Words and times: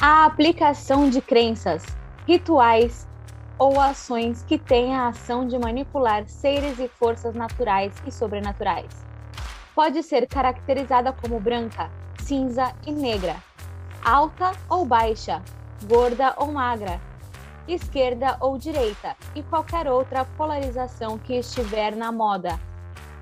A 0.00 0.26
aplicação 0.26 1.10
de 1.10 1.20
crenças, 1.20 1.84
rituais 2.24 3.04
ou 3.58 3.80
ações 3.80 4.44
que 4.44 4.56
têm 4.56 4.94
a 4.94 5.08
ação 5.08 5.44
de 5.44 5.58
manipular 5.58 6.24
seres 6.28 6.78
e 6.78 6.86
forças 6.86 7.34
naturais 7.34 7.92
e 8.06 8.12
sobrenaturais. 8.12 9.04
Pode 9.74 10.04
ser 10.04 10.28
caracterizada 10.28 11.12
como 11.12 11.40
branca, 11.40 11.90
cinza 12.20 12.72
e 12.86 12.92
negra, 12.92 13.42
alta 14.04 14.52
ou 14.68 14.84
baixa, 14.84 15.42
gorda 15.88 16.32
ou 16.36 16.52
magra, 16.52 17.00
esquerda 17.66 18.36
ou 18.38 18.56
direita 18.56 19.16
e 19.34 19.42
qualquer 19.42 19.90
outra 19.90 20.24
polarização 20.24 21.18
que 21.18 21.34
estiver 21.34 21.96
na 21.96 22.12
moda. 22.12 22.56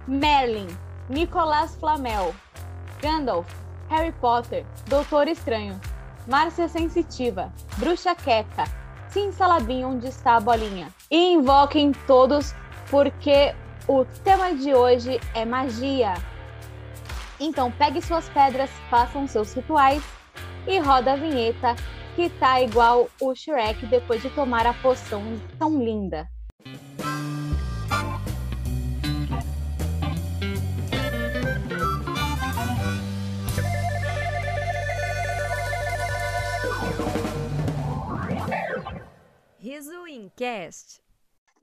Merlin, 0.07 0.69
Nicolas 1.09 1.75
Flamel, 1.77 2.35
Gandalf, 3.01 3.51
Harry 3.89 4.13
Potter, 4.13 4.67
Doutor 4.87 5.27
Estranho, 5.27 5.81
Márcia 6.27 6.69
Sensitiva, 6.69 7.53
Bruxa 7.77 8.15
Queca, 8.15 8.65
Sim 9.09 9.31
Salabim 9.31 9.85
onde 9.85 10.09
está 10.09 10.37
a 10.37 10.41
bolinha. 10.41 10.89
E 11.11 11.33
invoquem 11.33 11.93
todos 12.07 12.53
porque 12.91 13.55
o 13.87 14.05
tema 14.25 14.55
de 14.55 14.75
hoje 14.75 15.21
é 15.35 15.45
magia. 15.45 16.15
Então 17.39 17.71
pegue 17.71 18.03
suas 18.03 18.29
pedras, 18.29 18.71
façam 18.91 19.27
seus 19.29 19.53
rituais 19.55 20.03
e 20.67 20.79
roda 20.79 21.13
a 21.13 21.17
vinheta 21.17 21.77
que 22.17 22.29
tá 22.31 22.61
igual 22.61 23.09
o 23.21 23.35
Shrek 23.35 23.87
depois 23.87 24.21
de 24.21 24.31
tomar 24.31 24.67
a 24.67 24.75
poção 24.75 25.23
tão 25.59 25.79
linda. 25.83 26.29
Riso 39.67 40.07
Incast. 40.07 41.03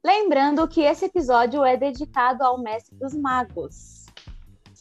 Lembrando 0.04 0.68
que 0.68 0.82
esse 0.82 1.06
episódio 1.06 1.64
é 1.64 1.78
dedicado 1.78 2.44
ao 2.44 2.62
Mestre 2.62 2.94
dos 2.98 3.16
Magos. 3.16 4.08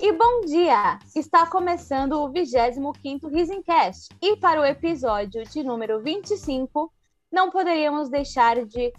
E 0.01 0.13
bom 0.13 0.41
dia! 0.41 0.99
Está 1.15 1.47
começando 1.47 2.15
o 2.15 2.33
25º 2.33 3.31
Risencast. 3.33 4.09
E 4.21 4.37
para 4.39 4.61
o 4.61 4.65
episódio 4.65 5.45
de 5.45 5.63
número 5.63 6.03
25, 6.03 6.93
não 7.31 7.49
poderíamos 7.49 8.09
deixar 8.11 8.67
de 8.67 8.93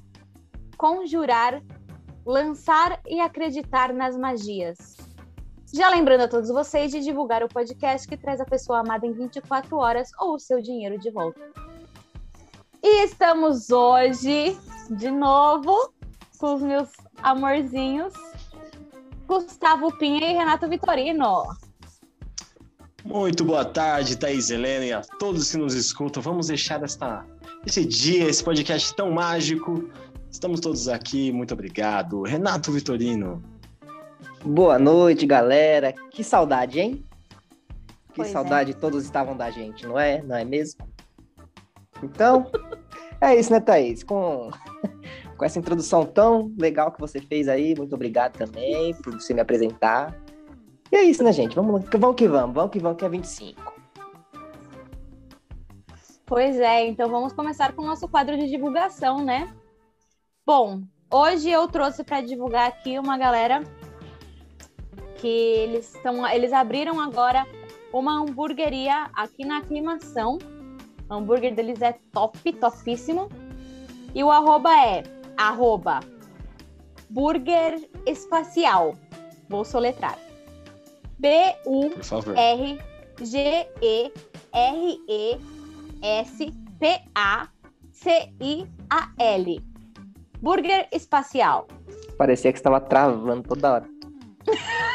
conjurar, 0.77 1.61
lançar 2.25 3.01
e 3.05 3.19
acreditar 3.19 3.91
nas 3.94 4.17
magias. 4.17 4.95
Já 5.73 5.89
lembrando 5.89 6.21
a 6.21 6.29
todos 6.29 6.47
vocês 6.47 6.94
de 6.94 7.01
divulgar 7.01 7.44
o 7.44 7.49
podcast 7.49 8.07
que 8.07 8.16
traz 8.16 8.39
a 8.39 8.45
pessoa 8.45 8.79
amada 8.79 9.05
em 9.05 9.11
24 9.11 9.75
horas 9.75 10.11
ou 10.17 10.35
o 10.35 10.39
seu 10.39 10.61
dinheiro 10.61 10.97
de 10.97 11.11
volta. 11.11 11.72
E 12.83 13.05
estamos 13.05 13.69
hoje, 13.69 14.57
de 14.89 15.09
novo, 15.09 15.93
com 16.37 16.55
os 16.55 16.61
meus 16.61 16.89
amorzinhos, 17.21 18.13
Gustavo 19.25 19.97
Pinha 19.97 20.31
e 20.31 20.33
Renato 20.33 20.67
Vitorino. 20.67 21.43
Muito 23.05 23.45
boa 23.45 23.63
tarde, 23.63 24.17
Thaís 24.17 24.49
Helena 24.49 24.85
e 24.85 24.91
a 24.91 25.01
todos 25.17 25.49
que 25.49 25.57
nos 25.57 25.73
escutam. 25.73 26.21
Vamos 26.21 26.47
deixar 26.47 26.83
esta, 26.83 27.25
esse 27.65 27.85
dia, 27.85 28.25
esse 28.29 28.43
podcast 28.43 28.93
tão 28.95 29.11
mágico. 29.11 29.89
Estamos 30.29 30.59
todos 30.59 30.89
aqui, 30.89 31.31
muito 31.31 31.53
obrigado. 31.53 32.23
Renato 32.23 32.69
Vitorino. 32.71 33.41
Boa 34.43 34.77
noite, 34.77 35.25
galera. 35.25 35.93
Que 36.11 36.21
saudade, 36.21 36.81
hein? 36.81 37.05
Que 38.09 38.17
Pois 38.17 38.27
é. 38.27 38.31
saudade 38.33 38.73
todos 38.73 39.05
estavam 39.05 39.37
da 39.37 39.49
gente, 39.49 39.87
não 39.87 39.97
é? 39.97 40.21
Não 40.21 40.35
é 40.35 40.43
mesmo? 40.43 40.92
Então, 42.05 42.47
é 43.21 43.35
isso, 43.35 43.51
né, 43.51 43.59
Thaís? 43.59 44.03
Com, 44.03 44.49
com 45.37 45.45
essa 45.45 45.59
introdução 45.59 46.05
tão 46.05 46.53
legal 46.57 46.91
que 46.91 46.99
você 46.99 47.19
fez 47.19 47.47
aí, 47.47 47.75
muito 47.75 47.95
obrigado 47.95 48.37
também 48.37 48.93
por 48.95 49.13
você 49.13 49.33
me 49.33 49.41
apresentar. 49.41 50.16
E 50.91 50.95
é 50.95 51.03
isso, 51.03 51.23
né, 51.23 51.31
gente? 51.31 51.55
Vamos, 51.55 51.83
vamos 51.91 52.16
que 52.16 52.28
vamos, 52.28 52.53
vamos 52.55 52.72
que 52.72 52.79
vamos, 52.79 52.97
que 52.97 53.05
é 53.05 53.09
25. 53.09 53.73
Pois 56.25 56.59
é, 56.59 56.88
então 56.88 57.09
vamos 57.09 57.33
começar 57.33 57.73
com 57.73 57.81
o 57.81 57.85
nosso 57.85 58.07
quadro 58.07 58.38
de 58.38 58.49
divulgação, 58.49 59.23
né? 59.23 59.53
Bom, 60.45 60.81
hoje 61.11 61.49
eu 61.49 61.67
trouxe 61.67 62.03
para 62.03 62.22
divulgar 62.22 62.67
aqui 62.67 62.97
uma 62.97 63.17
galera 63.17 63.61
que 65.17 65.28
eles 65.28 65.94
estão, 65.95 66.28
eles 66.28 66.51
abriram 66.51 66.99
agora 66.99 67.45
uma 67.94 68.19
hamburgueria 68.19 69.09
aqui 69.13 69.45
na 69.45 69.59
aclimação. 69.59 70.38
O 71.13 71.18
hambúrguer 71.18 71.53
deles 71.53 71.79
é 71.79 71.94
top, 72.12 72.53
topíssimo. 72.53 73.29
E 74.16 74.24
o 74.24 74.31
arroba 74.31 74.72
é 74.84 75.03
arroba 75.38 76.00
burger 77.12 77.88
espacial. 78.07 78.96
Vou 79.47 79.63
soletrar. 79.63 80.18
B-U 81.19 81.91
Por 81.91 82.03
favor. 82.03 82.35
R 82.35 82.79
G 83.22 83.68
E 83.79 84.12
R 84.53 85.02
E 85.07 85.38
S 86.02 86.52
P 86.79 87.02
A 87.13 87.47
C 87.91 88.34
I 88.41 88.68
A 88.90 89.12
L. 89.19 89.62
Burger 90.41 90.88
espacial. 90.91 91.68
Parecia 92.18 92.52
que 92.52 92.57
estava 92.57 92.81
travando 92.81 93.44
toda 93.50 93.73
hora. 93.73 93.90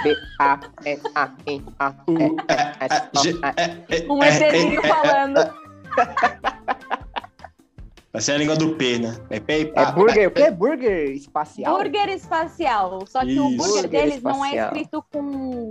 B 0.02 0.16
A 0.40 0.58
N 0.84 1.00
A 1.14 1.30
N 1.46 1.64
A 1.78 1.94
U, 2.08 2.18
E 2.18 2.36
é, 2.48 2.86
é, 2.86 3.22
G, 3.22 3.40
é, 3.44 4.02
é, 4.02 4.12
Um 4.12 4.22
é, 4.22 4.28
ETzinho 4.28 4.82
é, 4.82 4.84
é, 4.84 4.88
falando. 4.88 5.67
Vai 8.12 8.22
ser 8.22 8.32
a 8.32 8.38
língua 8.38 8.56
do 8.56 8.74
P, 8.74 8.98
né? 8.98 9.14
É 9.30 9.38
P 9.38 9.58
e 9.58 9.62
É 9.62 9.66
pá. 9.66 9.92
burger, 9.92 10.28
o 10.28 10.30
que 10.30 10.42
é 10.42 10.50
burger 10.50 11.10
espacial? 11.10 11.76
Burger 11.76 12.08
espacial. 12.08 13.06
Só 13.06 13.20
que 13.20 13.38
o 13.38 13.48
Isso. 13.50 13.56
burger 13.58 13.82
Burger 13.82 13.90
deles 13.90 14.22
não 14.22 14.44
é 14.44 14.48
espacial. 14.48 14.66
escrito 14.72 15.04
com, 15.12 15.70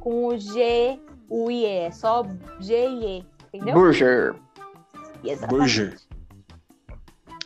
com 0.00 0.26
o 0.26 0.36
G, 0.38 1.00
o 1.28 1.50
I, 1.50 1.62
E. 1.62 1.66
É 1.66 1.90
só 1.92 2.24
G 2.60 2.74
e 2.88 3.04
E. 3.20 3.26
Entendeu? 3.54 3.74
Burger. 3.74 4.34
Exatamente. 5.24 5.58
Burger. 5.58 5.96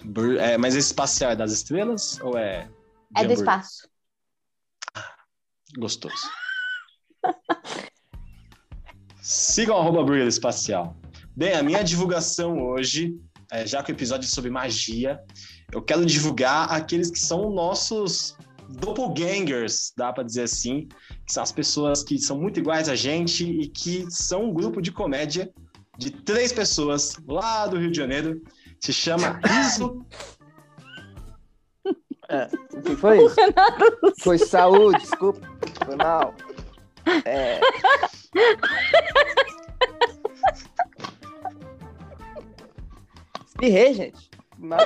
Bur- 0.05 0.39
é, 0.39 0.57
mas 0.59 0.75
esse 0.75 0.89
espacial 0.89 1.31
é 1.33 1.37
das 1.37 1.53
estrelas 1.53 2.19
ou 2.21 2.37
é. 2.39 2.69
É 3.17 3.25
do 3.25 3.33
hambúrguer? 3.33 3.39
espaço. 3.39 3.89
Gostoso. 5.79 6.29
Sigam 9.21 9.79
arroba 9.79 10.03
Burger 10.03 10.27
Espacial. 10.27 10.97
Bem, 11.37 11.53
a 11.55 11.65
minha 11.65 11.83
divulgação 11.83 12.63
hoje, 12.63 13.17
é, 13.51 13.67
já 13.67 13.83
que 13.83 13.91
o 13.91 13.95
episódio 13.95 14.25
é 14.25 14.29
sobre 14.29 14.51
magia, 14.51 15.19
eu 15.73 15.83
quero 15.83 16.07
divulgar 16.07 16.71
aqueles 16.71 17.11
que 17.11 17.19
são 17.19 17.51
nossos 17.51 18.37
doppelgangers, 18.69 19.93
dá 19.97 20.13
pra 20.13 20.23
dizer 20.23 20.43
assim, 20.43 20.87
que 21.27 21.33
são 21.33 21.43
as 21.43 21.51
pessoas 21.51 22.05
que 22.05 22.19
são 22.19 22.41
muito 22.41 22.61
iguais 22.61 22.89
a 22.89 22.95
gente 22.95 23.45
e 23.45 23.67
que 23.67 24.07
são 24.11 24.45
um 24.45 24.55
grupo 24.55 24.81
de 24.81 24.93
comédia 24.93 25.53
de 25.99 26.13
três 26.13 26.53
pessoas 26.53 27.17
lá 27.27 27.67
do 27.67 27.79
Rio 27.79 27.91
de 27.91 27.97
Janeiro. 27.97 28.41
Se 28.79 28.93
chama 28.93 29.41
Riso. 29.45 30.07
O 32.73 32.81
que 32.81 32.95
foi 32.95 33.25
isso? 33.25 33.37
Foi 34.23 34.39
saúde, 34.39 35.01
desculpa. 35.01 35.41
Foi 35.85 35.97
mal. 35.97 36.33
É... 37.25 37.61
Espirrei, 43.65 43.95
gente. 43.95 44.31
Mal. 44.59 44.79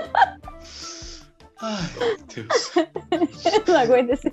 Ai, 1.61 1.83
meu 1.99 2.19
Deus. 2.33 2.73
Não 3.67 3.77
aguento 3.77 4.11
esse 4.11 4.33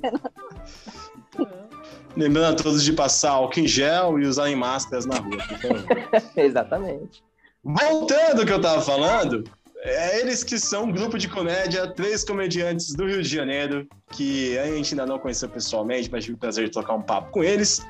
Lembrando 2.15 2.53
a 2.53 2.63
todos 2.63 2.83
de 2.83 2.93
passar 2.93 3.31
álcool 3.31 3.59
em 3.59 3.67
gel 3.67 4.19
e 4.19 4.27
usarem 4.27 4.55
máscaras 4.55 5.07
na 5.07 5.15
rua. 5.15 5.37
Exatamente. 6.37 7.23
Voltando 7.63 8.41
ao 8.41 8.45
que 8.45 8.53
eu 8.53 8.61
tava 8.61 8.81
falando, 8.83 9.43
é 9.81 10.19
eles 10.19 10.43
que 10.43 10.59
são 10.59 10.83
um 10.83 10.91
grupo 10.91 11.17
de 11.17 11.27
comédia, 11.27 11.87
três 11.87 12.23
comediantes 12.23 12.93
do 12.93 13.07
Rio 13.07 13.23
de 13.23 13.27
Janeiro, 13.27 13.87
que 14.11 14.57
a 14.59 14.67
gente 14.67 14.93
ainda 14.93 15.07
não 15.07 15.17
conheceu 15.17 15.49
pessoalmente, 15.49 16.09
mas 16.11 16.23
tive 16.23 16.35
o 16.35 16.39
prazer 16.39 16.65
de 16.65 16.71
trocar 16.71 16.93
um 16.93 17.01
papo 17.01 17.31
com 17.31 17.43
eles. 17.43 17.83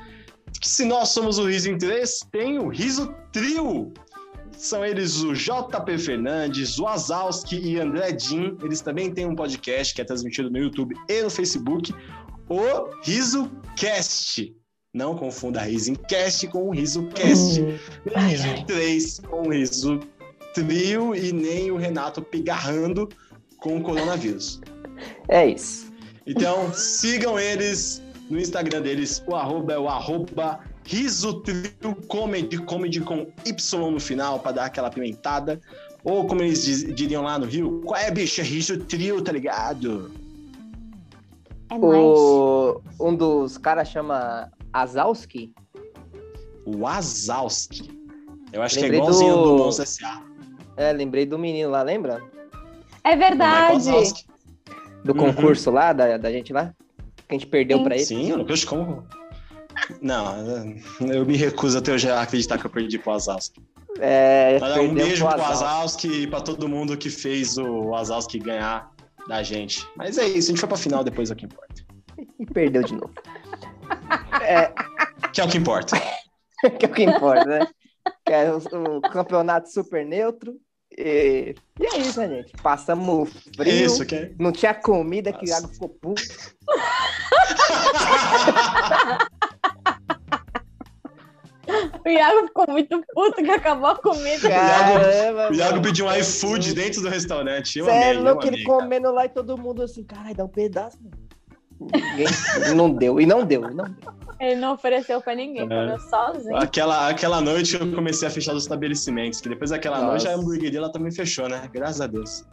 Que 0.58 0.68
se 0.68 0.86
nós 0.86 1.10
somos 1.10 1.38
o 1.38 1.46
Riso 1.46 1.70
em 1.70 1.76
Três, 1.76 2.20
tem 2.32 2.58
o 2.58 2.68
Riso 2.68 3.14
Trio. 3.30 3.92
São 4.56 4.84
eles 4.84 5.22
o 5.22 5.34
JP 5.34 5.98
Fernandes, 5.98 6.78
o 6.78 6.86
Azalski 6.86 7.56
e 7.56 7.78
André 7.78 8.12
Din. 8.12 8.56
Eles 8.62 8.80
também 8.80 9.12
têm 9.12 9.26
um 9.26 9.34
podcast 9.34 9.94
que 9.94 10.00
é 10.00 10.04
transmitido 10.04 10.50
no 10.50 10.58
YouTube 10.58 10.94
e 11.08 11.22
no 11.22 11.30
Facebook, 11.30 11.94
o 12.48 12.90
Riso 13.02 13.50
Cast. 13.76 14.54
Não 14.94 15.14
confunda 15.14 15.60
Risencast 15.60 16.46
com 16.48 16.68
o 16.68 16.70
Riso 16.70 17.06
Cast. 17.08 17.60
Nem 17.60 18.62
o 18.62 18.66
3 18.66 19.20
com 19.20 19.42
o 19.42 19.50
Riso 19.50 20.00
Trio 20.54 21.14
e 21.14 21.32
nem 21.32 21.70
o 21.70 21.76
Renato 21.76 22.22
pigarrando 22.22 23.08
com 23.58 23.76
o 23.76 23.82
coronavírus. 23.82 24.60
É 25.28 25.46
isso. 25.46 25.92
Então, 26.26 26.72
sigam 26.72 27.38
eles 27.38 28.02
no 28.30 28.38
Instagram 28.38 28.80
deles. 28.80 29.22
O 29.26 29.34
arroba 29.34 29.74
é 29.74 29.78
o 29.78 29.88
arroba 29.88 30.60
Riso 30.86 31.40
Trio 31.42 31.94
Comedy, 32.06 32.58
comedy 32.58 33.00
com 33.00 33.26
Y 33.44 33.90
no 33.90 33.98
final, 34.00 34.38
pra 34.38 34.52
dar 34.52 34.64
aquela 34.66 34.88
pimentada. 34.90 35.60
Ou 36.04 36.26
como 36.26 36.42
eles 36.42 36.64
diz- 36.64 36.94
diriam 36.94 37.22
lá 37.24 37.38
no 37.38 37.46
Rio, 37.46 37.82
qual 37.84 38.00
é, 38.00 38.10
bicho? 38.10 38.40
É 38.40 38.44
Riso 38.44 38.78
Trio, 38.78 39.20
tá 39.22 39.32
ligado? 39.32 40.12
É. 41.70 41.74
O, 41.74 42.80
um 43.00 43.14
dos 43.16 43.58
caras 43.58 43.88
chama 43.88 44.50
Azalski. 44.72 45.52
O 46.64 46.78
Wazowski. 46.78 47.90
Eu 48.52 48.62
acho 48.62 48.76
Lembrei 48.76 48.90
que 49.00 49.06
é 49.06 49.08
igualzinho 49.08 49.36
do- 49.36 49.42
do 49.56 49.56
Monstro 49.64 49.82
S.A. 49.82 50.22
É, 50.76 50.92
lembrei 50.92 51.26
do 51.26 51.38
menino 51.38 51.70
lá, 51.70 51.82
lembra? 51.82 52.22
É 53.02 53.16
verdade. 53.16 53.90
Do 55.04 55.12
Uhum. 55.12 55.18
concurso 55.18 55.70
lá, 55.70 55.92
da, 55.92 56.16
da 56.16 56.30
gente 56.30 56.52
lá? 56.52 56.72
Que 57.28 57.34
a 57.34 57.38
gente 57.38 57.46
perdeu 57.46 57.78
Sim. 57.78 57.84
pra 57.84 57.94
ele. 57.96 58.04
Sim, 58.04 58.30
eu 58.30 58.38
não 58.38 58.44
vejo 58.44 58.66
como. 58.66 59.04
Não, 60.00 60.76
eu 61.00 61.24
me 61.24 61.36
recuso 61.36 61.78
até 61.78 61.92
hoje 61.92 62.10
a 62.10 62.22
acreditar 62.22 62.58
que 62.58 62.66
eu 62.66 62.70
perdi 62.70 62.98
pro 62.98 63.12
Wazowski. 63.12 63.62
É, 63.98 64.58
Mas, 64.60 64.72
um 64.72 64.74
perdeu 64.74 65.06
beijo 65.06 65.26
pro 65.26 65.42
Azalski. 65.42 66.08
E 66.08 66.26
pra 66.26 66.40
todo 66.40 66.68
mundo 66.68 66.96
que 66.96 67.10
fez 67.10 67.56
o 67.56 67.90
Wazowski 67.90 68.38
ganhar 68.38 68.90
da 69.26 69.42
gente. 69.42 69.86
Mas 69.96 70.18
é 70.18 70.26
isso, 70.26 70.48
a 70.48 70.52
gente 70.52 70.60
foi 70.60 70.68
pra 70.68 70.78
final 70.78 71.02
depois, 71.02 71.30
é 71.30 71.34
o 71.34 71.36
que 71.36 71.46
importa. 71.46 71.82
E 72.38 72.46
perdeu 72.46 72.82
de 72.82 72.94
novo. 72.94 73.12
É, 74.42 74.72
Que 75.32 75.40
é 75.40 75.44
o 75.44 75.48
que 75.48 75.58
importa. 75.58 75.96
que 76.78 76.86
é 76.86 76.88
o 76.88 76.92
que 76.92 77.02
importa, 77.02 77.44
né? 77.44 77.66
Que 78.24 78.32
é 78.32 78.52
o, 78.52 78.58
o 78.96 79.00
campeonato 79.00 79.68
super 79.72 80.04
neutro. 80.04 80.54
E, 80.96 81.54
e 81.80 81.86
é 81.86 81.98
isso, 81.98 82.20
né, 82.20 82.28
gente? 82.28 82.52
Passamos 82.62 83.30
frio. 83.56 83.86
Isso, 83.86 84.06
que 84.06 84.14
é. 84.14 84.32
Não 84.38 84.52
tinha 84.52 84.74
comida 84.74 85.32
que 85.32 85.44
o 85.44 85.48
Nossa. 85.48 85.62
Iago 85.62 85.72
ficou 85.72 85.88
puto. 85.88 86.22
O 92.06 92.08
Iago 92.08 92.46
ficou 92.46 92.64
muito 92.68 93.02
puto 93.12 93.42
que 93.42 93.50
acabou 93.50 93.88
a 93.90 93.96
comida. 93.96 94.48
Caramba, 94.48 95.50
O 95.50 95.54
Iago 95.54 95.82
pediu 95.82 96.06
um 96.06 96.12
iFood 96.14 96.72
dentro 96.72 97.02
do 97.02 97.08
restaurante. 97.08 97.80
Eu 97.80 97.88
é 97.90 98.12
louco, 98.12 98.46
ele 98.46 98.62
comendo 98.62 99.10
lá 99.12 99.24
e 99.24 99.28
todo 99.28 99.58
mundo 99.58 99.82
assim, 99.82 100.04
caralho, 100.04 100.36
dá 100.36 100.44
um 100.44 100.48
pedaço. 100.48 100.96
mano. 101.02 101.16
Ninguém- 101.92 102.74
não 102.74 102.88
deu, 102.90 103.20
e 103.20 103.26
não 103.26 103.44
deu, 103.44 103.68
e 103.70 103.74
não 103.74 103.84
deu. 103.84 104.14
Ele 104.40 104.54
não 104.54 104.74
ofereceu 104.74 105.20
pra 105.20 105.34
ninguém, 105.34 105.64
É. 105.64 105.66
comeu 105.66 105.98
sozinho. 105.98 106.56
Aquela, 106.56 107.08
aquela 107.08 107.40
noite 107.40 107.74
eu 107.78 107.92
comecei 107.92 108.26
a 108.28 108.30
fechar 108.30 108.54
os 108.54 108.62
estabelecimentos, 108.62 109.40
que 109.40 109.48
depois 109.48 109.70
daquela 109.70 109.96
Nossa. 109.98 110.08
noite 110.10 110.28
a 110.28 110.34
hamburgueria 110.34 110.78
ela 110.78 110.90
também 110.92 111.10
fechou, 111.12 111.48
né? 111.48 111.68
Graças 111.72 112.00
a 112.00 112.06
Deus. 112.06 112.44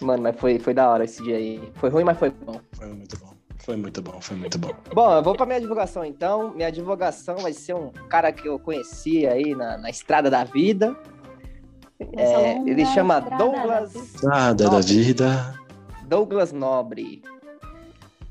Mano, 0.00 0.22
mas 0.24 0.36
foi, 0.36 0.58
foi 0.58 0.74
da 0.74 0.88
hora 0.90 1.04
esse 1.04 1.22
dia 1.22 1.36
aí. 1.36 1.70
Foi 1.74 1.90
ruim, 1.90 2.02
mas 2.02 2.18
foi 2.18 2.30
bom. 2.30 2.60
Foi 2.72 2.86
muito 2.88 3.16
bom. 3.20 3.35
Foi 3.66 3.74
muito 3.74 4.00
bom, 4.00 4.20
foi 4.20 4.36
muito 4.36 4.56
bom. 4.60 4.70
Bom, 4.94 5.12
eu 5.16 5.22
vou 5.24 5.34
pra 5.34 5.44
minha 5.44 5.60
divulgação 5.60 6.04
então. 6.04 6.54
Minha 6.54 6.70
divulgação 6.70 7.38
vai 7.38 7.52
ser 7.52 7.74
um 7.74 7.90
cara 8.08 8.30
que 8.30 8.46
eu 8.46 8.60
conheci 8.60 9.26
aí 9.26 9.56
na, 9.56 9.76
na 9.76 9.90
estrada 9.90 10.30
da 10.30 10.44
vida. 10.44 10.96
É, 12.16 12.58
ele 12.58 12.86
chama 12.86 13.18
estrada 13.18 13.36
Douglas 13.44 13.92
da 13.92 14.00
vida. 14.00 14.28
Nada 14.28 14.70
da 14.70 14.80
vida. 14.80 15.60
Douglas 16.06 16.52
Nobre. 16.52 17.22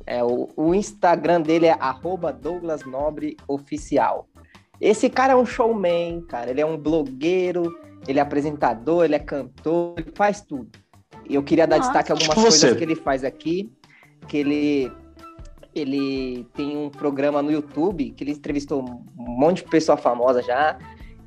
É, 0.05 0.23
o, 0.23 0.47
o 0.55 0.73
Instagram 0.73 1.41
dele 1.41 1.65
é 1.65 1.75
arroba 1.81 2.31
Douglas 2.31 2.85
Nobre 2.85 3.35
Oficial. 3.45 4.29
Esse 4.79 5.09
cara 5.09 5.33
é 5.33 5.35
um 5.35 5.45
showman, 5.45 6.21
cara. 6.21 6.49
Ele 6.49 6.61
é 6.61 6.65
um 6.65 6.77
blogueiro, 6.77 7.77
ele 8.07 8.19
é 8.19 8.21
apresentador, 8.21 9.03
ele 9.03 9.15
é 9.15 9.19
cantor, 9.19 9.95
ele 9.97 10.13
faz 10.15 10.39
tudo. 10.39 10.69
E 11.29 11.35
eu 11.35 11.43
queria 11.43 11.67
dar 11.67 11.75
Nossa. 11.79 11.89
destaque 11.89 12.13
a 12.13 12.15
algumas 12.15 12.29
Tipo 12.29 12.41
coisas 12.41 12.57
você. 12.61 12.73
que 12.73 12.83
ele 12.85 12.95
faz 12.95 13.25
aqui. 13.25 13.69
Que 14.29 14.37
ele, 14.37 14.91
ele 15.75 16.47
tem 16.53 16.77
um 16.77 16.89
programa 16.89 17.41
no 17.41 17.51
YouTube 17.51 18.11
que 18.11 18.23
ele 18.23 18.31
entrevistou 18.31 18.81
um 18.81 19.03
monte 19.17 19.57
de 19.57 19.69
pessoa 19.69 19.97
famosa 19.97 20.41
já, 20.41 20.77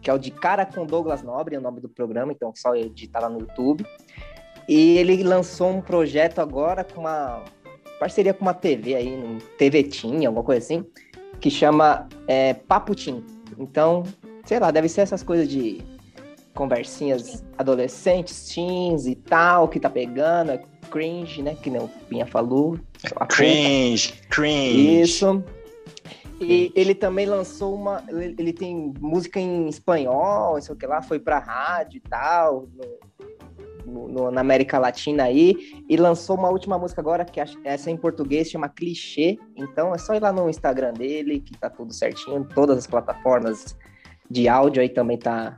que 0.01 0.09
é 0.09 0.15
o 0.15 0.19
De 0.19 0.31
Cara 0.31 0.65
com 0.65 0.87
Douglas 0.87 1.23
Nobre, 1.23 1.55
é 1.55 1.59
o 1.59 1.63
nome 1.63 1.81
do 1.81 1.89
programa, 1.89 2.33
então 2.33 2.53
só 2.57 2.75
ele 2.75 2.89
digitar 2.89 3.23
lá 3.23 3.29
no 3.29 3.41
YouTube. 3.41 3.85
E 4.69 4.97
ele 4.99 5.23
lançou 5.23 5.71
um 5.71 5.81
projeto 5.81 6.41
agora 6.41 6.85
com 6.85 7.03
uma 7.03 7.43
parceria 7.99 8.33
com 8.33 8.43
uma 8.43 8.55
TV 8.55 8.95
aí, 8.95 9.09
um 9.09 9.39
TV 9.57 9.83
Team, 9.85 10.27
alguma 10.27 10.45
coisa 10.45 10.65
assim, 10.65 10.85
que 11.41 11.51
chama 11.51 12.09
é, 12.27 12.55
Papo 12.55 12.95
Team. 12.95 13.23
Então, 13.59 14.05
sei 14.45 14.59
lá, 14.59 14.71
deve 14.71 14.89
ser 14.89 15.03
essas 15.03 15.23
coisas 15.23 15.49
de 15.49 15.83
conversinhas 16.55 17.45
adolescentes, 17.57 18.53
teens 18.53 19.07
e 19.07 19.15
tal, 19.15 19.69
que 19.69 19.79
tá 19.79 19.89
pegando, 19.89 20.59
cringe, 20.89 21.43
né? 21.43 21.57
Que 21.63 21.71
nem 21.71 21.81
o 21.81 21.89
Pinha 22.09 22.27
falou. 22.27 22.79
há 23.05 23.11
pouco. 23.11 23.27
Cringe, 23.35 24.15
cringe. 24.31 25.01
Isso. 25.03 25.43
E 26.41 26.71
ele 26.75 26.95
também 26.95 27.27
lançou 27.27 27.75
uma. 27.75 28.03
Ele 28.09 28.53
tem 28.53 28.93
música 29.01 29.41
em 29.41 29.69
espanhol, 29.69 30.55
não 30.55 30.61
sei 30.61 30.75
o 30.75 30.79
que 30.79 30.87
lá, 30.87 31.03
foi 31.03 31.19
pra 31.19 31.39
rádio 31.39 31.97
e 31.99 32.01
tal, 32.09 32.69
no- 33.85 34.09
no- 34.09 34.31
na 34.31 34.41
América 34.41 34.79
Latina 34.79 35.25
aí. 35.25 35.57
E 35.89 35.97
lançou 35.97 36.37
uma 36.37 36.49
última 36.49 36.79
música 36.79 37.01
agora, 37.01 37.25
que 37.25 37.41
acho- 37.41 37.59
essa 37.65 37.91
é 37.91 37.93
em 37.93 37.97
português, 37.97 38.49
chama 38.51 38.69
Clichê. 38.69 39.37
Então 39.57 39.93
é 39.95 39.99
só 39.99 40.15
ir 40.15 40.21
lá 40.21 40.33
no 40.33 40.49
Instagram 40.49 40.93
dele, 40.93 41.41
que 41.41 41.57
tá 41.59 41.69
tudo 41.69 41.93
certinho. 41.93 42.47
Todas 42.55 42.79
as 42.79 42.87
plataformas 42.87 43.77
de 44.31 44.47
áudio 44.49 44.81
aí 44.83 44.89
também 44.91 45.19
tá, 45.19 45.57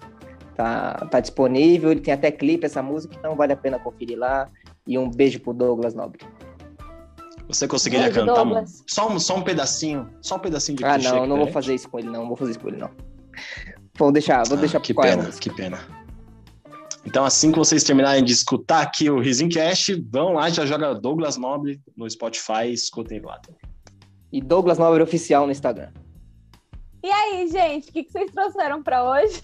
tá, 0.57 0.95
tá 1.11 1.21
disponível. 1.21 1.91
Ele 1.91 2.01
tem 2.01 2.15
até 2.15 2.31
clipe 2.31 2.65
essa 2.65 2.83
música, 2.83 3.15
então 3.19 3.37
vale 3.37 3.53
a 3.53 3.57
pena 3.57 3.79
conferir 3.79 4.17
lá. 4.19 4.49
E 4.87 4.99
um 4.99 5.11
beijo 5.11 5.41
pro 5.41 5.53
Douglas 5.53 5.95
Nobre. 5.95 6.21
Você 7.49 7.67
conseguiria 7.67 8.07
Beijo, 8.07 8.21
cantar 8.21 8.35
Douglas. 8.45 8.85
só, 8.89 9.09
um, 9.09 9.19
só 9.19 9.37
um 9.37 9.43
pedacinho? 9.43 10.09
Só 10.23 10.37
um 10.37 10.39
pedacinho 10.39 10.79
de 10.79 10.85
Ah, 10.85 10.97
não, 10.99 11.27
não 11.27 11.37
vou 11.37 11.49
fazer 11.49 11.75
isso 11.75 11.89
com 11.89 11.99
ele, 11.99 12.09
não. 12.09 12.27
Vou 12.29 12.37
fazer 12.37 12.53
isso 12.53 12.61
com 12.61 12.69
ele, 12.69 12.77
não. 12.77 12.91
Vou 13.97 14.13
deixar, 14.13 14.47
vou 14.47 14.57
Ah, 14.57 14.61
deixar 14.61 14.81
que 14.81 14.93
é 14.93 14.95
pena, 14.95 15.23
música. 15.25 15.41
que 15.41 15.51
pena. 15.57 15.79
Então, 17.05 17.25
assim 17.25 17.51
que 17.51 17.59
vocês 17.59 17.83
terminarem 17.83 18.23
de 18.23 18.33
escutar 18.33 18.83
aqui 18.83 19.11
o 19.11 19.19
Rizincast, 19.19 19.95
vão 20.13 20.35
lá, 20.35 20.49
já 20.51 20.65
joga 20.67 20.95
Douglas 20.95 21.37
Nobre 21.37 21.81
no 21.97 22.09
Spotify 22.09 22.67
e 22.67 22.73
escutem 22.75 23.21
lá. 23.21 23.39
também. 23.39 23.61
E 24.33 24.41
Douglas 24.41 24.79
Nobre 24.79 25.03
Oficial 25.03 25.45
no 25.47 25.51
Instagram. 25.53 25.91
E 27.03 27.11
aí, 27.11 27.49
gente, 27.49 27.89
o 27.89 27.93
que, 27.93 28.05
que 28.05 28.13
vocês 28.13 28.31
trouxeram 28.31 28.83
pra 28.83 29.03
hoje? 29.11 29.41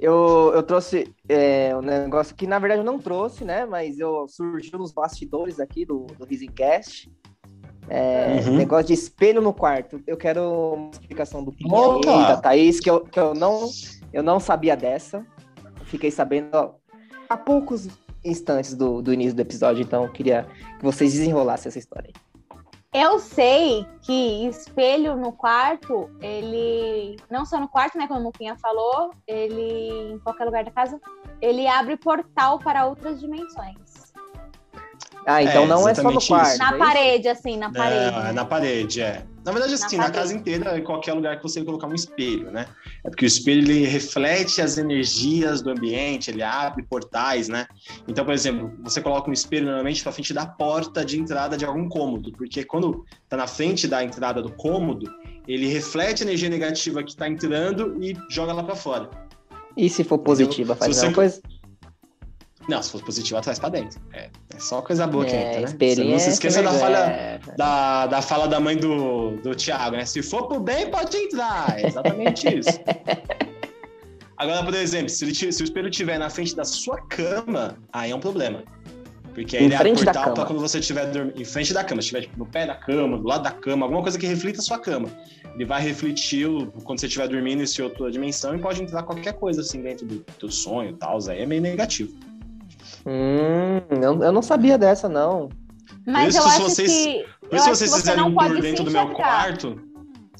Eu, 0.00 0.52
eu 0.54 0.62
trouxe 0.62 1.12
é, 1.28 1.74
um 1.76 1.80
negócio 1.80 2.34
que, 2.34 2.46
na 2.46 2.58
verdade, 2.58 2.80
eu 2.80 2.84
não 2.84 2.98
trouxe, 2.98 3.44
né? 3.44 3.66
Mas 3.66 3.98
eu 3.98 4.26
surgiu 4.28 4.78
nos 4.78 4.92
bastidores 4.92 5.58
aqui 5.58 5.84
do, 5.84 6.06
do 6.18 6.24
Risencast. 6.24 7.10
É, 7.88 8.42
Uhum. 8.46 8.56
Negócio 8.56 8.86
de 8.86 8.92
espelho 8.92 9.40
no 9.40 9.52
quarto. 9.52 10.00
Eu 10.06 10.16
quero 10.16 10.74
uma 10.74 10.90
explicação 10.90 11.42
do 11.42 11.52
e 11.58 12.28
da 12.28 12.36
Thaís, 12.36 12.80
que, 12.80 12.90
eu, 12.90 13.00
que 13.00 13.18
eu, 13.18 13.34
não, 13.34 13.68
eu 14.12 14.22
não 14.22 14.38
sabia 14.38 14.76
dessa. 14.76 15.26
Fiquei 15.84 16.10
sabendo 16.10 16.50
ó, 16.52 16.74
há 17.28 17.36
poucos 17.36 17.88
instantes 18.24 18.74
do, 18.74 19.00
do 19.00 19.12
início 19.12 19.34
do 19.34 19.40
episódio, 19.40 19.82
então 19.82 20.04
eu 20.04 20.12
queria 20.12 20.46
que 20.78 20.84
vocês 20.84 21.12
desenrolassem 21.12 21.70
essa 21.70 21.78
história. 21.78 22.10
aí. 22.14 22.27
Eu 22.92 23.18
sei 23.18 23.86
que 24.00 24.46
espelho 24.46 25.14
no 25.14 25.30
quarto, 25.32 26.10
ele. 26.22 27.16
Não 27.30 27.44
só 27.44 27.60
no 27.60 27.68
quarto, 27.68 27.98
né? 27.98 28.08
Como 28.08 28.28
o 28.28 28.32
Pinha 28.32 28.56
falou, 28.56 29.10
ele. 29.26 30.14
Em 30.14 30.18
qualquer 30.20 30.46
lugar 30.46 30.64
da 30.64 30.70
casa, 30.70 30.98
ele 31.42 31.66
abre 31.66 31.98
portal 31.98 32.58
para 32.58 32.86
outras 32.86 33.20
dimensões. 33.20 33.76
Ah, 35.30 35.42
então 35.42 35.64
É, 35.64 35.66
não 35.66 35.86
é 35.86 35.94
só 35.94 36.02
no 36.10 36.18
quarto. 36.26 36.48
isso. 36.48 36.58
Na 36.58 36.64
é 36.64 36.68
isso? 36.70 36.78
parede, 36.78 37.28
assim, 37.28 37.56
na 37.58 37.70
parede. 37.70 38.10
Não, 38.16 38.26
é 38.26 38.32
na 38.32 38.44
parede, 38.46 39.00
é. 39.02 39.22
Na 39.44 39.52
verdade, 39.52 39.74
assim, 39.74 39.96
Na 39.98 40.04
na, 40.04 40.10
casa 40.10 40.34
inteira, 40.34 40.78
em 40.78 40.82
qualquer 40.82 41.12
lugar 41.12 41.36
que 41.36 41.42
você 41.42 41.62
colocar 41.62 41.86
um 41.86 41.94
espelho, 41.94 42.50
né? 42.50 42.66
É 43.04 43.10
porque 43.10 43.24
o 43.24 43.26
espelho, 43.26 43.60
ele 43.60 43.84
reflete 43.86 44.62
as 44.62 44.78
energias 44.78 45.60
do 45.60 45.70
ambiente, 45.70 46.30
ele 46.30 46.42
abre 46.42 46.82
portais, 46.82 47.46
né? 47.48 47.66
Então, 48.06 48.24
por 48.24 48.32
exemplo, 48.32 48.72
você 48.82 49.02
coloca 49.02 49.28
um 49.28 49.32
espelho 49.32 49.66
normalmente 49.66 50.02
pra 50.02 50.12
frente 50.12 50.32
da 50.32 50.46
porta 50.46 51.04
de 51.04 51.18
entrada 51.20 51.58
de 51.58 51.64
algum 51.66 51.88
cômodo, 51.90 52.32
porque 52.32 52.64
quando 52.64 53.04
tá 53.28 53.36
na 53.36 53.46
frente 53.46 53.86
da 53.86 54.02
entrada 54.02 54.40
do 54.42 54.50
cômodo, 54.52 55.10
ele 55.46 55.66
reflete 55.68 56.22
a 56.22 56.26
energia 56.26 56.48
negativa 56.48 57.02
que 57.02 57.14
tá 57.14 57.28
entrando 57.28 58.02
e 58.02 58.16
joga 58.30 58.54
lá 58.54 58.62
pra 58.62 58.74
fora. 58.76 59.10
E 59.76 59.88
se 59.90 60.04
for 60.04 60.18
positiva, 60.18 60.72
Se 60.74 60.78
faz 60.80 60.90
a 60.90 60.94
você- 60.94 61.00
mesma 61.06 61.14
coisa? 61.14 61.42
Não, 62.68 62.82
se 62.82 62.90
for 62.92 63.02
positivo, 63.02 63.40
traz 63.40 63.58
pra 63.58 63.70
dentro. 63.70 63.98
É 64.12 64.28
só 64.58 64.82
coisa 64.82 65.06
boa 65.06 65.24
que 65.24 65.34
entra, 65.34 65.60
né? 65.60 65.66
Você 65.66 65.72
espelhinho 65.72 66.12
não 66.12 66.18
se 66.18 66.28
é 66.28 66.32
esqueça 66.32 66.62
da 66.62 66.72
falha, 66.72 66.96
É, 66.96 67.40
da, 67.56 68.06
da 68.06 68.22
fala 68.22 68.46
da 68.46 68.60
mãe 68.60 68.76
do, 68.76 69.32
do 69.36 69.54
Thiago, 69.54 69.96
né? 69.96 70.04
Se 70.04 70.22
for 70.22 70.46
pro 70.46 70.60
bem, 70.60 70.90
pode 70.90 71.16
entrar. 71.16 71.78
É 71.78 71.86
exatamente 71.86 72.46
isso. 72.48 72.70
Agora, 74.36 74.64
por 74.64 74.74
exemplo, 74.74 75.08
se, 75.08 75.24
ele 75.24 75.34
se 75.34 75.62
o 75.62 75.64
espelho 75.64 75.88
estiver 75.88 76.16
na 76.18 76.30
frente 76.30 76.54
da 76.54 76.64
sua 76.64 77.00
cama, 77.08 77.76
aí 77.92 78.12
é 78.12 78.14
um 78.14 78.20
problema. 78.20 78.62
Porque 79.34 79.56
aí 79.56 79.64
Em 79.64 79.66
ele 79.66 79.76
da 79.76 80.12
portal 80.12 80.34
pra 80.34 80.46
quando 80.46 80.60
você 80.60 80.78
estiver 80.78 81.06
dormindo. 81.10 81.40
Em 81.40 81.44
frente 81.44 81.72
da 81.72 81.84
cama, 81.84 82.00
se 82.00 82.06
estiver 82.06 82.22
tipo, 82.22 82.38
no 82.38 82.46
pé 82.46 82.66
da 82.66 82.74
cama, 82.74 83.18
do 83.18 83.26
lado 83.26 83.42
da 83.42 83.50
cama, 83.50 83.86
alguma 83.86 84.02
coisa 84.02 84.18
que 84.18 84.26
reflita 84.26 84.60
a 84.60 84.62
sua 84.62 84.78
cama. 84.78 85.08
Ele 85.54 85.64
vai 85.64 85.82
refletir 85.82 86.46
quando 86.84 87.00
você 87.00 87.06
estiver 87.06 87.28
dormindo 87.28 87.62
esse 87.62 87.82
outra 87.82 88.10
dimensão 88.10 88.54
e 88.54 88.58
pode 88.58 88.82
entrar 88.82 89.02
qualquer 89.02 89.34
coisa 89.34 89.60
assim 89.60 89.82
dentro 89.82 90.06
do, 90.06 90.24
do 90.38 90.52
sonho 90.52 90.90
e 90.90 90.94
tal. 90.94 91.18
Aí 91.28 91.40
é 91.40 91.46
meio 91.46 91.62
negativo. 91.62 92.12
Hum, 93.06 93.80
eu, 94.02 94.22
eu 94.22 94.32
não 94.32 94.42
sabia 94.42 94.76
dessa, 94.78 95.08
não. 95.08 95.48
Mas 96.06 96.34
isso 96.34 96.42
eu 96.42 96.48
acho 96.48 96.62
vocês- 96.62 96.90
que. 96.90 97.26
Por 97.48 97.54
isso, 97.56 97.64
se 97.64 97.70
vocês 97.70 97.94
fizerem 97.96 98.22
um 98.24 98.34
tour 98.34 98.54
se 98.56 98.60
dentro 98.60 98.84
do 98.84 98.90
meu 98.90 99.10
quarto, 99.10 99.80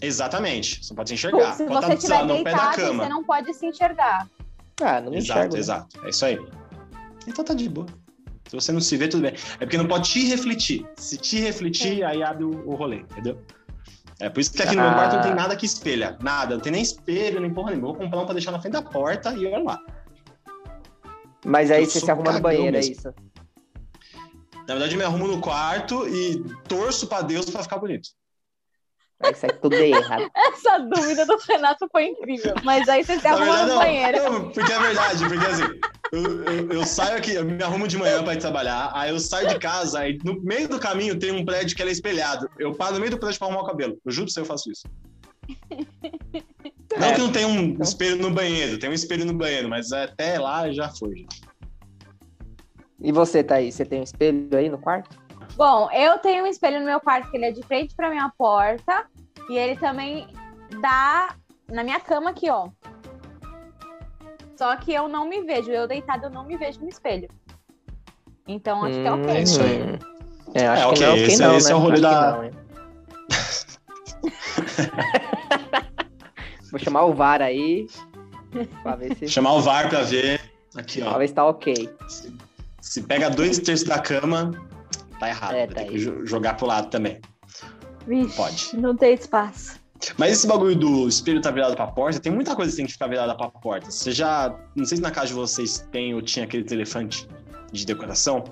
Exatamente. 0.01 0.85
Você 0.85 0.91
não 0.93 0.97
pode 0.97 1.09
se 1.09 1.15
enxergar. 1.17 1.53
Se 1.55 1.65
pode 1.65 1.87
você 1.87 1.95
estiver 1.95 2.25
no 2.25 2.35
pé 2.45 2.45
da 2.45 2.51
deitado, 2.59 2.77
cama. 2.77 3.03
você 3.03 3.09
não 3.09 3.25
pode 3.25 3.53
se 3.55 3.67
enxergar. 3.67 4.29
Ah, 4.81 5.01
não 5.01 5.11
me 5.11 5.17
Exato, 5.19 5.39
enxergo. 5.41 5.55
né? 5.55 5.59
exato. 5.61 6.07
É 6.07 6.09
isso 6.11 6.25
aí. 6.25 6.39
Então 7.27 7.45
tá 7.45 7.53
de 7.53 7.69
boa. 7.69 7.87
Se 8.49 8.55
você 8.55 8.71
não 8.71 8.81
se 8.81 8.97
vê, 8.97 9.09
tudo 9.09 9.23
bem. 9.23 9.33
É 9.59 9.65
porque 9.67 9.77
não 9.77 9.89
pode 9.89 10.09
te 10.09 10.25
refletir. 10.27 10.87
Se 10.97 11.17
te 11.19 11.41
refletir, 11.41 12.05
aí 12.05 12.23
abre 12.23 12.45
o, 12.45 12.51
o 12.69 12.77
rolê, 12.77 12.99
entendeu? 12.99 13.43
É 14.21 14.29
por 14.29 14.39
isso 14.41 14.53
que 14.53 14.63
aqui 14.63 14.77
no 14.77 14.83
meu 14.83 14.91
Ah. 14.93 14.95
quarto 14.95 15.17
não 15.17 15.23
tem 15.23 15.35
nada 15.35 15.57
que 15.57 15.67
espelha. 15.67 16.17
Nada. 16.23 16.55
Não 16.55 16.63
tem 16.63 16.71
nem 16.73 16.83
espelho, 16.83 17.41
nem 17.41 17.53
porra 17.53 17.71
nenhuma. 17.71 17.89
Vou 17.89 17.97
comprar 17.97 18.21
um 18.21 18.25
pra 18.25 18.35
deixar 18.35 18.53
na 18.53 18.61
frente 18.61 18.75
da 18.75 18.83
porta 18.83 19.33
e 19.35 19.47
olha 19.47 19.65
lá. 19.65 19.81
Mas 21.45 21.71
aí 21.71 21.85
Eu 21.85 21.91
você 21.91 22.01
se 22.01 22.11
arruma 22.11 22.33
no 22.33 22.41
banheiro, 22.41 22.77
é 22.77 22.81
mesmo. 22.81 22.93
isso? 22.93 23.15
Na 24.67 24.75
verdade, 24.75 24.95
eu 24.95 24.99
me 24.99 25.05
arrumo 25.05 25.27
no 25.29 25.41
quarto 25.41 26.07
e 26.09 26.43
torço 26.69 27.07
pra 27.07 27.23
Deus 27.23 27.49
pra 27.49 27.63
ficar 27.63 27.79
bonito. 27.79 28.09
Aí 29.21 29.35
sai 29.35 29.51
tudo 29.59 29.75
errado. 29.75 30.31
Essa 30.37 30.79
dúvida 30.79 31.25
do 31.27 31.37
Renato 31.49 31.89
foi 31.91 32.07
incrível. 32.09 32.55
Mas 32.63 32.89
aí 32.89 33.03
você 33.03 33.19
se 33.19 33.27
arruma 33.27 33.45
verdade, 33.47 33.63
no 33.63 33.69
não. 33.75 33.79
banheiro. 33.79 34.23
Não, 34.33 34.51
porque 34.51 34.73
é 34.73 34.79
verdade, 34.79 35.25
porque 35.27 35.47
assim, 35.47 35.65
eu, 36.13 36.45
eu- 36.45 36.73
eu 36.73 36.85
saio 36.85 37.17
aqui, 37.17 37.33
eu 37.35 37.45
me 37.45 37.63
arrumo 37.63 37.89
de 37.89 37.97
manhã 37.97 38.23
pra 38.23 38.35
ir 38.35 38.39
trabalhar, 38.39 38.93
aí 38.95 39.11
eu 39.11 39.19
saio 39.19 39.49
de 39.49 39.59
casa, 39.59 40.01
aí 40.01 40.19
no 40.25 40.41
meio 40.43 40.69
do 40.69 40.79
caminho 40.79 41.19
tem 41.19 41.33
um 41.33 41.45
prédio 41.45 41.75
que 41.77 41.83
é 41.83 41.91
espelhado. 41.91 42.49
Eu 42.59 42.75
paro 42.75 42.95
no 42.95 43.01
meio 43.01 43.11
do 43.11 43.19
prédio 43.19 43.39
pra 43.39 43.49
arrumar 43.49 43.63
o 43.63 43.67
cabelo. 43.67 43.99
Eu 44.05 44.13
juro 44.13 44.27
pra 44.27 44.35
você, 44.35 44.41
eu 44.41 44.45
faço 44.45 44.71
isso. 44.71 44.83
Não 46.97 47.07
É. 47.07 47.13
que 47.15 47.21
não 47.21 47.31
tem 47.33 47.45
um 47.45 47.83
espelho 47.83 48.17
no 48.17 48.31
banheiro, 48.31 48.79
tem 48.79 48.89
um 48.89 48.93
espelho 48.95 49.25
no 49.27 49.35
banheiro, 49.35 49.69
mas 49.69 49.93
até 49.93 50.39
lá 50.39 50.71
já 50.73 50.89
foi. 50.91 51.27
E 53.01 53.13
você, 53.13 53.45
Thaís, 53.45 53.75
você 53.75 53.85
tem 53.85 54.01
um 54.01 54.05
espelho 54.05 54.49
aí 54.57 54.69
no 54.69 54.79
quarto? 54.79 55.17
Bom, 55.57 55.91
eu 55.93 56.19
tenho 56.19 56.45
um 56.45 56.47
espelho 56.47 56.81
no 56.81 56.87
meu 56.87 57.01
quarto 57.01 57.31
que 57.31 57.37
ele 57.37 57.47
é 57.47 57.53
de 57.53 57.63
frente 57.63 57.95
pra 57.95 58.11
minha 58.11 58.33
porta. 58.39 59.07
E 59.51 59.57
ele 59.57 59.77
também 59.77 60.27
dá 60.81 61.35
na 61.71 61.83
minha 61.85 62.01
cama 62.01 62.31
aqui, 62.31 62.51
ó. 62.51 62.69
Só 64.57 64.75
que 64.77 64.93
eu 64.93 65.09
não 65.09 65.27
me 65.29 65.43
vejo. 65.43 65.71
Eu 65.71 65.87
deitada, 65.87 66.27
eu 66.27 66.31
não 66.31 66.45
me 66.45 66.57
vejo 66.57 66.81
no 66.81 66.89
espelho. 66.89 67.29
Então 68.47 68.83
acho 68.85 69.01
que 69.01 69.07
é 69.07 69.13
ok. 69.13 69.27
é 69.31 69.43
isso 69.43 69.63
aí. 69.63 69.83
Hum. 69.83 69.99
É, 70.55 70.67
acho 70.67 70.83
É, 70.83 70.85
que 70.85 70.89
ok, 70.89 71.07
não, 71.07 71.13
ok 71.13 71.23
esse- 71.27 71.43
não, 71.43 71.57
esse 71.57 71.67
né? 71.67 71.73
é 71.73 71.77
o 71.77 71.79
rolê 71.79 71.93
Acho 71.95 72.03
que 72.03 72.09
da- 72.09 72.33
não? 72.33 72.69
Vou 76.71 76.79
chamar 76.79 77.05
o 77.05 77.15
VAR 77.15 77.41
aí, 77.43 77.87
pra 78.83 78.97
ver 78.97 79.17
se, 79.17 79.29
Chamar 79.29 79.55
o 79.55 79.61
VAR 79.61 79.89
pra 79.89 80.03
ver. 80.03 80.41
Aqui, 80.77 81.01
pra 81.01 81.13
ó. 81.15 81.19
ver 81.19 81.29
se 81.29 81.35
tá 81.35 81.47
ok. 81.47 81.91
Se, 82.09 82.35
se 82.81 83.03
pega 83.03 83.31
dois 83.31 83.59
terços 83.59 83.87
da 83.87 83.99
cama, 83.99 84.53
tá 85.19 85.29
errado. 85.29 85.55
É, 85.55 85.67
tá 85.67 85.75
ter 85.83 85.89
que 85.89 85.99
jogar 86.27 86.57
pro 86.57 86.67
lado 86.67 86.91
também. 86.91 87.21
Vixe, 88.07 88.37
Pode. 88.37 88.77
Não 88.77 88.97
tem 88.97 89.15
espaço. 89.15 89.79
Mas 90.17 90.33
esse 90.33 90.47
bagulho 90.47 90.77
do 90.77 91.09
espelho 91.09 91.41
tá 91.41 91.51
virado 91.51 91.75
pra 91.75 91.87
porta, 91.89 92.21
tem 92.21 92.31
muita 92.33 92.55
coisa 92.55 92.71
que 92.71 92.77
tem 92.77 92.87
que 92.87 92.93
ficar 92.93 93.09
virada 93.09 93.35
pra 93.35 93.49
porta. 93.49 93.91
Você 93.91 94.13
já. 94.13 94.55
Não 94.77 94.85
sei 94.85 94.97
se 94.97 95.03
na 95.03 95.11
casa 95.11 95.29
de 95.29 95.35
vocês 95.35 95.87
tem 95.91 96.15
ou 96.15 96.23
tinha 96.23 96.45
aquele 96.45 96.65
elefante 96.71 97.29
de 97.73 97.85
decoração. 97.85 98.45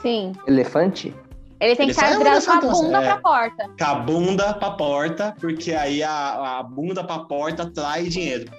Sim. 0.00 0.32
Elefante? 0.46 1.12
Ele 1.60 1.76
tem 1.76 1.86
Ele 1.90 1.94
que 1.94 2.00
virado 2.18 2.44
com 2.46 2.52
a 2.52 2.60
bunda 2.72 2.98
é. 2.98 3.06
pra 3.06 3.16
porta. 3.18 3.68
Com 3.78 3.84
a 3.84 3.94
bunda 3.96 4.54
pra 4.54 4.70
porta, 4.70 5.36
porque 5.38 5.72
aí 5.74 6.02
a, 6.02 6.58
a 6.58 6.62
bunda 6.62 7.04
pra 7.04 7.18
porta 7.20 7.64
atrai 7.64 8.04
dinheiro. 8.04 8.50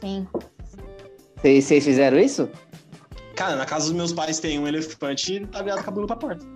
Sim. 0.00 0.26
Vocês, 1.42 1.84
fizeram 1.84 2.18
isso? 2.18 2.48
Cara, 3.34 3.56
na 3.56 3.66
casa 3.66 3.86
dos 3.86 3.94
meus 3.94 4.12
pais 4.12 4.38
tem 4.38 4.58
um 4.60 4.66
elefante 4.68 5.34
e 5.34 5.46
tá 5.46 5.60
virado 5.62 5.82
com 5.82 5.90
a 5.90 5.92
bunda 5.92 6.06
pra 6.06 6.16
porta. 6.16 6.46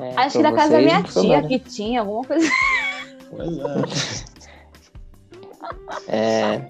É, 0.00 0.14
Acho 0.16 0.38
que 0.38 0.42
pra 0.42 0.50
na 0.50 0.56
casa 0.56 0.72
da 0.72 0.78
minha 0.78 1.02
tia 1.02 1.42
que 1.46 1.58
tinha 1.60 2.00
alguma 2.00 2.24
coisa. 2.24 2.48
Pois 3.30 3.58
é. 6.08 6.56
É, 6.56 6.66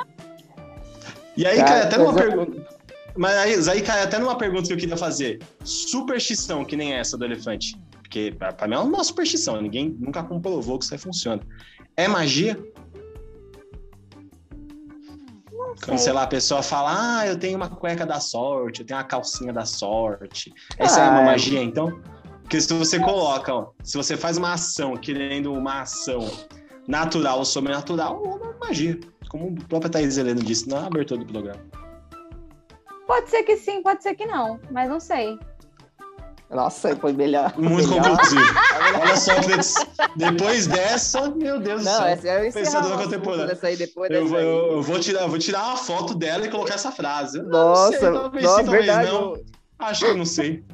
E 1.36 1.46
aí 1.46 1.56
Cara, 1.56 1.68
cai 1.68 1.82
até 1.82 1.96
eu- 2.00 2.12
pergunta. 2.14 2.77
Mas 3.18 3.66
aí, 3.66 3.82
cai 3.82 4.04
até 4.04 4.16
numa 4.16 4.38
pergunta 4.38 4.68
que 4.68 4.72
eu 4.72 4.76
queria 4.76 4.96
fazer. 4.96 5.40
Superstição, 5.64 6.64
que 6.64 6.76
nem 6.76 6.92
essa 6.92 7.18
do 7.18 7.24
elefante. 7.24 7.76
Porque 8.00 8.32
pra, 8.38 8.68
mim 8.68 8.74
é 8.74 8.78
uma 8.78 9.02
superstição. 9.02 9.60
Ninguém 9.60 9.96
nunca 9.98 10.22
comprovou 10.22 10.78
que 10.78 10.84
isso 10.84 10.94
aí 10.94 11.00
funciona. 11.00 11.42
É 11.96 12.06
magia? 12.06 12.56
Quando, 15.84 15.98
sei 15.98 16.12
lá, 16.12 16.22
a 16.22 16.26
pessoa 16.28 16.62
fala, 16.62 17.20
ah, 17.20 17.26
eu 17.26 17.36
tenho 17.36 17.56
uma 17.56 17.68
cueca 17.68 18.06
da 18.06 18.20
sorte, 18.20 18.80
eu 18.80 18.86
tenho 18.86 18.98
uma 18.98 19.04
calcinha 19.04 19.52
da 19.52 19.64
sorte. 19.64 20.52
Essa 20.76 21.00
é 21.00 21.06
Ah, 21.06 21.10
uma 21.10 21.22
é. 21.22 21.24
magia, 21.24 21.60
então? 21.60 22.00
Porque 22.42 22.60
se 22.60 22.72
você 22.72 23.00
coloca, 23.00 23.52
ó, 23.52 23.70
se 23.82 23.96
você 23.96 24.16
faz 24.16 24.38
uma 24.38 24.52
ação 24.52 24.96
querendo 24.96 25.52
uma 25.52 25.82
ação 25.82 26.20
natural 26.86 27.38
ou 27.38 27.44
sobrenatural, 27.44 28.22
é 28.24 28.28
uma 28.28 28.56
magia. 28.60 28.98
Como 29.28 29.48
o 29.48 29.54
próprio 29.66 29.90
Thaís 29.90 30.16
Heleno 30.16 30.40
disse 30.42 30.68
na 30.68 30.86
abertura 30.86 31.20
do 31.20 31.26
programa. 31.26 31.60
Pode 33.08 33.28
ser 33.30 33.42
que 33.42 33.56
sim, 33.56 33.82
pode 33.82 34.02
ser 34.04 34.14
que 34.14 34.24
não. 34.26 34.60
Mas 34.70 34.88
não 34.88 35.00
sei. 35.00 35.36
Nossa, 36.50 36.94
foi 36.96 37.12
melhor. 37.12 37.52
Muito 37.58 37.88
conclusivo. 37.88 38.40
Olha 39.02 39.16
só, 39.16 39.32
depois 40.16 40.66
dessa, 40.66 41.28
meu 41.30 41.58
Deus 41.58 41.82
do 41.82 41.90
Não, 41.90 41.96
céu. 41.96 42.06
essa 42.06 42.28
é 42.28 42.48
o 42.48 42.52
Pensadora 42.52 42.96
contemporânea. 43.02 43.46
dessa 43.48 43.66
aí 43.66 43.76
depois 43.76 44.10
Eu, 44.10 44.26
vou- 44.28 44.38
eu- 44.38 44.82
vou 44.82 44.98
tirar, 45.00 45.22
eu 45.22 45.28
vou 45.28 45.38
tirar 45.38 45.64
uma 45.66 45.76
foto 45.76 46.14
dela 46.14 46.46
e 46.46 46.50
colocar 46.50 46.74
essa 46.74 46.92
frase. 46.92 47.38
Eu 47.38 47.44
não 47.44 47.50
Nossa, 47.50 47.98
sei, 47.98 48.12
talvez 48.12 48.44
nossa, 48.44 48.58
sim, 48.58 48.64
talvez 48.64 48.86
verdade. 48.86 49.10
não. 49.10 49.20
eu- 49.34 49.44
Acho 49.78 50.04
que 50.04 50.10
eu 50.10 50.16
não 50.16 50.24
sei. 50.26 50.64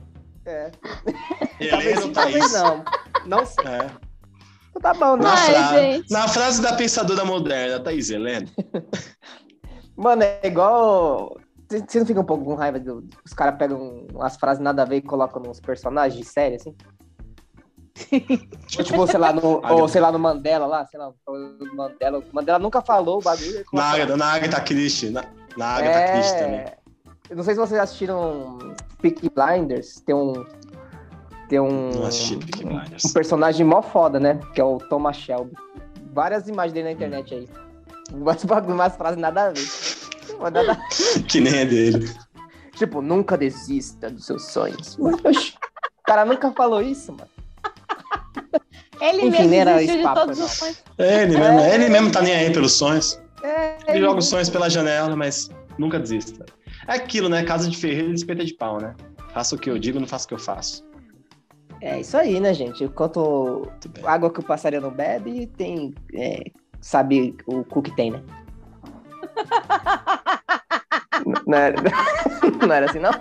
É. 0.47 0.71
Talvez 0.81 1.73
Helena 1.73 2.01
sim, 2.01 2.07
ou 2.09 2.13
talvez 2.13 2.53
Thaís? 2.53 2.53
não. 2.53 2.85
Não 3.27 3.47
sei. 3.47 3.65
É. 3.67 3.91
Então 4.71 4.83
Tá 4.83 4.95
bom, 4.95 5.17
né? 5.17 5.23
Na, 5.25 5.33
Ai, 5.35 5.47
fra- 5.55 5.79
gente. 5.81 6.11
na 6.13 6.29
frase 6.29 6.63
da 6.63 6.73
pensadora 6.75 7.25
moderna, 7.25 7.81
Thaís 7.81 8.11
Helena. 8.11 8.47
Mano, 9.97 10.23
é 10.23 10.41
igual. 10.45 11.37
Você 11.69 11.99
não 11.99 12.07
fica 12.07 12.21
um 12.21 12.25
pouco 12.25 12.45
com 12.45 12.55
raiva 12.55 12.79
do. 12.79 13.09
Os 13.25 13.33
caras 13.33 13.57
pegam 13.59 14.07
umas 14.13 14.37
frases 14.37 14.63
nada 14.63 14.83
a 14.83 14.85
ver 14.85 14.97
e 14.97 15.03
colocam 15.03 15.43
nos 15.43 15.61
personagens 15.61 16.19
de 16.19 16.25
série, 16.29 16.57
assim? 16.57 16.75
Ou, 18.79 18.85
tipo, 18.85 19.07
sei 19.07 19.19
lá, 19.19 19.33
no, 19.33 19.63
ou 19.71 19.89
sei 19.89 20.01
lá, 20.01 20.11
no 20.13 20.19
Mandela 20.19 20.67
lá, 20.67 20.85
sei 20.87 20.99
lá, 20.99 21.11
o 21.27 21.75
Mandela. 21.75 22.23
Mandela 22.33 22.59
nunca 22.59 22.83
falou 22.83 23.19
o 23.19 23.23
bagulho. 23.23 23.47
ele 23.57 23.65
Na. 23.73 23.93
Agatha- 23.93 24.17
na 24.17 24.27
Agatha 24.33 24.61
Christie. 24.61 25.11
Na, 25.11 25.25
na 25.57 25.67
Agatha 25.67 26.13
Christie 26.13 26.39
também. 26.39 26.61
É. 26.61 26.79
Eu 27.31 27.37
não 27.37 27.45
sei 27.45 27.55
se 27.55 27.61
vocês 27.61 27.81
assistiram 27.81 28.59
Peaky 29.01 29.31
Blinders. 29.31 30.01
Tem 30.01 30.15
um. 30.15 30.45
Tem 31.49 31.61
um. 31.61 31.91
Não 31.91 32.07
assisti 32.07 32.37
Peaky 32.37 32.65
Blinders. 32.65 33.05
Um 33.05 33.13
personagem 33.13 33.65
mó 33.65 33.81
foda, 33.81 34.21
né? 34.21 34.39
Que 34.55 34.61
é 34.61 34.65
o 34.65 34.79
Thomas 34.79 35.17
Shelby. 35.17 35.53
Várias 36.13 36.47
imagens 36.49 36.73
dele 36.75 36.87
na 36.89 36.93
internet 36.93 37.35
aí. 37.35 37.49
Umas, 38.13 38.45
umas 38.69 38.97
frases 38.97 39.19
nada 39.19 39.45
a 39.47 39.51
ver. 39.51 39.94
Que 41.29 41.41
nem 41.41 41.55
é 41.61 41.65
dele. 41.65 42.11
Tipo, 42.77 43.01
nunca 43.01 43.37
desista 43.37 44.11
dos 44.11 44.27
seus 44.27 44.47
sonhos. 44.47 44.99
Oxi, 44.99 45.55
o 45.55 46.03
cara 46.07 46.25
nunca 46.25 46.51
falou 46.53 46.83
isso, 46.83 47.13
mano. 47.13 47.31
Ele 49.01 49.27
Enfim, 49.27 49.49
mesmo 49.49 49.55
era 49.55 49.85
de 49.85 50.03
papo, 50.03 50.21
todos 50.21 50.39
não. 50.39 50.47
os 50.47 50.53
sonhos. 50.53 50.83
É, 50.99 51.23
ele 51.23 51.39
mesmo, 51.39 51.61
ele 51.61 51.89
mesmo 51.89 52.11
tá 52.13 52.23
nem 52.23 52.35
aí 52.35 52.53
pelos 52.53 52.73
sonhos. 52.73 53.21
É, 53.43 53.77
Ele 53.89 54.01
joga 54.01 54.19
os 54.21 54.27
sonhos 54.27 54.49
pela 54.49 54.71
janela, 54.71 55.15
mas 55.15 55.51
nunca 55.79 55.99
desista. 55.99 56.47
É 56.89 56.95
aquilo, 56.95 57.29
né? 57.29 57.45
Casa 57.45 57.69
de 57.69 57.77
ferreiro 57.77 58.11
e 58.11 58.15
espeta 58.15 58.45
de 58.45 58.55
pau, 58.55 58.81
né? 58.81 58.95
Faça 59.33 59.55
o 59.55 59.59
que 59.59 59.69
eu 59.69 59.79
digo, 59.79 60.01
não 60.01 60.07
faça 60.07 60.25
o 60.25 60.29
que 60.29 60.35
eu 60.35 60.39
faço. 60.39 60.85
É 61.81 62.01
isso 62.01 62.17
aí, 62.17 62.41
né, 62.41 62.55
gente? 62.55 62.83
Enquanto 62.85 63.69
água 64.05 64.31
que 64.33 64.41
o 64.41 64.43
passarinho 64.43 64.83
não 64.83 64.91
bebe, 64.91 65.47
tem. 65.59 65.95
é, 66.15 66.45
sabe 66.81 67.37
o 67.47 67.63
cu 67.65 67.83
que 67.83 67.95
tem, 67.95 68.11
né? 68.13 68.23
Não, 71.47 71.59
era... 71.59 71.77
não 72.67 72.75
era 72.75 72.91
assim, 72.91 72.99
não? 72.99 73.13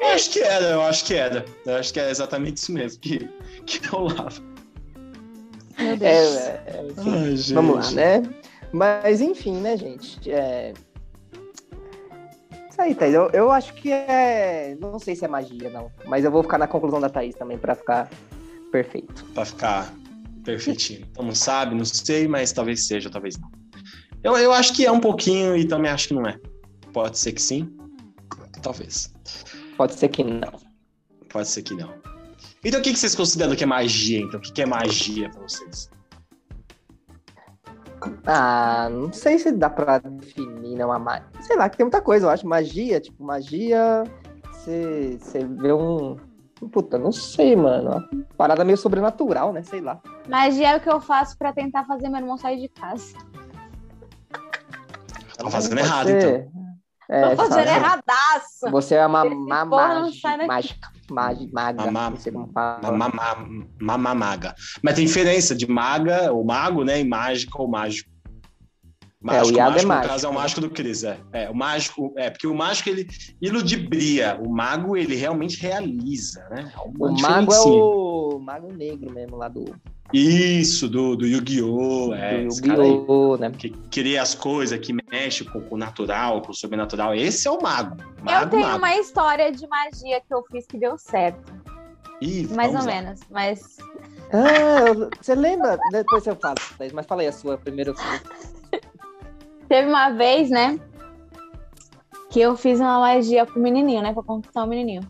Eu 0.00 0.08
acho 0.14 0.30
que 0.30 0.40
era, 0.40 0.64
eu 0.66 0.82
acho 0.82 1.04
que 1.04 1.14
era. 1.14 1.44
Eu 1.64 1.76
acho 1.76 1.92
que 1.92 2.00
é 2.00 2.10
exatamente 2.10 2.58
isso 2.58 2.72
mesmo 2.72 3.00
que, 3.00 3.28
que 3.66 3.86
rolava. 3.88 4.40
Meu 5.78 5.92
É, 5.92 5.96
Deus. 5.96 6.36
é, 6.36 6.62
é. 6.66 6.86
Ai, 6.98 7.36
gente. 7.36 7.54
Vamos 7.54 7.86
lá, 7.86 7.90
né? 7.92 8.22
Mas 8.72 9.20
enfim, 9.20 9.56
né, 9.60 9.76
gente? 9.76 10.30
É... 10.30 10.72
Isso 12.70 12.80
aí, 12.82 12.94
Thaís. 12.94 13.14
Eu, 13.14 13.30
eu 13.32 13.50
acho 13.50 13.74
que 13.74 13.90
é. 13.92 14.76
Não 14.80 14.98
sei 14.98 15.14
se 15.16 15.24
é 15.24 15.28
magia, 15.28 15.70
não. 15.70 15.90
Mas 16.06 16.24
eu 16.24 16.30
vou 16.30 16.42
ficar 16.42 16.58
na 16.58 16.66
conclusão 16.66 17.00
da 17.00 17.08
Thaís 17.08 17.34
também, 17.34 17.58
pra 17.58 17.74
ficar 17.74 18.08
perfeito. 18.70 19.24
Pra 19.34 19.44
ficar 19.44 19.92
perfeitinho. 20.46 21.06
Então 21.10 21.24
não 21.24 21.34
sabe, 21.34 21.74
não 21.74 21.84
sei, 21.84 22.28
mas 22.28 22.52
talvez 22.52 22.86
seja, 22.86 23.10
talvez 23.10 23.36
não. 23.36 23.50
Eu, 24.22 24.36
eu 24.38 24.52
acho 24.52 24.72
que 24.72 24.86
é 24.86 24.90
um 24.90 25.00
pouquinho 25.00 25.56
e 25.56 25.66
também 25.66 25.90
acho 25.90 26.08
que 26.08 26.14
não 26.14 26.26
é. 26.26 26.38
Pode 26.92 27.18
ser 27.18 27.32
que 27.32 27.42
sim, 27.42 27.76
talvez. 28.62 29.12
Pode 29.76 29.94
ser 29.94 30.08
que 30.08 30.24
não. 30.24 30.52
Pode 31.28 31.48
ser 31.48 31.62
que 31.62 31.74
não. 31.74 31.92
Então 32.64 32.80
o 32.80 32.82
que 32.82 32.92
que 32.92 32.98
vocês 32.98 33.14
consideram 33.14 33.54
que 33.54 33.64
é 33.64 33.66
magia, 33.66 34.20
então? 34.20 34.40
O 34.40 34.42
que 34.42 34.52
que 34.52 34.62
é 34.62 34.66
magia 34.66 35.28
pra 35.30 35.42
vocês? 35.42 35.90
Ah, 38.26 38.88
não 38.90 39.12
sei 39.12 39.38
se 39.38 39.52
dá 39.52 39.68
pra 39.68 39.98
definir, 39.98 40.76
não, 40.76 40.92
a 40.92 40.98
magia. 40.98 41.28
Sei 41.40 41.56
lá, 41.56 41.68
que 41.68 41.76
tem 41.76 41.84
muita 41.84 42.00
coisa, 42.00 42.26
eu 42.26 42.30
acho. 42.30 42.46
Magia, 42.46 43.00
tipo, 43.00 43.22
magia. 43.22 44.04
Você 44.52 45.18
vê 45.58 45.72
um. 45.72 46.16
Puta, 46.72 46.98
não 46.98 47.12
sei, 47.12 47.54
mano. 47.54 47.90
Uma 47.90 48.08
parada 48.36 48.64
meio 48.64 48.78
sobrenatural, 48.78 49.52
né? 49.52 49.62
Sei 49.62 49.80
lá. 49.80 50.00
Magia 50.28 50.70
é 50.70 50.76
o 50.76 50.80
que 50.80 50.88
eu 50.88 51.00
faço 51.00 51.36
pra 51.36 51.52
tentar 51.52 51.84
fazer 51.84 52.08
meu 52.08 52.20
irmão 52.20 52.38
sair 52.38 52.60
de 52.60 52.68
casa. 52.68 53.14
Tá 55.36 55.50
fazendo 55.50 55.78
errado, 55.78 56.06
ser. 56.06 56.48
então. 56.48 56.66
É, 57.08 57.28
Tô 57.28 57.36
fazendo 57.36 57.66
sabe? 57.66 57.68
erradaço. 57.68 58.70
Você 58.70 58.94
é 58.96 59.06
uma, 59.06 59.24
mágica. 60.46 60.90
Maga. 61.08 61.84
Uma 63.80 64.14
maga. 64.14 64.54
Mas 64.82 64.94
tem 64.94 65.06
diferença 65.06 65.54
de 65.54 65.68
maga, 65.68 66.32
ou 66.32 66.44
mago, 66.44 66.82
né? 66.82 67.00
E 67.00 67.04
mágica 67.04 67.60
ou 67.60 67.68
mágico. 67.68 68.10
É, 69.32 69.42
o 69.42 69.50
Iago 69.50 69.78
é 69.78 69.82
mágico, 69.84 69.88
mágico, 69.88 70.04
no 70.06 70.08
caso, 70.12 70.26
é 70.26 70.28
o 70.28 70.34
mágico 70.34 70.60
do 70.60 70.70
Cris, 70.70 71.04
é. 71.04 71.18
É, 71.32 71.50
o 71.50 71.54
mágico, 71.54 72.12
é, 72.16 72.30
porque 72.30 72.46
o 72.46 72.54
mágico, 72.54 72.88
ele 72.88 73.08
iludibria. 73.40 74.38
O 74.42 74.48
mago, 74.48 74.96
ele 74.96 75.14
realmente 75.14 75.60
realiza, 75.60 76.46
né? 76.50 76.70
É 76.74 76.78
O 76.80 76.90
mago 76.90 77.12
é 77.12 77.14
diferencinha. 77.14 77.84
o 77.84 78.38
mago 78.40 78.72
negro 78.72 79.12
mesmo, 79.12 79.36
lá 79.36 79.48
do, 79.48 79.64
Isso, 80.12 80.88
do, 80.88 81.16
do 81.16 81.26
Yu-Gi-Oh! 81.26 82.14
É, 82.14 82.38
do. 82.38 82.54
Yu-Gi-Oh! 82.54 83.36
né? 83.38 83.50
Que 83.50 83.70
cria 83.90 84.22
as 84.22 84.34
coisas, 84.34 84.78
que 84.78 84.92
mexe 84.92 85.44
com, 85.44 85.60
com 85.60 85.74
o 85.74 85.78
natural, 85.78 86.42
com 86.42 86.52
o 86.52 86.54
sobrenatural. 86.54 87.14
Esse 87.14 87.48
é 87.48 87.50
o 87.50 87.60
mago. 87.60 87.96
Eu 88.18 88.24
Mago, 88.24 88.50
tenho 88.50 88.62
mago. 88.62 88.78
uma 88.78 88.96
história 88.96 89.50
de 89.50 89.66
magia 89.66 90.20
que 90.20 90.32
eu 90.32 90.44
fiz 90.50 90.66
que 90.66 90.78
deu 90.78 90.96
certo. 90.96 91.52
Ih, 92.20 92.46
Mais 92.54 92.72
ou 92.72 92.78
lá. 92.78 92.84
menos. 92.86 93.20
Mas 93.30 93.76
Ah, 94.32 94.88
eu- 94.88 95.10
você 95.20 95.34
lembra? 95.34 95.78
Depois 95.92 96.26
eu 96.26 96.34
falo, 96.36 96.54
Thaís, 96.78 96.92
mas 96.92 97.06
fala 97.06 97.22
aí 97.22 97.28
a 97.28 97.32
sua 97.32 97.56
primeiro. 97.58 97.94
Teve 99.68 99.88
uma 99.88 100.10
vez, 100.10 100.50
né? 100.50 100.78
Que 102.30 102.40
eu 102.40 102.56
fiz 102.56 102.80
uma 102.80 102.98
magia 103.00 103.46
pro 103.46 103.60
menininho, 103.60 104.02
né? 104.02 104.12
Pra 104.12 104.22
conquistar 104.22 104.64
o 104.64 104.66
menininho. 104.66 105.02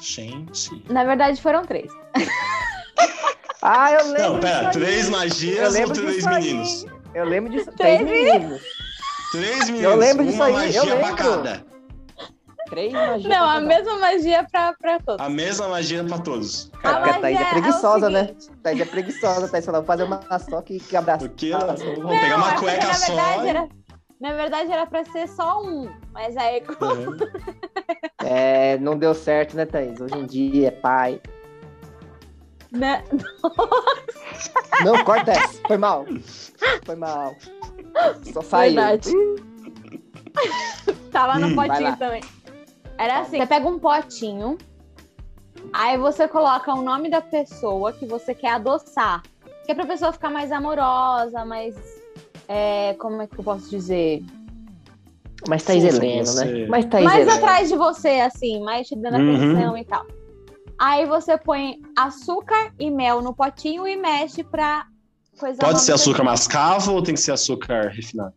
Gente. 0.00 0.82
Na 0.90 1.04
verdade, 1.04 1.40
foram 1.40 1.64
três. 1.64 1.90
Ah, 3.68 3.90
eu 3.90 4.06
lembro. 4.12 4.22
Não, 4.34 4.40
pera, 4.40 4.70
três 4.70 5.06
Eu 5.06 5.10
magias 5.10 5.74
ou 5.74 5.92
três 5.92 6.14
disso 6.16 6.28
aí. 6.28 6.42
meninos? 6.44 6.86
Eu 7.14 7.24
lembro 7.24 7.50
disso. 7.50 7.72
Três 7.72 8.00
Três 8.00 8.32
meninos. 8.34 8.62
Três 9.32 9.70
meninos. 9.70 9.96
lembro 9.98 10.24
disso 10.24 10.36
uma 10.36 10.44
aí, 10.46 10.52
eu 10.52 10.58
magia 10.86 10.96
pra 10.98 11.08
lembro. 11.08 11.16
cada. 11.16 11.66
Três 12.68 12.92
magias. 12.92 13.24
Não, 13.24 13.48
a 13.48 13.60
mesma 13.60 13.98
magia 13.98 14.44
pra, 14.50 14.72
pra 14.74 14.98
todos. 14.98 15.24
A 15.24 15.28
mesma 15.28 15.68
magia 15.68 16.02
pra 16.04 16.18
todos. 16.18 16.70
A 16.74 16.78
Cara, 16.78 17.10
a 17.10 17.20
Thaís 17.20 17.38
é 17.38 17.42
é 17.42 17.46
o 17.46 17.50
preguiçosa, 17.50 18.10
né? 18.10 18.24
seguinte. 18.26 18.50
Thaís 18.62 18.80
é 18.80 18.84
preguiçosa, 18.84 19.48
Thaís 19.48 19.64
falou, 19.64 19.80
vou 19.82 19.86
fazer 19.86 20.04
uma 20.04 20.20
só 20.38 20.60
que, 20.62 20.80
que 20.80 20.96
abraça. 20.96 21.28
Porque 21.28 21.50
vamos 21.50 22.20
pegar 22.20 22.38
Não, 22.38 22.38
uma 22.38 22.54
é 22.54 22.58
cueca 22.58 22.86
na 22.86 22.94
só. 22.94 23.06
verdade, 23.14 23.46
e- 23.46 23.48
era, 23.48 23.68
na 24.20 24.32
verdade 24.32 24.72
era 24.72 24.86
pra 24.86 25.04
ser 25.04 25.28
só 25.28 25.62
um. 25.62 25.88
Mas 26.12 26.36
aí, 26.36 26.62
É, 28.24 28.76
não 28.78 28.96
deu 28.98 29.14
certo, 29.14 29.56
né, 29.56 29.64
Thaís? 29.64 30.00
Hoje 30.00 30.16
em 30.16 30.26
dia 30.26 30.68
é 30.68 30.70
pai. 30.72 31.20
né? 32.72 33.04
Não, 34.84 35.02
corta 35.04 35.32
essa. 35.32 35.58
Foi 35.66 35.76
mal. 35.78 36.04
Foi 36.84 36.96
mal. 36.96 37.34
Só 38.32 38.42
saiu. 38.42 38.74
Verdade. 38.74 39.10
Tava 41.12 41.38
no 41.38 41.46
Hum, 41.48 41.54
potinho 41.54 41.96
também. 41.96 42.20
Era 42.98 43.20
assim, 43.20 43.38
você 43.38 43.46
pega 43.46 43.68
um 43.68 43.78
potinho, 43.78 44.56
aí 45.72 45.96
você 45.98 46.26
coloca 46.26 46.72
o 46.74 46.82
nome 46.82 47.10
da 47.10 47.20
pessoa 47.20 47.92
que 47.92 48.06
você 48.06 48.34
quer 48.34 48.52
adoçar. 48.52 49.22
Que 49.64 49.72
é 49.72 49.74
pra 49.74 49.86
pessoa 49.86 50.12
ficar 50.12 50.30
mais 50.30 50.52
amorosa, 50.52 51.44
mais. 51.44 51.74
é, 52.48 52.94
como 52.94 53.20
é 53.22 53.26
que 53.26 53.38
eu 53.38 53.44
posso 53.44 53.68
dizer? 53.68 54.22
Mas 55.48 55.64
Thaís 55.64 55.84
Fofa 55.84 55.96
Heleno, 55.96 56.24
você. 56.26 56.44
né? 56.44 56.66
Mas 56.68 56.84
Thaís 56.86 57.04
mais 57.04 57.22
Heleno. 57.26 57.38
atrás 57.38 57.68
de 57.68 57.76
você, 57.76 58.08
assim, 58.20 58.62
mais 58.64 58.86
te 58.88 58.96
dando 58.96 59.16
Uhum. 59.18 59.34
atenção 59.52 59.76
e 59.76 59.84
tal. 59.84 60.06
Aí 60.78 61.06
você 61.06 61.36
põe 61.38 61.80
açúcar 61.96 62.70
e 62.78 62.90
mel 62.90 63.20
no 63.22 63.34
potinho 63.34 63.86
e 63.88 63.96
mexe 63.96 64.42
pra 64.44 64.86
coisa 65.38 65.58
Pode 65.60 65.80
ser 65.80 65.92
açúcar 65.92 66.22
mascavo 66.22 66.92
ou 66.94 67.02
tem 67.02 67.14
que 67.14 67.20
ser 67.20 67.32
açúcar 67.32 67.88
refinado? 67.88 68.34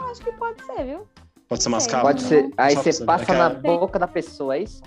Eu 0.00 0.06
acho 0.08 0.20
que 0.22 0.32
pode 0.32 0.64
ser, 0.64 0.84
viu? 0.84 1.06
Pode 1.48 1.62
ser 1.62 1.68
mascavo? 1.70 2.02
Pode 2.04 2.22
ser. 2.22 2.50
Aí 2.56 2.74
Só 2.74 2.82
você 2.82 3.04
passa 3.04 3.24
saber. 3.24 3.38
na 3.38 3.46
É 3.46 3.54
boca 3.78 3.98
da 3.98 4.06
pessoa, 4.06 4.56
é 4.56 4.62
isso? 4.62 4.82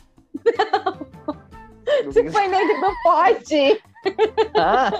Se 2.12 2.30
foi 2.32 2.50
dentro 2.50 2.80
do 2.82 2.94
pote, 3.04 3.84
Ah, 4.58 4.92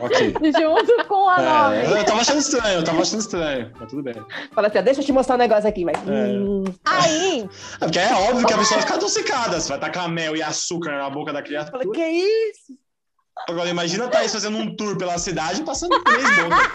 Ok. 0.00 0.34
junto 0.52 1.08
com 1.08 1.28
a 1.28 1.40
nome. 1.40 1.76
É, 1.76 2.00
eu 2.00 2.04
tava 2.04 2.20
achando 2.20 2.38
estranho, 2.38 2.78
eu 2.80 2.84
tava 2.84 3.02
achando 3.02 3.20
estranho. 3.20 3.72
Mas 3.78 3.88
tudo 3.90 4.02
bem. 4.02 4.14
fala 4.52 4.68
assim, 4.68 4.78
ó, 4.78 4.82
deixa 4.82 5.00
eu 5.00 5.04
te 5.04 5.12
mostrar 5.12 5.34
um 5.36 5.38
negócio 5.38 5.68
aqui, 5.68 5.84
vai. 5.84 5.94
É. 5.94 5.98
Hum, 6.38 6.64
Aí, 6.84 7.48
É 7.80 7.84
porque 7.84 7.98
é 7.98 8.12
óbvio 8.14 8.46
que 8.46 8.52
a 8.52 8.58
pessoa 8.58 8.78
vai 8.78 8.86
ficar 8.86 8.94
adocicada. 8.98 9.60
Você 9.60 9.68
vai 9.68 9.78
tacar 9.80 10.08
mel 10.08 10.36
e 10.36 10.42
açúcar 10.42 10.98
na 10.98 11.08
boca 11.10 11.32
da 11.32 11.42
criança. 11.42 11.70
fala, 11.70 11.84
que 11.90 12.04
isso? 12.04 12.76
Agora, 13.48 13.70
imagina 13.70 14.04
a 14.04 14.08
Thaís 14.08 14.32
fazendo 14.32 14.58
um 14.58 14.76
tour 14.76 14.98
pela 14.98 15.16
cidade 15.16 15.62
e 15.62 15.64
passando 15.64 15.98
três 16.02 16.22
bocas. 16.36 16.68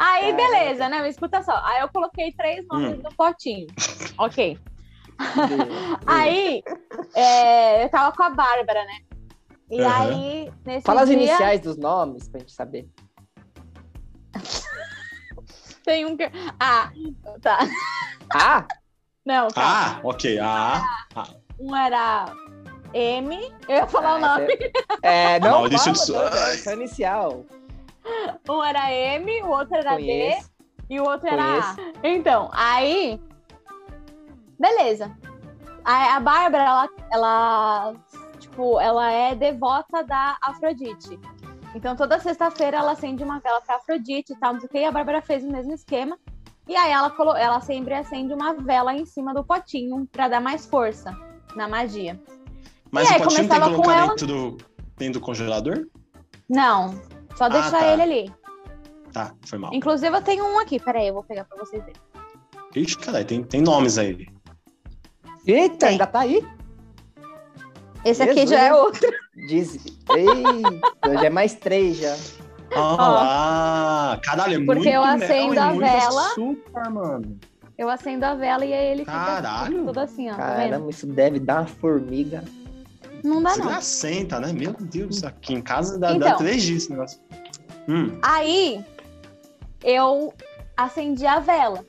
Aí 0.00 0.30
É. 0.30 0.32
beleza, 0.32 0.88
né? 0.88 0.98
Mas 1.00 1.14
escuta 1.14 1.42
só. 1.42 1.52
Aí 1.64 1.80
eu 1.80 1.88
coloquei 1.90 2.32
três 2.32 2.66
nomes 2.66 2.98
Hum. 2.98 3.02
no 3.02 3.14
potinho. 3.14 3.66
Ok. 4.18 4.58
Aí, 6.06 6.62
é, 7.14 7.84
eu 7.84 7.88
tava 7.90 8.16
com 8.16 8.22
a 8.22 8.30
Bárbara, 8.30 8.82
né? 8.86 8.98
E 9.70 9.82
Aham. 9.84 9.92
aí, 10.08 10.52
nesse 10.64 10.86
Fala 10.86 11.02
as 11.02 11.08
dia, 11.10 11.18
iniciais 11.18 11.60
dos 11.60 11.76
nomes 11.76 12.26
pra 12.28 12.40
gente 12.40 12.52
saber. 12.52 12.88
tem 15.84 16.06
um 16.06 16.16
que... 16.16 16.24
Ah, 16.58 16.90
tá. 17.42 17.58
Ah, 18.32 18.66
Não, 19.24 19.48
calma. 19.48 19.70
Ah, 19.70 20.00
ok. 20.02 20.38
Ah, 20.40 20.82
Um 21.58 21.76
era 21.76 22.24
M, 22.94 23.36
eu 23.68 23.76
ia 23.76 23.86
falar 23.86 24.14
o 24.20 24.24
Ah, 24.24 24.38
nome. 24.38 24.48
é, 25.02 25.38
não, 25.40 25.50
Maurício 25.50 25.78
fala, 25.78 25.92
de 25.92 25.98
Souza. 26.32 26.52
é 26.52 26.56
só 26.56 26.72
inicial. 26.72 27.44
Um 28.48 28.62
era 28.64 28.92
M, 28.92 29.42
o 29.42 29.48
outro 29.48 29.76
era 29.76 29.96
D 29.96 30.02
Conheço. 30.02 30.50
e 30.88 31.00
o 31.00 31.04
outro 31.04 31.28
era 31.28 31.42
A. 31.42 31.74
Conheço. 31.74 31.92
Então, 32.02 32.50
aí. 32.52 33.20
Beleza. 34.58 35.16
A, 35.84 36.16
a 36.16 36.20
Bárbara, 36.20 36.64
ela, 36.64 36.88
ela, 37.12 37.94
tipo, 38.38 38.78
ela 38.80 39.10
é 39.10 39.34
devota 39.34 40.02
da 40.02 40.36
Afrodite. 40.42 41.18
Então, 41.74 41.94
toda 41.96 42.18
sexta-feira 42.18 42.78
ela 42.78 42.92
acende 42.92 43.22
uma 43.22 43.38
vela 43.40 43.60
pra 43.60 43.76
Afrodite 43.76 44.32
e 44.32 44.36
tal, 44.36 44.54
não 44.54 44.60
sei 44.60 44.68
o 44.68 44.72
que, 44.72 44.78
e 44.78 44.84
a 44.84 44.90
Bárbara 44.92 45.22
fez 45.22 45.44
o 45.44 45.50
mesmo 45.50 45.72
esquema. 45.72 46.18
E 46.68 46.76
aí 46.76 46.90
ela, 46.92 47.10
colo... 47.10 47.34
ela 47.36 47.60
sempre 47.60 47.94
acende 47.94 48.32
uma 48.34 48.54
vela 48.54 48.94
em 48.94 49.04
cima 49.06 49.32
do 49.32 49.42
potinho 49.44 50.06
pra 50.10 50.28
dar 50.28 50.40
mais 50.40 50.66
força 50.66 51.16
na 51.56 51.66
magia. 51.68 52.20
mas 52.90 53.08
E 53.08 53.14
aí, 53.14 53.20
o 53.20 53.22
potinho 53.24 53.48
tem 53.48 53.60
que 53.60 53.70
colocar 53.70 53.96
ela? 53.96 54.08
dentro 54.08 54.26
do, 54.26 54.56
dentro 54.96 55.20
do 55.20 55.24
congelador? 55.24 55.86
Não, 56.48 57.00
só 57.40 57.48
deixar 57.48 57.70
tá. 57.70 57.92
ele 57.92 58.02
ali. 58.02 58.32
Tá, 59.14 59.34
foi 59.46 59.58
mal. 59.58 59.72
Inclusive, 59.72 60.14
eu 60.14 60.20
tenho 60.20 60.44
um 60.44 60.58
aqui, 60.58 60.78
peraí, 60.78 61.08
eu 61.08 61.14
vou 61.14 61.24
pegar 61.24 61.44
pra 61.44 61.56
vocês 61.56 61.82
verem. 61.82 62.00
Ixi, 62.76 62.98
caralho, 62.98 63.24
tem, 63.24 63.42
tem 63.42 63.62
nomes 63.62 63.96
aí. 63.96 64.28
Eita, 65.46 65.86
ainda 65.86 66.06
tá 66.06 66.20
aí? 66.20 66.46
Esse 68.04 68.22
aqui 68.22 68.34
Jesus. 68.34 68.50
já 68.50 68.62
é 68.62 68.74
outro. 68.74 69.10
Diz... 69.48 69.74
Eita, 70.14 71.14
já 71.14 71.24
é 71.24 71.30
mais 71.30 71.54
três 71.54 71.96
já. 71.96 72.14
Ah, 72.76 74.20
caralho, 74.22 74.62
é 74.62 74.64
Porque 74.64 74.74
muito 74.74 74.88
eu 74.88 75.00
mel 75.00 75.02
acendo 75.02 75.54
e 75.54 75.58
a 75.58 75.66
muito 75.66 75.80
vela. 75.80 76.26
açúcar, 76.26 76.90
mano. 76.90 77.40
Eu 77.78 77.88
acendo 77.88 78.26
a 78.26 78.34
vela 78.34 78.66
e 78.66 78.72
aí 78.74 78.86
ele 78.92 79.04
fica 79.06 79.12
Caralho. 79.12 79.86
tudo 79.86 79.98
assim, 79.98 80.30
ó. 80.30 80.34
Tá 80.36 80.56
vendo? 80.56 80.70
Caramba, 80.70 80.90
isso 80.90 81.06
deve 81.06 81.40
dar 81.40 81.62
uma 81.62 81.66
formiga. 81.66 82.44
Não 83.22 83.42
dá, 83.42 83.50
não. 83.50 83.56
Desgracenta, 83.66 84.40
né? 84.40 84.52
Meu 84.52 84.72
Deus, 84.72 85.22
aqui 85.24 85.54
em 85.54 85.62
casa 85.62 85.98
dá, 85.98 86.12
dá 86.12 86.16
Então. 86.28 86.38
três 86.38 86.62
dias 86.62 86.82
esse 86.84 86.90
negócio. 86.90 87.20
Hum, 87.88 88.18
Aí 88.22 88.84
eu 89.82 90.32
acendi 90.76 91.26
a 91.26 91.38
vela. 91.40 91.84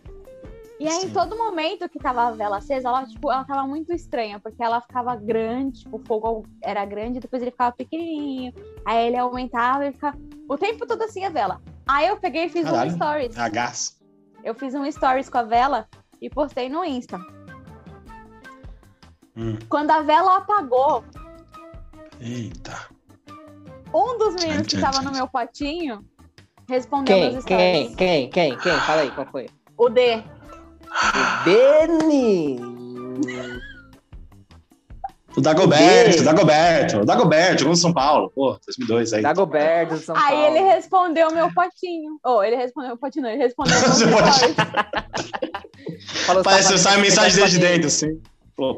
E 0.79 0.87
aí, 0.87 1.01
Sim. 1.01 1.07
em 1.07 1.09
todo 1.11 1.37
momento 1.37 1.87
que 1.87 1.99
tava 1.99 2.23
a 2.27 2.31
vela 2.31 2.57
acesa, 2.57 2.87
ela, 2.87 3.05
tipo, 3.05 3.31
ela 3.31 3.43
tava 3.43 3.67
muito 3.67 3.93
estranha, 3.93 4.39
porque 4.39 4.63
ela 4.63 4.81
ficava 4.81 5.15
grande, 5.15 5.81
tipo, 5.81 5.97
o 5.97 5.99
fogo 6.03 6.43
era 6.59 6.83
grande, 6.85 7.19
depois 7.19 7.39
ele 7.41 7.51
ficava 7.51 7.71
pequenininho, 7.71 8.51
aí 8.83 9.07
ele 9.07 9.15
aumentava 9.17 9.85
e 9.85 9.91
ficava 9.91 10.17
o 10.49 10.57
tempo 10.57 10.87
todo 10.87 11.03
assim 11.03 11.23
a 11.23 11.29
vela. 11.29 11.61
Aí 11.87 12.07
eu 12.07 12.17
peguei 12.17 12.45
e 12.45 12.49
fiz 12.49 12.63
Caralho. 12.65 12.91
um 12.91 12.95
stories. 12.95 13.37
a 13.37 13.47
gás. 13.47 14.01
Eu 14.43 14.55
fiz 14.55 14.73
um 14.73 14.91
stories 14.91 15.29
com 15.29 15.37
a 15.37 15.43
vela 15.43 15.87
e 16.19 16.27
postei 16.31 16.67
no 16.67 16.83
Insta. 16.83 17.19
Hum. 19.35 19.57
Quando 19.69 19.91
a 19.91 20.01
vela 20.01 20.37
apagou, 20.37 21.03
Eita. 22.19 22.75
um 23.93 24.17
dos 24.17 24.35
meninos 24.35 24.67
que 24.67 24.75
tchan, 24.77 24.81
tava 24.81 25.01
no 25.01 25.11
meu 25.11 25.27
potinho 25.27 26.03
respondeu 26.69 27.15
Quem? 27.17 27.31
meus 27.31 27.45
Quem? 27.45 27.57
stories. 27.85 27.95
Quem? 27.95 28.29
Quem? 28.29 28.57
Quem? 28.57 28.79
Fala 28.79 29.01
aí, 29.01 29.11
qual 29.11 29.27
foi? 29.27 29.47
O 29.77 29.89
D. 29.89 30.23
O 30.91 31.43
Deni! 31.45 32.59
O 35.35 35.39
Dagoberto, 35.39 36.19
o 36.21 36.25
Dagoberto, 36.25 36.97
o 36.99 37.05
Dagoberto, 37.05 37.59
jogou 37.59 37.71
no 37.71 37.77
São 37.77 37.93
Paulo, 37.93 38.29
pô, 38.35 38.59
2002 38.65 39.13
aí. 39.13 39.21
Dagoberto 39.21 39.93
do 39.95 39.99
São 40.01 40.13
Aí 40.17 40.23
Paulo. 40.41 40.45
ele 40.57 40.59
respondeu 40.59 41.31
meu 41.31 41.49
potinho. 41.53 42.19
Ou 42.25 42.43
ele 42.43 42.57
respondeu 42.57 42.95
o 42.95 42.97
potinho, 42.97 43.23
não, 43.23 43.29
ele 43.31 43.41
respondeu. 43.41 43.73
Falou, 46.25 46.43
Parece 46.43 46.67
que 46.67 46.73
"Tá 46.73 46.79
sai 46.79 46.97
mensagem 47.01 47.37
desde 47.39 47.59
dentro, 47.59 47.87
assim. 47.87 48.21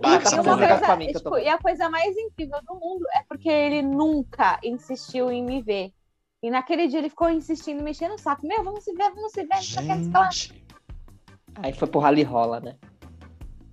Tá 0.01 0.15
E, 0.15 0.39
uma 0.39 0.57
coisa, 0.57 0.95
mim 0.95 1.11
tô 1.11 1.19
tipo, 1.19 1.37
e 1.37 1.47
a 1.49 1.57
coisa 1.57 1.89
mais 1.89 2.15
incrível 2.17 2.59
do 2.67 2.75
mundo 2.75 3.05
é 3.13 3.23
porque 3.27 3.49
ele 3.49 3.81
nunca 3.81 4.59
insistiu 4.63 5.31
em 5.31 5.43
me 5.43 5.61
ver. 5.61 5.91
E 6.41 6.49
naquele 6.49 6.87
dia 6.87 6.99
ele 6.99 7.09
ficou 7.09 7.29
insistindo, 7.29 7.83
mexendo 7.83 8.15
o 8.15 8.17
saco. 8.17 8.45
Meu, 8.45 8.63
vamos 8.63 8.83
se 8.83 8.93
ver, 8.93 9.11
vamos 9.13 9.31
se 9.31 9.43
ver. 9.45 9.61
Só 9.61 9.81
quer 9.81 9.99
falar. 10.11 10.31
Gente. 10.31 10.63
Aí 11.55 11.73
foi 11.73 11.87
pro 11.87 11.99
rally 11.99 12.23
rola, 12.23 12.59
né? 12.59 12.75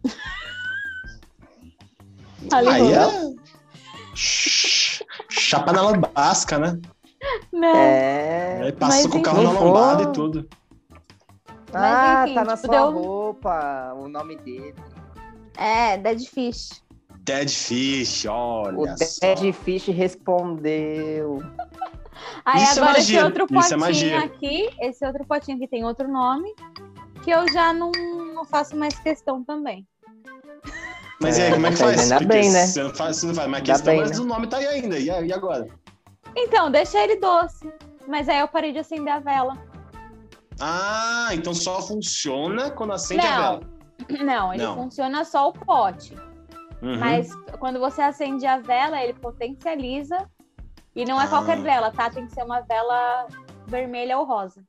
Ali, 2.52 2.68
Aí 2.68 2.80
rolou. 2.92 3.10
é. 3.10 3.34
Ch- 4.14 5.02
Chapa 5.28 5.72
na 5.72 5.82
lambasca, 5.82 6.58
né? 6.58 6.80
Não. 7.52 7.68
É. 7.76 8.60
Aí 8.64 8.72
passou 8.72 9.02
Mas 9.02 9.06
com 9.12 9.18
o 9.18 9.22
carro 9.22 9.42
na 9.42 9.50
lombada 9.52 10.02
e 10.04 10.12
tudo. 10.12 10.48
Ah, 11.72 12.24
enfim, 12.24 12.34
tá 12.34 12.44
na 12.44 12.56
tipo, 12.56 12.66
sua 12.66 12.76
deu- 12.76 12.90
roupa 12.92 13.94
o 13.94 14.08
nome 14.08 14.36
dele. 14.36 14.74
É, 15.60 15.98
Dead 15.98 16.24
Fish. 16.26 16.82
Dead 17.20 17.48
Fish, 17.50 18.24
olha 18.26 18.78
O 18.94 18.96
só. 18.98 19.34
Dead 19.34 19.52
Fish 19.52 19.86
respondeu. 19.88 21.42
Aí 22.44 22.62
Isso 22.62 22.78
é 22.78 22.82
agora 22.82 22.92
magia, 22.98 23.16
esse 23.18 23.24
outro 23.24 23.44
isso 23.44 23.54
é 23.54 23.60
potinho 23.62 23.78
magia. 23.80 24.18
aqui, 24.20 24.70
esse 24.80 25.06
outro 25.06 25.24
potinho 25.26 25.56
aqui 25.56 25.68
tem 25.68 25.84
outro 25.84 26.08
nome, 26.08 26.54
que 27.22 27.30
eu 27.30 27.50
já 27.52 27.72
não, 27.72 27.90
não 28.34 28.44
faço 28.44 28.76
mais 28.76 28.98
questão 28.98 29.42
também. 29.44 29.86
Mas 31.20 31.36
e 31.38 31.42
aí, 31.42 31.52
como 31.52 31.66
é 31.66 31.70
que 31.70 31.76
Tá 31.78 31.84
faz? 31.84 32.00
ainda 32.00 32.14
Porque 32.16 32.26
bem, 32.26 32.50
né? 32.50 32.66
Você 32.66 32.82
não 32.82 32.94
faz, 32.94 33.16
você 33.16 33.26
não 33.26 33.34
faz 33.34 33.48
mais 33.50 33.62
questão, 33.64 33.92
bem, 33.92 34.00
mas 34.02 34.10
né? 34.18 34.24
o 34.24 34.24
nome 34.26 34.46
tá 34.48 34.56
aí 34.58 34.66
ainda. 34.66 34.98
E 34.98 35.32
agora? 35.32 35.66
Então, 36.36 36.70
deixa 36.70 36.98
ele 36.98 37.16
doce. 37.16 37.70
Mas 38.08 38.28
aí 38.28 38.38
eu 38.40 38.48
parei 38.48 38.72
de 38.72 38.78
acender 38.78 39.12
a 39.12 39.18
vela. 39.18 39.56
Ah, 40.58 41.28
então 41.32 41.54
só 41.54 41.80
funciona 41.82 42.70
quando 42.70 42.92
acende 42.92 43.26
a 43.26 43.30
Não. 43.30 43.36
vela. 43.58 43.69
Não, 44.24 44.52
ele 44.54 44.62
Não. 44.62 44.74
funciona 44.76 45.24
só 45.24 45.48
o 45.48 45.52
pote. 45.52 46.14
Uhum. 46.82 46.98
Mas 46.98 47.30
quando 47.58 47.78
você 47.78 48.00
acende 48.02 48.46
a 48.46 48.58
vela, 48.58 49.02
ele 49.02 49.12
potencializa. 49.14 50.16
E 50.96 51.04
não 51.04 51.20
é 51.20 51.24
Ah. 51.24 51.28
qualquer 51.28 51.60
vela, 51.60 51.90
tá? 51.90 52.10
Tem 52.10 52.26
que 52.26 52.32
ser 52.32 52.42
uma 52.42 52.60
vela 52.62 53.26
vermelha 53.66 54.18
ou 54.18 54.24
rosa. 54.24 54.62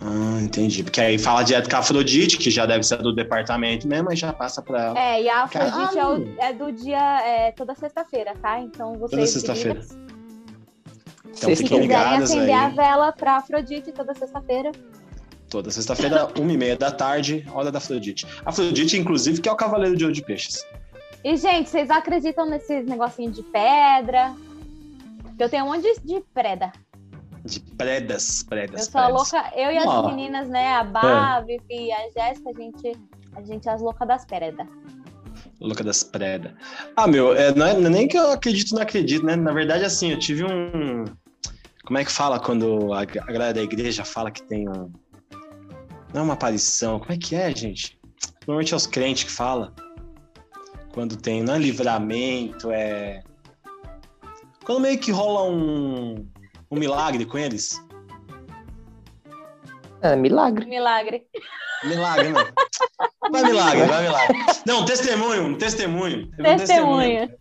Ah, 0.00 0.40
entendi. 0.42 0.82
Porque 0.82 1.00
aí 1.00 1.16
fala 1.16 1.42
direto 1.44 1.70
com 1.70 1.76
a 1.76 1.78
Afrodite, 1.78 2.36
que 2.36 2.50
já 2.50 2.66
deve 2.66 2.82
ser 2.82 2.98
do 2.98 3.14
departamento 3.14 3.86
mesmo, 3.86 4.10
aí 4.10 4.16
já 4.16 4.32
passa 4.32 4.60
pra 4.60 4.82
ela. 4.86 4.98
É, 4.98 5.22
e 5.22 5.28
a 5.30 5.44
Afrodite 5.44 5.98
é, 5.98 6.06
o- 6.06 6.34
é 6.40 6.52
do 6.52 6.72
dia 6.72 7.20
é, 7.22 7.52
toda 7.52 7.74
sexta-feira, 7.74 8.34
tá? 8.42 8.58
Então 8.58 8.94
vocês 8.98 9.30
sexta-feira. 9.30 9.80
queridas, 9.80 9.96
Então 11.24 11.50
se 11.50 11.56
fiquem 11.56 11.82
quiserem 11.82 12.16
acender 12.18 12.54
a 12.54 12.66
aí. 12.66 12.74
vela 12.74 13.12
pra 13.12 13.36
Afrodite 13.36 13.92
toda 13.92 14.12
sexta-feira, 14.14 14.72
Toda 15.52 15.70
sexta-feira, 15.70 16.28
uma 16.40 16.50
e 16.50 16.56
meia 16.56 16.78
da 16.78 16.90
tarde, 16.90 17.46
hora 17.52 17.70
da 17.70 17.76
Afrodite. 17.76 18.26
Afrodite, 18.42 18.96
inclusive, 18.98 19.38
que 19.38 19.50
é 19.50 19.52
o 19.52 19.54
cavaleiro 19.54 19.94
de 19.94 20.02
ouro 20.02 20.14
de 20.14 20.22
peixes. 20.22 20.66
E, 21.22 21.36
gente, 21.36 21.68
vocês 21.68 21.90
acreditam 21.90 22.46
nesses 22.46 22.86
negocinhos 22.86 23.36
de 23.36 23.42
pedra? 23.42 24.34
Eu 25.38 25.50
tenho 25.50 25.66
um 25.66 25.68
monte 25.68 25.82
de, 25.82 26.00
de 26.14 26.20
preda. 26.32 26.72
De 27.44 27.60
predas, 27.60 28.42
predas, 28.44 28.86
Eu 28.86 28.92
sou 28.92 29.02
predas. 29.02 29.32
louca, 29.32 29.52
eu 29.54 29.70
e 29.70 29.76
as 29.76 30.06
meninas, 30.06 30.48
né? 30.48 30.68
A 30.68 31.36
a 31.36 31.40
Vivi 31.42 31.64
e 31.68 31.92
a 31.92 32.08
Jéssica, 32.16 32.48
a 32.48 32.54
gente, 32.54 32.98
a 33.36 33.42
gente 33.42 33.68
é 33.68 33.72
as 33.72 33.82
loucas 33.82 34.08
das 34.08 34.24
preda. 34.24 34.66
Louca 35.60 35.84
das 35.84 36.02
predas. 36.02 36.52
Ah, 36.96 37.06
meu, 37.06 37.36
é, 37.36 37.54
não, 37.54 37.66
é, 37.66 37.74
não 37.74 37.86
é 37.88 37.90
nem 37.90 38.08
que 38.08 38.16
eu 38.16 38.32
acredito, 38.32 38.74
não 38.74 38.80
acredito, 38.80 39.26
né? 39.26 39.36
Na 39.36 39.52
verdade, 39.52 39.84
assim, 39.84 40.12
eu 40.12 40.18
tive 40.18 40.44
um. 40.44 41.04
Como 41.84 41.98
é 41.98 42.04
que 42.06 42.12
fala 42.12 42.40
quando 42.40 42.94
a, 42.94 43.02
a 43.02 43.04
galera 43.04 43.52
da 43.52 43.62
igreja 43.62 44.02
fala 44.02 44.30
que 44.30 44.42
tem 44.44 44.66
um. 44.66 44.90
Não 46.12 46.20
é 46.20 46.24
uma 46.24 46.34
aparição. 46.34 46.98
Como 46.98 47.12
é 47.12 47.16
que 47.16 47.34
é, 47.34 47.54
gente? 47.54 47.98
Normalmente 48.46 48.74
é 48.74 48.76
os 48.76 48.86
crentes 48.86 49.24
que 49.24 49.30
falam. 49.30 49.72
Quando 50.92 51.16
tem. 51.16 51.42
Não 51.42 51.54
é 51.54 51.58
livramento, 51.58 52.70
é. 52.70 53.22
Quando 54.64 54.80
meio 54.80 54.98
que 54.98 55.10
rola 55.10 55.50
um. 55.50 56.28
Um 56.70 56.78
milagre 56.78 57.24
com 57.26 57.36
eles. 57.36 57.82
É 60.00 60.16
milagre. 60.16 60.66
Milagre. 60.66 61.26
Milagre, 61.84 62.28
não. 62.30 62.46
Vai 63.30 63.42
milagre, 63.44 63.84
vai 63.86 64.02
milagre. 64.02 64.38
Não, 64.66 64.84
testemunho, 64.84 65.46
um 65.46 65.54
testemunho. 65.56 66.30
Um 66.38 66.56
Testemunha. 66.56 67.34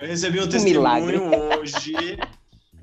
Eu 0.00 0.08
recebi 0.08 0.40
um 0.40 0.46
milagre. 0.46 1.18
testemunho 1.18 1.58
hoje. 1.58 2.18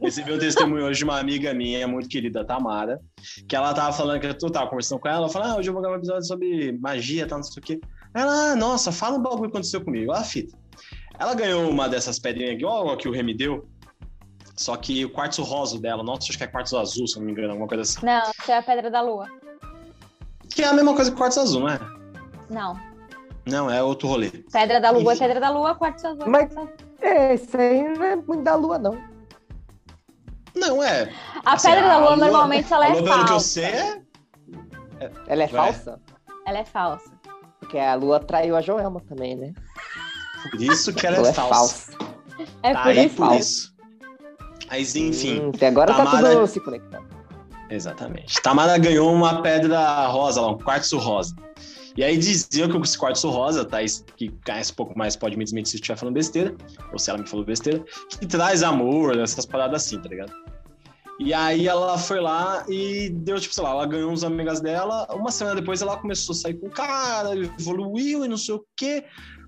Recebi 0.04 0.34
um 0.34 0.38
testemunho 0.38 0.86
hoje 0.86 1.00
de 1.00 1.04
uma 1.06 1.18
amiga 1.18 1.54
minha, 1.54 1.88
muito 1.88 2.10
querida, 2.10 2.44
Tamara, 2.44 3.00
que 3.48 3.56
ela 3.56 3.74
tava 3.74 3.94
falando 3.94 4.20
que 4.20 4.28
eu 4.28 4.52
tava 4.52 4.68
conversando 4.70 5.00
com 5.00 5.08
ela, 5.08 5.18
ela 5.20 5.30
falou, 5.30 5.48
ah, 5.48 5.56
hoje 5.56 5.70
eu 5.70 5.74
vou 5.74 5.82
gravar 5.82 5.96
um 5.96 6.00
episódio 6.00 6.26
sobre 6.26 6.74
magia, 6.74 7.26
tal, 7.26 7.38
não 7.38 7.44
sei 7.44 7.62
o 7.62 7.66
quê. 7.66 7.80
Ela, 8.14 8.52
ah, 8.52 8.56
nossa, 8.56 8.92
fala 8.92 9.18
um 9.18 9.22
bagulho 9.22 9.44
que 9.44 9.56
aconteceu 9.58 9.82
comigo. 9.82 10.12
Olha 10.12 10.20
a 10.22 10.24
fita. 10.24 10.58
Ela 11.18 11.34
ganhou 11.34 11.70
uma 11.70 11.88
dessas 11.88 12.20
pedrinhas 12.20 12.54
igual 12.54 12.92
a 12.92 12.98
que 12.98 13.08
o 13.08 13.12
Remy 13.14 13.34
deu, 13.34 13.66
só 14.58 14.76
que 14.76 15.06
o 15.06 15.10
quartzo 15.10 15.42
rosa 15.42 15.80
dela, 15.80 16.04
nossa, 16.04 16.28
acho 16.30 16.38
que 16.38 16.44
é 16.44 16.48
quartzo 16.48 16.78
azul, 16.78 17.08
se 17.08 17.16
eu 17.16 17.20
não 17.22 17.28
me 17.28 17.32
engano, 17.32 17.52
alguma 17.52 17.68
coisa 17.68 17.84
assim. 17.84 18.06
Não, 18.06 18.24
isso 18.38 18.52
é 18.52 18.58
a 18.58 18.62
pedra 18.62 18.92
da 18.92 19.02
lua. 19.02 19.28
Que 20.54 20.64
é 20.64 20.68
a 20.68 20.74
mesma 20.74 20.94
coisa 20.94 21.12
que 21.12 21.18
quartzo 21.18 21.40
azul, 21.40 21.62
não 21.62 21.70
é? 21.70 21.80
Não. 22.50 22.80
Não, 23.46 23.70
é 23.70 23.82
outro 23.82 24.08
rolê. 24.08 24.30
Pedra 24.52 24.82
da 24.82 24.92
lua 24.92 25.12
é 25.12 25.16
Enfim. 25.16 25.24
pedra 25.26 25.40
da 25.40 25.50
lua, 25.50 25.76
quartzo 25.76 26.08
azul. 26.08 26.26
Mas- 26.28 26.52
É, 27.02 27.34
isso 27.36 27.58
aí 27.58 27.84
não 27.98 28.04
é 28.04 28.16
muito 28.16 28.44
da 28.44 28.56
lua, 28.56 28.78
não. 28.78 29.13
Não, 30.56 30.84
é. 30.84 31.10
A 31.46 31.54
Assim, 31.54 31.70
pedra 31.70 31.88
da 31.90 31.98
lua, 31.98 32.08
lua- 32.10 32.18
normalmente 32.18 32.72
ela 32.74 32.86
a 32.86 32.90
é 32.90 32.94
lua, 32.94 33.04
pelo 33.04 33.16
que 33.16 33.22
eu 33.24 33.28
falsa. 33.28 33.48
sei, 33.48 33.64
é 33.66 34.02
Ela 35.28 35.44
é 35.44 35.46
Ué. 35.46 35.48
falsa? 35.48 36.00
Ela 36.46 36.58
é 36.60 36.66
falsa. 36.66 37.12
Porque 37.60 37.78
a 37.78 37.96
lua 37.96 38.20
traiu 38.20 38.56
a 38.56 38.62
Joelma 38.62 39.02
também, 39.02 39.36
né? 39.36 39.54
por 40.52 40.62
isso 40.62 40.94
que 40.94 41.08
A 41.08 41.10
ela 41.12 41.20
lua 41.20 41.30
é 41.30 41.34
falsa. 41.34 41.92
É 42.62 42.74
Tá 42.74 42.82
por 42.84 42.90
aí 42.92 43.06
isso. 43.06 43.16
por 43.16 43.34
isso. 43.34 43.74
Mas 44.70 44.96
enfim, 44.96 45.40
Hum, 45.40 45.52
até 45.56 45.68
agora 45.68 45.94
tá 45.94 46.04
Tamara- 46.06 46.32
tudo 46.36 46.48
se 46.48 46.60
conectando. 46.60 47.08
exatamente. 47.70 48.42
Tamara 48.42 48.78
ganhou 48.78 49.14
uma 49.14 49.42
pedra 49.42 50.08
rosa 50.08 50.42
lá, 50.42 50.50
um 50.52 50.58
quartzo 50.58 50.98
rosa. 50.98 51.36
E 51.96 52.04
aí 52.04 52.18
diziam 52.18 52.68
que 52.70 52.78
esse 52.78 52.98
quartzo 52.98 53.30
rosa, 53.30 53.64
Thaís, 53.64 54.04
que 54.18 54.30
conhece 54.44 54.72
um 54.72 54.76
pouco 54.76 54.98
mais, 54.98 55.16
pode 55.16 55.38
me 55.38 55.44
desmentir 55.44 55.70
se 55.72 55.76
eu 55.76 55.80
estiver 55.80 55.96
falando 55.96 56.16
besteira, 56.16 56.56
ou 56.92 56.98
se 56.98 57.08
ela 57.10 57.20
me 57.20 57.28
falou 57.30 57.46
besteira, 57.46 57.84
que 58.10 58.26
traz 58.26 58.64
amor, 58.64 59.16
essas 59.20 59.46
paradas 59.46 59.84
assim, 59.84 60.00
tá 60.02 60.10
ligado? 60.10 60.34
E 61.20 61.34
aí 61.34 61.68
ela 61.68 61.98
foi 61.98 62.20
lá 62.20 62.66
e 62.68 63.10
deu, 63.10 63.40
tipo, 63.40 63.54
sei 63.54 63.64
lá, 63.64 63.70
ela 63.72 63.86
ganhou 63.86 64.12
uns 64.12 64.24
amigas 64.24 64.60
dela, 64.60 65.08
uma 65.12 65.32
semana 65.32 65.60
depois 65.60 65.82
ela 65.82 65.96
começou 65.98 66.34
a 66.34 66.38
sair 66.38 66.56
com 66.56 66.68
o 66.68 66.72
cara, 66.72 67.36
evoluiu 67.36 68.26
e 68.26 68.28
não 68.28 68.38
sei 68.38 68.56
o 68.56 68.66
quê. 68.76 69.06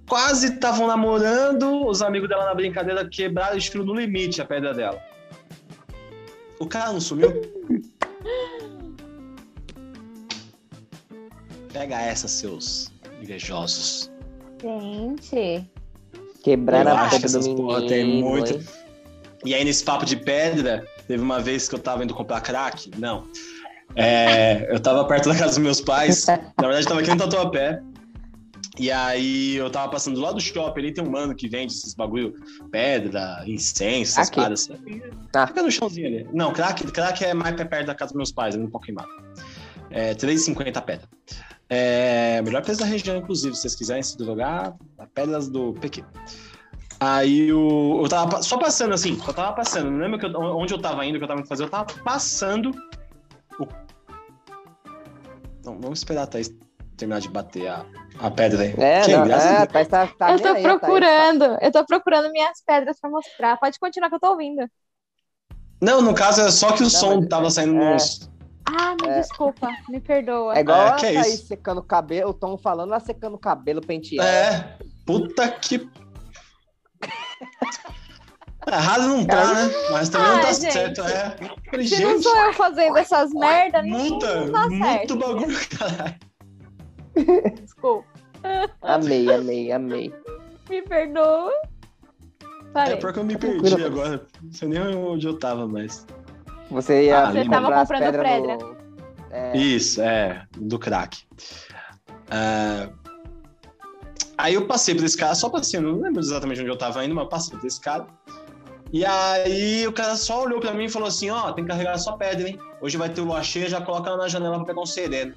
Quase 0.07 0.53
estavam 0.53 0.85
namorando, 0.85 1.87
os 1.87 2.03
amigos 2.03 2.29
dela 2.29 2.45
na 2.45 2.53
brincadeira 2.53 3.07
quebraram 3.09 3.55
e 3.55 3.57
estilo 3.57 3.83
no 3.83 3.95
limite 3.95 4.39
a 4.41 4.45
pedra 4.45 4.73
dela. 4.73 5.01
O 6.59 6.67
cara 6.67 6.93
não 6.93 7.01
sumiu? 7.01 7.29
Pega 11.73 11.99
essa, 11.99 12.27
seus 12.27 12.93
invejosos. 13.21 14.11
Gente. 14.61 15.67
Quebraram 16.43 16.91
Eu 16.91 16.97
a 16.97 17.09
pedra 17.09 17.27
do 17.27 17.39
menino. 17.39 17.87
tem 17.87 18.21
muito-? 18.21 18.63
E 19.43 19.53
aí, 19.53 19.65
nesse 19.65 19.83
papo 19.83 20.05
de 20.05 20.15
pedra, 20.15 20.87
teve 21.07 21.21
uma 21.21 21.39
vez 21.39 21.67
que 21.67 21.75
eu 21.75 21.79
tava 21.79 22.03
indo 22.03 22.13
comprar 22.13 22.41
crack. 22.41 22.91
Não. 22.97 23.27
É, 23.95 24.73
eu 24.73 24.79
tava 24.79 25.05
perto 25.05 25.29
da 25.29 25.35
casa 25.35 25.51
dos 25.51 25.57
meus 25.59 25.81
pais. 25.81 26.25
Na 26.59 26.67
verdade, 26.67 26.85
eu 26.85 26.87
tava 26.87 26.99
aqui 27.01 27.09
no 27.11 27.17
Tatuapé. 27.17 27.81
E 28.77 28.91
aí, 28.91 29.55
eu 29.55 29.69
tava 29.69 29.89
passando 29.89 30.15
do 30.15 30.21
lado 30.21 30.35
do 30.35 30.41
shopping. 30.41 30.81
Ali 30.81 30.93
tem 30.93 31.03
um 31.03 31.09
mano 31.09 31.33
que 31.33 31.47
vende 31.47 31.71
esses 31.73 31.93
bagulho, 31.93 32.33
pedra, 32.71 33.43
incenso, 33.47 34.19
essas 34.19 34.27
Aqui. 34.27 34.35
paradas. 34.35 34.69
Ah. 35.33 35.47
Fica 35.47 35.63
no 35.63 35.71
chãozinho 35.71 36.07
ali. 36.07 36.27
Não, 36.33 36.51
crack, 36.51 36.83
crack 36.91 37.23
é 37.23 37.33
mais 37.33 37.55
perto 37.55 37.85
da 37.85 37.95
casa 37.95 38.09
dos 38.09 38.17
meus 38.17 38.31
pais, 38.31 38.55
ali 38.55 38.63
no 38.63 38.69
Pokémon. 38.69 39.03
É, 39.89 40.13
3,50 40.13 40.75
a 40.75 40.81
pedra. 40.81 41.07
É, 41.69 42.41
melhor 42.41 42.61
preço 42.61 42.81
da 42.81 42.85
região, 42.85 43.17
inclusive, 43.17 43.55
se 43.55 43.61
vocês 43.61 43.75
quiserem 43.75 44.03
se 44.03 44.17
drogar, 44.17 44.75
pedras 45.13 45.47
do 45.47 45.73
PQ. 45.73 46.03
Aí 46.99 47.51
o, 47.51 48.01
eu 48.03 48.09
tava 48.09 48.41
só 48.41 48.57
passando 48.57 48.93
assim, 48.93 49.19
só 49.19 49.33
tava 49.33 49.53
passando. 49.53 49.91
Não 49.91 49.99
lembro 49.99 50.17
que 50.19 50.25
eu- 50.25 50.39
onde 50.57 50.73
eu 50.73 50.81
tava 50.81 51.05
indo, 51.05 51.15
o 51.15 51.17
que 51.19 51.23
eu 51.23 51.27
tava 51.27 51.39
indo 51.41 51.47
fazer, 51.47 51.63
eu 51.63 51.69
tava 51.69 51.85
passando. 52.03 52.71
O... 53.59 53.65
Não, 55.65 55.79
vamos 55.79 55.99
esperar 55.99 56.23
a 56.23 56.27
Thaís 56.27 56.49
terminar 56.95 57.19
de 57.19 57.27
bater 57.29 57.67
a, 57.67 57.85
a 58.19 58.31
pedra 58.31 58.63
aí. 58.63 58.73
É, 58.77 59.01
Que, 59.01 59.15
não, 59.17 59.25
graças 59.27 59.51
a 59.51 59.53
é, 59.53 59.67
Deus. 59.67 59.87
tá, 59.87 60.07
tá, 60.07 60.13
tá 60.17 60.31
eu 60.31 60.39
tô 60.39 60.47
aí, 60.47 60.53
tá 60.53 60.57
aí, 60.57 60.63
procurando. 60.63 61.43
Eu 61.61 61.71
tô 61.71 61.85
procurando 61.85 62.31
minhas 62.31 62.61
pedras 62.65 62.99
pra 62.99 63.09
mostrar. 63.09 63.57
Pode 63.57 63.77
continuar 63.79 64.09
que 64.09 64.15
eu 64.15 64.19
tô 64.19 64.29
ouvindo. 64.29 64.65
Não, 65.81 66.01
no 66.01 66.13
caso 66.15 66.41
é 66.41 66.51
só 66.51 66.71
que 66.71 66.83
o 66.83 66.89
som 66.89 67.17
mas- 67.17 67.27
tava 67.27 67.49
saindo 67.49 67.81
é. 67.81 67.93
nos. 67.93 68.29
Ah, 68.67 68.95
me 69.01 69.07
É. 69.09 69.19
desculpa. 69.19 69.69
Me 69.89 69.99
perdoa. 69.99 70.55
É 70.55 70.61
igual 70.61 70.79
É, 70.81 70.89
a 70.89 70.95
que 70.95 71.05
é 71.07 71.13
Thaís 71.13 71.33
isso. 71.35 71.47
secando 71.47 71.79
o 71.79 71.83
cabelo, 71.83 72.29
o 72.29 72.33
Tom 72.33 72.57
falando, 72.57 72.91
ela 72.91 72.99
secando 72.99 73.35
o 73.35 73.39
cabelo, 73.39 73.81
penteado. 73.81 74.27
É, 74.27 74.77
puta 75.05 75.47
que. 75.49 75.87
Errado 78.67 79.03
não 79.07 79.25
tá, 79.25 79.53
né? 79.53 79.71
Mas 79.91 80.09
também 80.09 80.27
não 80.27 80.37
Ah, 80.37 80.41
tá 80.41 80.51
gente. 80.53 80.73
certo. 80.73 81.01
É. 81.01 81.35
Falei, 81.69 81.87
Se 81.87 82.03
não 82.03 82.11
gente, 82.13 82.23
sou 82.23 82.35
eu 82.35 82.53
fazendo 82.53 82.97
essas 82.97 83.31
merda, 83.33 83.81
não, 83.83 83.89
multa, 83.99 84.45
não 84.45 84.51
tá 84.51 84.67
muito 84.69 84.85
certo. 84.85 85.15
bagulho, 85.17 85.57
caralho. 85.77 86.15
Desculpa. 87.61 88.07
Amei, 88.81 89.31
amei, 89.33 89.71
amei. 89.71 90.13
Me 90.69 90.81
perdoa. 90.81 91.51
É 92.41 92.71
Falei. 92.73 92.97
porque 92.97 93.19
eu 93.19 93.23
me 93.23 93.37
perdi 93.37 93.83
agora. 93.83 94.25
Não 94.41 94.51
sei 94.51 94.67
nem 94.67 94.79
onde 94.95 95.27
eu 95.27 95.37
tava 95.39 95.67
mais. 95.67 96.05
Você 96.71 97.05
ia 97.05 97.23
Ah, 97.23 97.31
Você 97.31 97.45
tava 97.47 97.71
comprando 97.71 98.21
pedra. 98.21 98.57
no- 98.57 98.75
É, 99.31 99.55
Isso, 99.57 100.01
é, 100.01 100.45
do 100.57 100.79
crack. 100.79 101.23
Ah, 102.31 102.89
aí 104.37 104.53
eu 104.53 104.65
passei 104.67 104.95
por 104.95 105.03
esse 105.03 105.17
cara, 105.17 105.35
só 105.35 105.49
passei, 105.49 105.79
não 105.79 105.99
lembro 105.99 106.19
exatamente 106.19 106.61
onde 106.61 106.69
eu 106.69 106.77
tava 106.77 107.03
indo, 107.03 107.15
mas 107.15 107.23
eu 107.23 107.29
passei 107.29 107.57
por 107.57 107.65
esse 107.65 107.79
cara. 107.79 108.07
E 108.91 109.03
aí 109.05 109.87
o 109.87 109.91
cara 109.91 110.15
só 110.15 110.43
olhou 110.43 110.59
pra 110.59 110.73
mim 110.73 110.85
e 110.85 110.89
falou 110.89 111.07
assim, 111.07 111.29
ó, 111.29 111.51
tem 111.51 111.63
que 111.63 111.69
carregar 111.69 111.97
só 111.97 112.13
pedra, 112.13 112.47
hein? 112.47 112.59
Hoje 112.81 112.97
vai 112.97 113.09
ter 113.09 113.21
lua 113.21 113.43
cheia, 113.43 113.67
já 113.67 113.81
coloca 113.81 114.09
ela 114.09 114.17
na 114.17 114.27
janela 114.27 114.57
pra 114.57 114.65
pegar 114.65 114.81
um 114.81 114.85
sereno. 114.85 115.33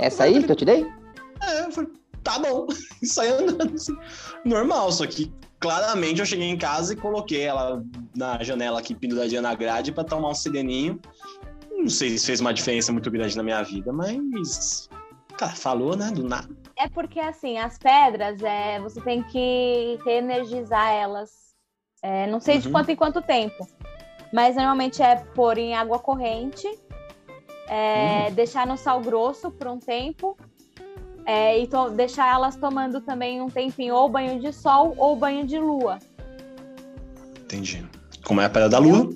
essa 0.00 0.24
aí 0.24 0.42
que 0.42 0.52
eu 0.52 0.56
te 0.56 0.64
dei? 0.64 0.86
É, 1.42 1.64
eu 1.64 1.72
falei, 1.72 1.90
tá 2.22 2.38
bom. 2.38 2.66
E 3.02 3.06
saí 3.06 3.30
andando 3.30 3.74
assim, 3.74 3.96
normal, 4.44 4.90
só 4.90 5.06
que 5.06 5.32
claramente 5.60 6.20
eu 6.20 6.26
cheguei 6.26 6.48
em 6.48 6.58
casa 6.58 6.92
e 6.92 6.96
coloquei 6.96 7.42
ela 7.42 7.82
na 8.16 8.42
janela 8.42 8.80
aqui, 8.80 8.94
penduradinha 8.94 9.42
na 9.42 9.54
grade, 9.54 9.92
pra 9.92 10.04
tomar 10.04 10.30
um 10.30 10.34
sereninho. 10.34 11.00
Não 11.70 11.88
sei 11.88 12.18
se 12.18 12.26
fez 12.26 12.40
uma 12.40 12.52
diferença 12.52 12.92
muito 12.92 13.10
grande 13.10 13.36
na 13.36 13.42
minha 13.42 13.62
vida, 13.62 13.92
mas. 13.92 14.88
Cara, 15.36 15.52
falou, 15.52 15.96
né? 15.96 16.10
Do 16.10 16.24
nada. 16.24 16.48
É 16.78 16.88
porque, 16.88 17.18
assim, 17.18 17.58
as 17.58 17.76
pedras, 17.76 18.40
é, 18.42 18.78
você 18.80 19.00
tem 19.00 19.22
que 19.24 19.98
reenergizar 20.04 20.90
elas. 20.92 21.30
É, 22.02 22.26
não 22.28 22.38
sei 22.38 22.58
de 22.58 22.66
Uhum. 22.68 22.72
quanto 22.72 22.90
em 22.90 22.96
quanto 22.96 23.20
tempo. 23.20 23.66
Mas 24.32 24.54
normalmente 24.54 25.02
é 25.02 25.16
pôr 25.16 25.58
em 25.58 25.74
água 25.74 25.98
corrente, 25.98 26.68
é, 27.66 28.30
deixar 28.30 28.66
no 28.66 28.76
sal 28.76 29.00
grosso 29.00 29.50
por 29.50 29.66
um 29.66 29.78
tempo. 29.78 30.36
é, 31.30 31.58
e 31.58 31.66
to- 31.66 31.90
deixar 31.90 32.32
elas 32.32 32.56
tomando 32.56 33.02
também 33.02 33.42
um 33.42 33.50
tempinho, 33.50 33.94
ou 33.94 34.08
banho 34.08 34.40
de 34.40 34.50
sol 34.50 34.94
ou 34.96 35.14
banho 35.14 35.46
de 35.46 35.58
lua. 35.58 35.98
Entendi. 37.44 37.86
Como 38.24 38.40
é 38.40 38.46
a 38.46 38.48
pedra 38.48 38.66
da 38.70 38.78
lua? 38.78 39.12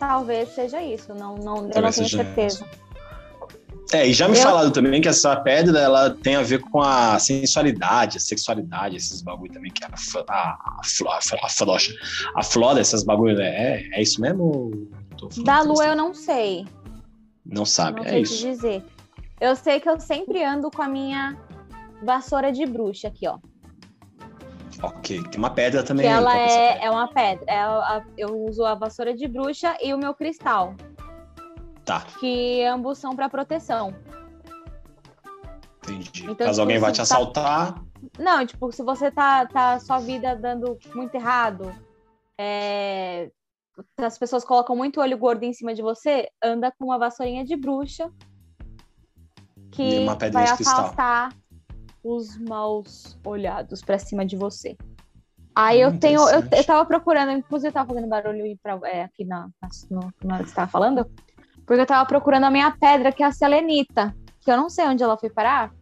Talvez 0.00 0.48
seja 0.48 0.82
isso, 0.82 1.14
não, 1.14 1.36
não, 1.36 1.56
eu 1.70 1.80
não 1.80 1.92
tenho 1.92 2.08
certeza. 2.08 2.68
É, 3.96 4.06
e 4.06 4.12
já 4.12 4.28
me 4.28 4.36
Eu- 4.36 4.42
falaram 4.42 4.70
também 4.70 5.00
que 5.00 5.08
essa 5.08 5.34
pedra 5.36 5.78
ela 5.78 6.10
tem 6.10 6.36
a 6.36 6.42
ver 6.42 6.60
com 6.60 6.82
a 6.82 7.18
sensualidade, 7.18 8.18
a 8.18 8.20
sexualidade, 8.20 8.96
esses 8.96 9.22
bagulho 9.22 9.50
também, 9.50 9.70
que 9.72 9.82
a, 9.84 9.96
flo- 9.96 10.24
a, 10.28 10.34
a, 10.34 10.80
a, 10.80 11.46
a 11.46 11.48
flocha, 11.48 11.92
a 12.34 12.42
flora, 12.42 12.78
esses 12.80 13.02
bagulho? 13.04 13.40
É, 13.40 13.82
é 13.92 14.02
isso 14.02 14.20
mesmo? 14.20 14.70
Da 15.44 15.62
lua 15.62 15.86
eu 15.86 15.96
não 15.96 16.12
sei. 16.12 16.66
Não 17.44 17.64
sabe, 17.64 18.00
não 18.02 18.06
é 18.06 18.20
isso. 18.20 18.36
dizer. 18.46 18.84
Eu 19.40 19.56
sei 19.56 19.80
que 19.80 19.88
eu 19.88 19.98
sempre 19.98 20.44
ando 20.44 20.70
com 20.70 20.82
a 20.82 20.88
minha 20.88 21.34
vassoura 22.02 22.52
de 22.52 22.66
bruxa 22.66 23.08
aqui, 23.08 23.26
ó. 23.26 23.38
Ok, 24.82 25.22
tem 25.30 25.38
uma 25.38 25.48
pedra 25.50 25.82
também. 25.82 26.04
Que 26.04 26.12
ela 26.12 26.36
é, 26.36 26.46
pedra? 26.72 26.84
é 26.84 26.90
uma 26.90 27.08
pedra. 27.08 27.44
É 27.48 28.02
eu 28.18 28.44
uso 28.46 28.62
a 28.64 28.74
vassoura 28.74 29.14
de 29.14 29.26
bruxa 29.26 29.74
e 29.82 29.94
o 29.94 29.98
meu 29.98 30.12
cristal, 30.12 30.74
Tá, 31.86 32.04
que 32.18 32.64
ambos 32.64 32.98
são 32.98 33.14
para 33.14 33.28
proteção. 33.28 33.94
entendi. 35.84 36.24
Então, 36.24 36.34
Caso 36.34 36.50
tipo, 36.50 36.60
alguém 36.62 36.78
vá 36.78 36.90
te 36.90 36.96
tá- 36.96 37.02
assaltar, 37.02 37.82
Não, 38.18 38.44
tipo, 38.44 38.70
se 38.72 38.82
você 38.82 39.10
tá, 39.10 39.46
tá 39.46 39.78
sua 39.78 39.98
vida 40.00 40.34
dando 40.36 40.76
muito 40.94 41.14
errado, 41.14 41.72
é, 42.38 43.30
as 43.98 44.18
pessoas 44.18 44.44
colocam 44.44 44.74
muito 44.76 45.00
olho 45.00 45.16
gordo 45.16 45.44
em 45.44 45.52
cima 45.52 45.74
de 45.74 45.80
você, 45.80 46.28
anda 46.42 46.72
com 46.76 46.86
uma 46.86 46.98
vassourinha 46.98 47.44
de 47.44 47.56
bruxa 47.56 48.10
que 49.70 50.04
vai 50.32 50.44
afastar 50.48 51.32
os 52.02 52.36
maus 52.38 53.16
olhados 53.24 53.80
pra 53.82 53.98
cima 53.98 54.26
de 54.26 54.36
você. 54.36 54.76
Aí 55.54 55.80
eu 55.80 55.90
Hum, 55.90 55.98
tenho, 55.98 56.20
eu, 56.28 56.42
eu 56.52 56.64
tava 56.64 56.84
procurando, 56.84 57.32
inclusive 57.32 57.68
eu 57.68 57.72
tava 57.72 57.88
fazendo 57.88 58.08
barulho 58.08 58.58
pra, 58.62 58.78
é, 58.84 59.04
aqui 59.04 59.24
na, 59.24 59.48
no, 59.90 60.12
na 60.24 60.34
hora 60.34 60.44
que 60.44 60.50
você 60.50 60.56
tava 60.56 60.70
falando, 60.70 61.06
porque 61.66 61.82
eu 61.82 61.86
tava 61.86 62.06
procurando 62.06 62.44
a 62.44 62.50
minha 62.50 62.70
pedra, 62.70 63.10
que 63.10 63.22
é 63.22 63.26
a 63.26 63.32
selenita, 63.32 64.14
que 64.40 64.50
eu 64.50 64.56
não 64.56 64.70
sei 64.70 64.86
onde 64.86 65.02
ela 65.02 65.18
foi 65.18 65.28
parar. 65.28 65.72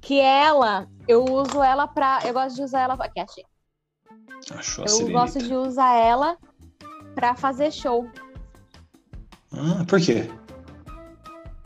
Que 0.00 0.18
ela, 0.18 0.88
eu 1.06 1.24
uso 1.24 1.62
ela 1.62 1.86
pra. 1.86 2.20
Eu 2.24 2.32
gosto 2.32 2.56
de 2.56 2.62
usar 2.62 2.80
ela. 2.80 2.94
Aqui, 2.94 3.20
achei. 3.20 3.44
achou 4.50 4.84
a 4.84 4.88
Eu 4.88 5.12
gosto 5.12 5.38
de 5.38 5.54
usar 5.54 5.94
ela 5.94 6.38
pra 7.14 7.36
fazer 7.36 7.70
show. 7.70 8.08
Ah, 9.52 9.84
por 9.86 10.00
quê? 10.00 10.28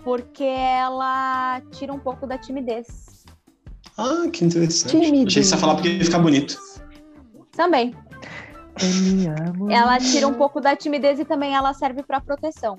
Porque 0.02 0.44
ela 0.44 1.62
tira 1.70 1.92
um 1.92 1.98
pouco 1.98 2.26
da 2.26 2.36
timidez. 2.36 3.24
Ah, 3.96 4.28
que 4.30 4.44
interessante. 4.44 4.90
Timidez. 4.90 5.26
Achei 5.26 5.42
que 5.42 5.48
você 5.48 5.54
ia 5.54 5.60
falar 5.60 5.74
porque 5.76 5.88
ia 5.88 6.04
ficar 6.04 6.18
bonito. 6.18 6.58
Também. 7.52 7.94
Ela 9.70 9.98
tira 9.98 10.28
um 10.28 10.34
pouco 10.34 10.60
da 10.60 10.76
timidez 10.76 11.18
e 11.18 11.24
também 11.24 11.54
ela 11.54 11.72
serve 11.72 12.02
pra 12.02 12.20
proteção. 12.20 12.78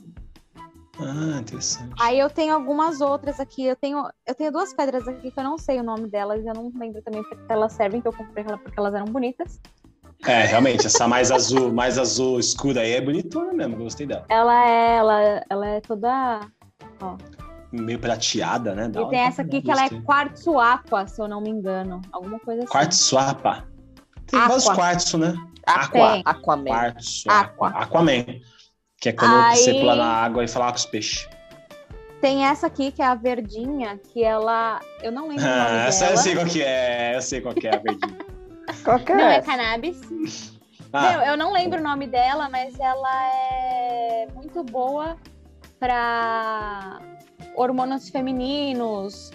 Ah, 1.00 1.40
interessante. 1.40 1.94
Aí 2.00 2.18
eu 2.18 2.30
tenho 2.30 2.54
algumas 2.54 3.02
outras 3.02 3.40
aqui. 3.40 3.66
Eu 3.66 3.76
tenho, 3.76 4.04
eu 4.26 4.34
tenho 4.34 4.52
duas 4.52 4.74
pedras 4.74 5.08
aqui 5.08 5.30
que 5.32 5.40
eu 5.40 5.44
não 5.44 5.58
sei 5.58 5.80
o 5.80 5.84
nome 5.84 6.10
delas. 6.10 6.44
Eu 6.44 6.54
não 6.54 6.72
lembro 6.76 7.02
também 7.04 7.22
porque 7.24 7.44
elas 7.50 7.74
servem, 7.74 8.02
que 8.02 8.08
eu 8.08 8.14
comprei 8.14 8.44
ela 8.46 8.58
porque 8.58 8.80
elas 8.80 8.94
eram 8.94 9.06
bonitas. 9.06 9.60
É, 10.26 10.46
realmente, 10.46 10.88
essa 10.88 11.08
mais 11.08 11.32
azul, 11.32 11.72
mais 11.72 12.00
azul 12.00 12.40
escura 12.40 12.82
aí 12.82 12.94
é 12.94 13.02
bonitona 13.02 13.54
mesmo, 13.54 13.78
gostei 13.78 14.08
dela. 14.08 14.26
Ela 14.30 14.68
é, 14.68 14.96
ela, 14.96 15.46
ela 15.48 15.68
é 15.68 15.82
toda. 15.82 16.40
Meio 17.72 18.00
prateada, 18.00 18.74
né? 18.74 18.88
Da 18.88 19.02
E 19.02 19.04
hora 19.04 19.12
tem 19.12 19.20
essa 19.20 19.44
aqui 19.44 19.62
que 19.62 19.70
ela 19.70 19.86
é 19.86 19.90
quartzo 20.02 20.58
aqua, 20.60 21.06
se 21.06 21.22
eu 21.22 21.28
não 21.28 21.40
me 21.40 21.50
engano. 21.50 22.02
Alguma 22.12 22.40
coisa 22.40 22.64
assim. 22.64 22.72
Quartzo 22.72 23.04
swapa. 23.04 23.68
Tem 24.28 24.40
Aqua. 24.40 24.48
vários 24.60 24.70
quartzo, 24.70 25.18
né? 25.18 25.34
Aqua. 25.66 26.22
Aquaman. 26.26 26.66
Quartzo. 26.66 27.30
Aqua. 27.30 27.70
Aquaman. 27.70 28.26
Que 29.00 29.10
é 29.10 29.14
quando 29.14 29.34
Aí- 29.36 29.58
você 29.58 29.74
pula 29.74 29.96
na 29.96 30.06
água 30.08 30.44
e 30.44 30.48
fala 30.48 30.70
com 30.72 30.78
os 30.78 30.86
peixes. 30.86 31.28
Tem 32.20 32.46
essa 32.46 32.66
aqui, 32.68 32.92
que 32.92 33.02
é 33.02 33.06
a 33.06 33.14
verdinha, 33.16 33.98
que 33.98 34.24
ela. 34.24 34.80
Eu 35.04 35.12
não 35.12 35.28
lembro 35.28 35.44
o 35.44 35.48
nome 35.48 35.60
Ah, 35.62 35.86
essa 35.88 36.06
dela. 36.06 36.14
eu 36.14 36.18
sei 36.24 36.36
qual 36.36 36.46
que 36.48 36.64
é. 36.64 37.16
Eu 37.16 37.22
sei 37.22 37.42
qual 37.42 37.54
que 37.54 37.68
é 37.68 37.76
a 37.76 37.80
verdinha. 37.80 38.18
Qual 38.84 39.00
que 39.00 39.14
Não 39.14 39.22
é 39.22 39.38
é? 39.38 39.42
cannabis. 39.42 40.02
Meu, 40.10 40.20
Ah, 40.92 41.26
eu 41.28 41.38
não 41.38 41.54
lembro 41.54 41.80
o 41.80 41.84
nome 41.84 42.06
dela, 42.06 42.50
mas 42.50 42.78
ela 42.78 43.24
é 43.34 44.28
muito 44.36 44.62
boa 44.62 45.16
para 45.80 47.00
hormônios 47.56 48.10
femininos, 48.10 49.32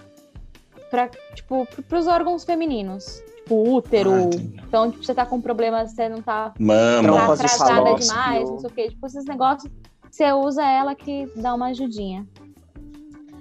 para 0.90 1.09
tipo, 1.35 1.66
para 1.88 1.98
os 1.98 2.07
órgãos 2.07 2.44
femininos, 2.44 3.22
tipo 3.53 3.75
útero. 3.77 4.12
Ah, 4.12 4.65
então, 4.67 4.91
tipo, 4.91 5.05
você 5.05 5.15
tá 5.15 5.27
com 5.27 5.41
problema, 5.41 5.87
você 5.87 6.09
não 6.09 6.23
tá, 6.23 6.55
mama. 6.59 7.12
tá 7.12 7.33
atrasada 7.33 7.95
demais, 7.95 8.51
não 8.51 8.59
sei 8.59 8.71
o 8.71 8.73
quê. 8.73 8.88
Tipo, 8.88 9.07
esses 9.07 9.25
negócios, 9.27 9.71
você 10.11 10.33
usa 10.33 10.65
ela 10.65 10.95
que 10.95 11.31
dá 11.37 11.55
uma 11.55 11.67
ajudinha. 11.67 12.27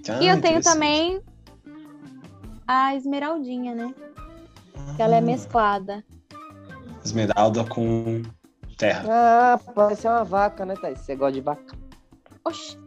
Ah, 0.10 0.22
e 0.22 0.28
eu 0.28 0.42
tenho 0.42 0.62
também 0.62 1.22
a 2.68 2.96
esmeraldinha, 2.96 3.74
né? 3.74 3.94
Que 4.96 5.02
ela 5.02 5.16
é 5.16 5.20
Ah, 5.20 5.22
mesclada. 5.22 6.04
Esmeralda 7.04 7.64
com 7.64 8.22
terra. 8.78 9.04
Ah, 9.10 9.60
parece 9.74 10.08
uma 10.08 10.24
vaca, 10.24 10.66
né, 10.66 10.76
Thaís? 10.76 11.00
Você 11.00 11.16
gosta 11.16 11.34
de 11.34 11.42
vaca? 11.42 11.78
Oxi. 12.44 12.78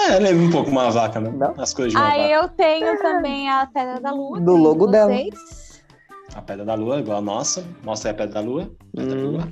É, 0.00 0.18
lembra 0.18 0.44
um 0.44 0.50
pouco 0.50 0.70
uma 0.70 0.90
vaca, 0.90 1.20
né? 1.20 1.30
Não? 1.30 1.54
As 1.60 1.72
coisas 1.72 1.92
de 1.92 1.98
uma 1.98 2.08
Aí 2.08 2.18
vaca. 2.22 2.34
eu 2.34 2.48
tenho 2.48 2.98
também 2.98 3.48
a 3.48 3.66
Pedra 3.66 4.00
da 4.00 4.10
Lua. 4.12 4.40
Do 4.40 4.56
logo 4.56 4.86
de 4.86 4.92
dela. 4.92 5.12
A 6.34 6.42
pedra 6.42 6.64
da 6.64 6.74
lua, 6.74 6.98
igual 7.00 7.18
a 7.18 7.22
nossa. 7.22 7.66
Mostra 7.82 8.10
aí 8.10 8.14
a 8.14 8.16
pedra 8.18 8.34
da 8.34 8.40
lua. 8.40 8.70
Pedra 8.94 9.16
da 9.16 9.22
Hum. 9.22 9.32
lua. 9.32 9.48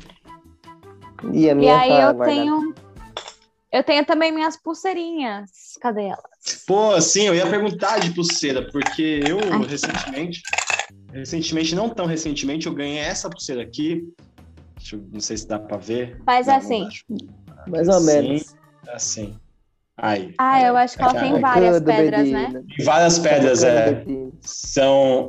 E 1.33 1.49
a 1.49 1.53
E 1.53 1.55
minha 1.55 1.79
aí 1.79 1.89
tá 1.89 2.01
eu 2.03 2.15
guardada. 2.15 2.25
tenho. 2.25 2.75
Eu 3.73 3.83
tenho 3.85 4.05
também 4.07 4.31
minhas 4.33 4.57
pulseirinhas. 4.57 5.51
Cadê 5.81 6.05
elas? 6.05 6.65
Pô, 6.67 7.01
sim, 7.01 7.23
eu 7.27 7.35
ia 7.35 7.49
perguntar 7.49 7.99
de 7.99 8.13
pulseira, 8.15 8.69
porque 8.71 9.23
eu 9.27 9.39
Ai. 9.53 9.65
recentemente, 9.67 10.43
recentemente, 11.13 11.75
não 11.75 11.89
tão 11.89 12.07
recentemente, 12.07 12.67
eu 12.67 12.75
ganhei 12.75 12.99
essa 12.99 13.29
pulseira 13.31 13.63
aqui. 13.63 14.03
Deixa 14.77 14.97
eu, 14.97 15.09
não 15.13 15.21
sei 15.21 15.37
se 15.37 15.49
dá 15.49 15.59
pra 15.59 15.77
ver. 15.79 16.21
Faz 16.25 16.47
Não, 16.47 16.57
assim. 16.57 16.89
Mais 17.69 17.89
ou 17.89 17.97
Assim. 17.97 18.07
menos. 18.07 18.55
Assim. 18.89 19.37
Aí. 19.99 20.35
Ah, 20.37 20.63
eu 20.63 20.77
acho 20.77 20.97
que 20.97 21.03
ela 21.03 21.15
Tá, 21.15 21.21
tem 21.21 21.41
várias 21.41 21.77
Tudo, 21.77 21.87
pedras, 21.87 22.31
né? 22.31 22.63
E 22.79 22.85
várias 22.85 23.19
pedras, 23.19 23.65
é. 23.65 24.05
São, 24.43 25.27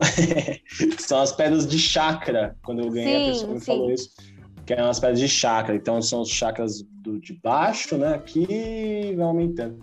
são 0.99 1.21
as 1.21 1.32
pedras 1.32 1.65
de 1.65 1.80
chakra. 1.80 2.56
Quando 2.63 2.82
eu 2.84 2.91
ganhei, 2.91 3.15
a 3.15 3.19
Sim, 3.19 3.32
pessoa 3.32 3.53
me 3.53 3.60
sim. 3.60 3.65
falou 3.65 3.91
isso. 3.91 4.10
Que 4.65 4.73
eram 4.73 4.89
as 4.89 4.99
pedras 4.99 5.19
de 5.19 5.30
chakra. 5.30 5.75
Então 5.75 6.01
são 6.01 6.21
os 6.21 6.30
chakras 6.30 6.82
do, 7.01 7.17
de 7.19 7.34
baixo, 7.41 7.97
né? 7.97 8.15
Aqui 8.15 8.45
e 8.49 9.15
vai 9.15 9.25
aumentando. 9.25 9.80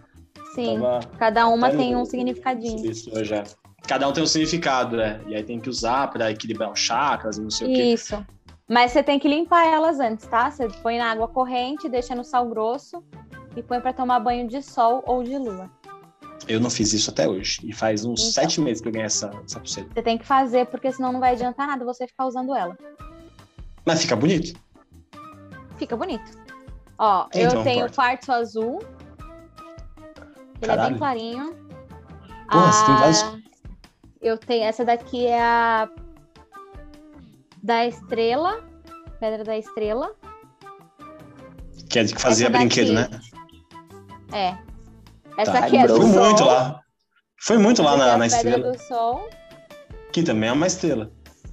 Sim. 0.55 0.79
Tava 0.79 1.01
Cada 1.19 1.49
uma 1.49 1.69
até 1.69 1.79
tem 1.79 1.97
um 1.97 2.05
significadinho. 2.05 2.85
Isso, 2.85 3.25
já. 3.25 3.43
Cada 3.89 4.07
um 4.07 4.13
tem 4.13 4.23
um 4.23 4.27
significado, 4.27 4.99
né? 4.99 5.21
E 5.27 5.35
aí 5.35 5.43
tem 5.43 5.59
que 5.59 5.71
usar 5.71 6.11
pra 6.11 6.31
equilibrar 6.31 6.71
os 6.71 6.79
chakras 6.79 7.39
e 7.39 7.41
não 7.41 7.51
sei 7.51 7.69
o 7.69 7.75
quê. 7.75 7.83
Isso. 7.85 8.25
Mas 8.69 8.93
você 8.93 9.03
tem 9.03 9.19
que 9.19 9.29
limpar 9.29 9.67
elas 9.67 10.01
antes, 10.01 10.27
tá? 10.27 10.51
Você 10.51 10.69
põe 10.83 10.97
na 10.99 11.11
água 11.11 11.29
corrente, 11.29 11.89
deixa 11.89 12.15
no 12.15 12.25
sal 12.25 12.49
grosso 12.49 13.03
e 13.57 13.63
põe 13.63 13.81
pra 13.81 13.93
tomar 13.93 14.21
banho 14.21 14.49
de 14.49 14.63
sol 14.63 15.03
ou 15.07 15.23
de 15.23 15.37
lua. 15.39 15.71
Eu 16.49 16.61
não 16.61 16.69
fiz 16.69 16.93
isso 16.93 17.11
até 17.11 17.27
hoje. 17.29 17.61
E 17.65 17.73
faz 17.73 18.05
uns 18.05 18.21
Então. 18.21 18.33
sete 18.33 18.61
meses 18.61 18.83
que 18.83 18.89
eu 18.89 18.93
ganhei 18.93 19.07
essa, 19.07 19.31
essa 19.47 19.59
pulseira. 19.61 19.89
Você 19.95 20.03
tem 20.03 20.19
que 20.19 20.27
fazer, 20.27 20.67
porque 20.67 20.91
senão 20.93 21.13
não 21.13 21.21
vai 21.21 21.33
adiantar 21.33 21.67
nada 21.67 21.85
você 21.85 22.07
ficar 22.07 22.27
usando 22.27 22.55
ela. 22.55 22.77
Mas 23.87 24.03
fica 24.03 24.15
bonito. 24.17 24.59
Fica 25.79 25.97
bonito. 25.97 26.25
Ó, 26.99 27.27
Então, 27.35 27.59
eu 27.59 27.65
tenho 27.65 27.81
corta. 27.81 27.95
quartzo 27.95 28.33
azul. 28.33 28.79
Ele 30.61 30.63
é 30.63 30.67
Caralho. 30.67 30.91
bem 30.91 30.99
clarinho. 30.99 31.55
Porra, 32.51 32.73
você 32.73 32.85
tem 32.87 32.95
Ah, 32.95 32.99
vários- 32.99 33.45
Eu 34.21 34.39
tenho. 34.39 34.65
Essa 34.65 34.85
daqui 34.85 35.27
é 35.27 35.43
a. 35.43 35.89
Da 37.63 37.87
estrela. 37.87 38.63
Pedra 39.21 39.45
da 39.45 39.57
estrela. 39.59 40.15
Que 41.89 41.99
é 41.99 42.05
de 42.05 42.15
que 42.15 42.21
fazia 42.21 42.49
brinquedo, 42.51 42.93
né? 42.93 43.09
É. 44.35 44.57
Essa 45.39 45.53
Tá. 45.53 45.59
aqui 45.61 45.77
é 45.77 45.87
do 45.87 45.97
Fui 46.01 46.13
sol. 46.13 46.25
muito 46.25 46.45
lá. 46.45 46.81
Foi 47.41 47.59
muito 47.59 47.83
lá 47.83 47.97
na, 47.97 48.09
é 48.13 48.17
na 48.17 48.25
a 48.25 48.27
estrela. 48.27 48.73
do 48.73 48.79
sol. 48.79 49.29
Que 50.13 50.23
também 50.23 50.49
é 50.49 50.53
uma 50.53 50.67
estrela. 50.67 51.11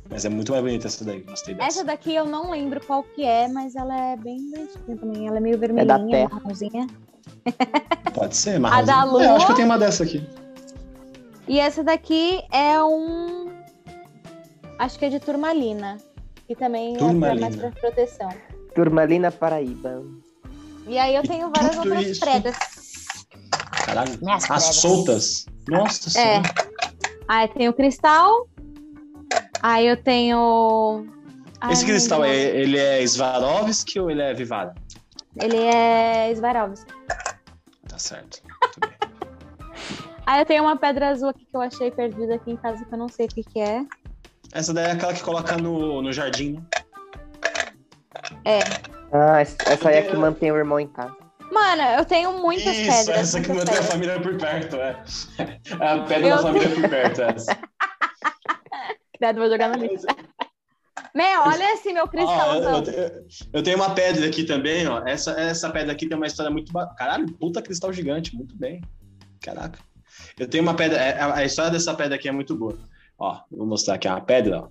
Mas 0.10 0.26
é 0.26 0.30
muito 0.30 0.52
mais 0.52 0.64
bonita 0.64 0.88
essa 0.88 1.06
daí. 1.06 1.22
Gostei 1.22 1.56
dessa. 1.56 1.68
Essa 1.68 1.84
daqui 1.86 2.14
eu 2.14 2.26
não 2.26 2.52
lembro 2.52 2.82
qual 2.86 3.02
que 3.04 3.24
é, 3.24 3.48
mas 3.48 3.76
ela 3.76 3.96
é 3.98 4.18
bem 4.18 4.38
bonitinha 4.52 4.98
também. 4.98 5.28
Ela 5.28 5.38
é 5.38 5.40
meio 5.40 5.58
vermelhinha, 5.58 6.10
terra. 6.10 6.30
marronzinha. 6.34 6.88
Pode 8.14 8.36
ser, 8.36 8.56
A 8.58 8.60
marrom. 8.60 8.86
da 8.86 9.04
lua. 9.06 9.24
É, 9.24 9.28
eu 9.28 9.36
acho 9.36 9.46
que 9.46 9.52
eu 9.52 9.56
tenho 9.56 9.68
uma 9.68 9.78
dessa 9.80 10.04
aqui. 10.04 10.28
E 11.48 11.60
essa 11.60 11.84
daqui 11.84 12.42
é 12.52 12.82
um. 12.84 13.52
Acho 14.80 15.00
que 15.00 15.06
é 15.06 15.10
de 15.10 15.20
turmalina. 15.20 15.98
Que 16.48 16.56
também 16.56 16.96
é 16.96 16.98
Turmalina. 16.98 17.42
mais 17.50 17.56
pra 17.56 17.72
proteção. 17.72 18.30
Turmalina 18.76 19.32
Paraíba. 19.32 20.04
E 20.88 20.98
aí 20.98 21.16
eu 21.16 21.24
tenho 21.24 21.50
várias 21.56 21.76
tudo 21.76 21.90
outras 21.90 22.06
isso. 22.08 22.20
predas. 22.20 22.56
Caralho. 23.86 24.18
Minhas 24.22 24.44
As 24.44 24.48
pregas. 24.48 24.76
soltas. 24.76 25.46
Nossa 25.68 26.10
É. 26.10 26.12
senhora. 26.12 26.54
Aí 27.28 27.48
tem 27.50 27.70
o 27.70 27.74
cristal. 27.74 28.48
Aí 29.62 29.88
eu 29.88 29.98
tenho. 29.98 31.06
Ai, 31.62 31.74
Esse 31.74 31.86
cristal, 31.86 32.24
é, 32.26 32.36
ele 32.36 32.78
é 32.78 33.06
Swarovski 33.06 34.00
ou 34.00 34.10
ele 34.10 34.22
é 34.22 34.34
Vivara? 34.34 34.74
Ele 35.40 35.58
é 35.58 36.34
Swarovski. 36.36 36.92
Tá 37.88 37.98
certo. 37.98 38.42
Aí 40.26 40.42
eu 40.42 40.46
tenho 40.46 40.64
uma 40.64 40.76
pedra 40.78 41.10
azul 41.10 41.30
aqui 41.30 41.46
que 41.46 41.56
eu 41.56 41.62
achei 41.62 41.92
perdida 41.92 42.36
aqui 42.36 42.52
em 42.52 42.58
casa 42.58 42.84
que 42.84 42.94
eu 42.94 42.98
não 42.98 43.08
sei 43.10 43.26
o 43.28 43.30
que, 43.30 43.44
que 43.44 43.60
é. 43.60 43.86
Essa 44.52 44.74
daí 44.74 44.86
é 44.88 44.92
aquela 44.92 45.14
que 45.14 45.22
coloca 45.24 45.58
no, 45.58 46.02
no 46.02 46.12
jardim, 46.12 46.54
né? 46.54 46.62
É. 48.46 48.60
Ah, 49.14 49.42
essa 49.42 49.90
aí 49.90 49.96
é 49.96 50.00
a 50.00 50.10
que 50.10 50.16
mantém 50.16 50.52
o 50.52 50.58
irmão 50.58 50.80
em 50.80 50.88
casa. 50.88 51.16
Mano, 51.52 51.82
eu 51.98 52.06
tenho 52.06 52.40
muitas 52.40 52.76
Isso, 52.78 52.86
pedras. 53.06 53.10
essa 53.10 53.42
que 53.42 53.52
mantém 53.52 53.78
a 53.78 53.84
família 53.84 54.22
por 54.22 54.38
perto, 54.38 54.76
é. 54.78 55.04
É 55.38 55.88
a 55.88 56.04
pedra 56.04 56.28
Eu 56.30 56.36
da 56.38 56.42
família 56.42 56.70
por 56.70 56.90
perto, 56.90 57.22
essa. 57.22 57.58
Cuidado, 59.12 59.40
vou 59.40 59.50
jogar 59.50 59.70
no 59.70 59.76
lixo. 59.86 60.06
Meu, 61.14 61.42
olha 61.42 61.74
esse 61.74 61.92
meu 61.92 62.04
eu, 62.04 62.08
cristalzão. 62.08 62.76
eu 62.78 62.82
te- 62.84 63.48
eu 63.52 63.62
tenho 63.64 63.76
uma 63.78 63.94
pedra 63.94 64.26
aqui 64.26 64.46
também, 64.46 64.88
ó. 64.88 65.06
Essa, 65.06 65.32
essa 65.40 65.70
pedra 65.70 65.92
aqui 65.92 66.08
tem 66.08 66.16
uma 66.16 66.26
história 66.28 66.50
muito 66.52 66.72
bacana. 66.72 66.96
Caralho, 66.96 67.32
puta 67.34 67.62
cristal 67.62 67.92
gigante, 67.92 68.34
muito 68.36 68.56
bem. 68.58 68.82
Caraca. 69.42 69.78
Eu 70.40 70.48
tenho 70.48 70.64
uma 70.64 70.74
pedra. 70.74 70.98
é- 71.00 71.20
A, 71.20 71.36
a 71.36 71.44
história 71.46 71.70
dessa 71.72 71.94
pedra 71.94 72.16
aqui 72.16 72.30
é 72.30 72.32
muito 72.32 72.56
boa. 72.56 72.78
Ó, 73.20 73.42
vou 73.52 73.66
mostrar 73.68 73.96
aqui. 73.96 74.08
É 74.08 74.12
uma 74.12 74.22
pedra, 74.22 74.62
ó. 74.62 74.68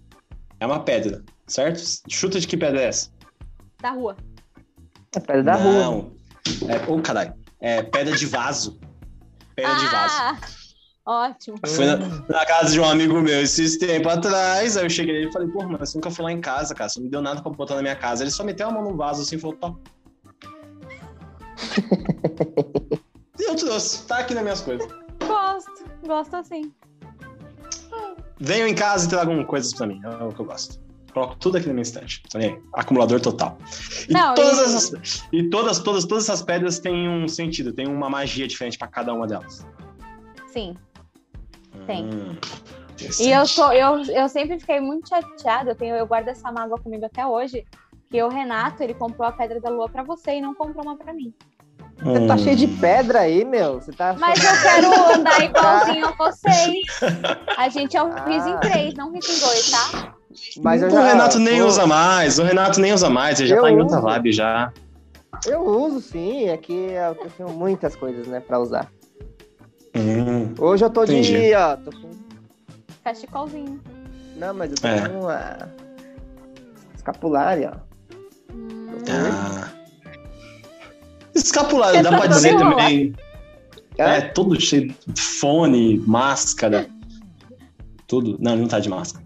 É 0.59 0.67
uma 0.67 0.81
pedra, 0.83 1.23
certo? 1.47 1.81
Chuta 2.09 2.41
de 2.41 2.47
que 2.47 2.57
pedra 2.57 2.81
é 2.81 2.85
essa? 2.87 3.11
Da 3.81 3.91
rua. 3.91 4.17
É 5.15 5.21
pedra 5.21 5.43
da 5.43 5.55
rua. 5.55 5.73
Não. 5.73 6.13
É, 6.69 6.91
oh, 6.91 7.01
caralho. 7.01 7.35
É 7.61 7.83
pedra 7.83 8.17
de 8.17 8.27
vaso. 8.27 8.79
Pedra 9.55 9.75
de 9.75 9.87
vaso. 9.87 10.15
Ah, 11.07 11.29
ótimo. 11.31 11.59
Eu 11.63 11.71
Fui 11.71 11.85
na, 11.85 11.97
na 11.97 12.47
casa 12.47 12.73
de 12.73 12.81
um 12.81 12.85
amigo 12.85 13.21
meu 13.21 13.43
esses 13.43 13.77
tempos 13.77 14.13
atrás. 14.13 14.77
Aí 14.77 14.85
eu 14.85 14.91
cheguei 14.91 15.15
nele 15.15 15.29
e 15.29 15.33
falei, 15.33 15.49
pô, 15.49 15.63
mano, 15.65 15.79
você 15.79 15.97
nunca 15.97 16.11
foi 16.11 16.25
lá 16.25 16.33
em 16.33 16.41
casa, 16.41 16.75
cara. 16.75 16.89
Você 16.89 16.99
não 17.01 17.05
me 17.05 17.11
deu 17.11 17.21
nada 17.21 17.43
pra 17.43 17.51
botar 17.51 17.75
na 17.75 17.83
minha 17.83 17.97
casa. 17.97 18.23
Ele 18.23 18.31
só 18.31 18.45
meteu 18.45 18.69
a 18.69 18.71
mão 18.71 18.83
no 18.83 18.97
vaso 18.97 19.23
assim 19.23 19.37
e 19.37 19.39
falou, 19.39 19.57
top. 19.57 19.81
e 23.39 23.43
eu 23.45 23.57
trouxe, 23.57 24.07
tá 24.07 24.19
aqui 24.19 24.35
nas 24.35 24.43
minhas 24.43 24.61
coisas. 24.61 24.89
Gosto. 25.27 25.85
Gosto 26.07 26.37
assim. 26.37 26.73
Venham 28.39 28.67
em 28.67 28.75
casa 28.75 29.07
e 29.07 29.09
tragam 29.09 29.45
coisas 29.45 29.75
pra 29.75 29.87
mim. 29.87 30.01
É 30.03 30.25
o 30.25 30.33
que 30.33 30.41
eu 30.41 30.47
gosto. 30.47 30.81
Coloco 31.13 31.37
tudo 31.37 31.57
aqui 31.59 31.67
na 31.67 31.73
minha 31.73 31.83
estante. 31.83 32.23
Aí. 32.35 32.59
Acumulador 32.75 33.21
total. 33.21 33.59
E, 34.09 34.13
Não, 34.13 34.35
todas, 34.35 34.59
e- 34.59 34.63
essas, 34.63 35.25
e 35.33 35.51
todas, 35.51 35.79
todas, 35.81 36.05
todas 36.05 36.25
essas 36.25 36.43
pedras 36.43 36.79
têm 36.79 37.09
um 37.09 37.27
sentido, 37.29 37.73
tem 37.73 37.87
uma 37.89 38.09
magia 38.11 38.47
diferente 38.47 38.79
pra 38.79 38.89
cada 38.89 39.13
uma 39.13 39.27
delas. 39.27 39.67
Sim. 40.53 40.75
Tem. 41.87 42.05
Hum, 42.05 42.37
E 43.21 43.31
eu 43.31 43.47
sou, 43.47 43.73
eu, 43.73 44.03
eu 44.05 44.29
sempre 44.29 44.59
fiquei 44.61 44.79
muito 44.81 45.09
chateada, 45.09 45.71
eu, 45.71 45.75
tenho, 45.75 45.95
eu 45.97 46.07
guardo 46.07 46.29
essa 46.29 46.51
mágoa 46.53 46.79
comigo 46.79 47.05
até 47.07 47.27
hoje, 47.27 47.65
que 48.11 48.23
o 48.23 48.29
Renato, 48.29 48.83
ele 48.83 48.93
comprou 48.95 49.27
a 49.27 49.33
Pedra 49.33 49.61
da 49.61 49.71
Lua 49.71 49.89
pra 49.89 50.03
você 50.03 50.33
e 50.37 50.41
não 50.41 50.55
comprou 50.55 50.85
uma 50.85 50.97
pra 50.97 51.13
mim. 51.15 51.33
Você 52.03 52.27
tá 52.27 52.35
Hum. 52.35 52.39
cheio 52.39 52.57
de 52.57 52.67
pedra 52.67 53.21
aí, 53.21 53.45
meu. 53.45 53.75
Você 53.75 53.93
tá. 53.93 54.15
Mas 54.19 54.39
eu 54.43 54.51
quero 54.63 54.89
andar 55.21 55.45
igualzinho 55.45 56.07
a 56.07 56.13
vocês. 56.17 56.83
A 57.57 57.69
gente 57.69 57.97
é 57.97 58.03
o 58.03 58.09
Riz 58.25 58.47
em 58.47 58.55
Ah. 58.55 58.59
três, 58.59 58.95
não 58.95 59.13
Riz 59.13 59.29
em 59.29 59.41
dois, 59.41 59.71
tá? 59.71 60.15
Mas 60.63 60.83
eu 60.83 60.89
o 60.89 60.91
já. 60.93 61.05
Renato 61.05 61.39
nem 61.39 61.63
usa 61.63 61.87
mais, 61.87 62.39
o 62.39 62.43
Renato 62.45 62.81
nem 62.81 62.93
usa 62.93 63.11
mais, 63.11 63.41
ele 63.41 63.49
já 63.49 63.57
Eu 63.57 63.63
tá 63.63 63.71
em 63.71 63.81
outra 63.81 64.01
vibe 64.01 64.33
já. 64.33 64.73
Eu 65.47 65.63
uso 65.65 66.01
sim, 66.01 66.49
é 66.49 66.57
que 66.57 66.73
eu 66.73 67.15
tenho 67.37 67.49
muitas 67.51 67.97
coisas, 67.97 68.27
né, 68.27 68.41
pra 68.41 68.59
usar. 68.59 68.91
Hum, 69.97 70.55
Hoje 70.59 70.85
eu 70.85 70.91
tô 70.91 71.05
de. 71.05 71.17
Entendi. 71.17 71.55
Ó, 71.55 71.77
tô 71.77 71.91
com... 71.91 72.11
Cachecolzinho. 73.03 73.81
Não, 74.37 74.55
mas 74.55 74.71
eu 74.71 74.77
tô 74.79 74.87
É. 74.87 75.09
com 75.09 75.21
uma. 75.21 75.69
Escapulária, 76.95 77.73
ó. 77.75 78.55
Hum, 78.55 78.87
ah. 79.11 79.69
Escapulário, 81.35 82.03
dá 82.03 82.11
pra 82.11 82.21
tá 82.21 82.27
dizer 82.29 82.57
também. 82.57 83.15
Hã? 83.99 84.03
É, 84.05 84.21
todo 84.21 84.61
cheio 84.61 84.95
de 85.07 85.21
fone, 85.21 85.99
máscara. 86.07 86.89
Tudo. 88.07 88.37
Não, 88.41 88.53
ele 88.53 88.63
não 88.63 88.69
tá 88.69 88.79
de 88.79 88.89
máscara. 88.89 89.25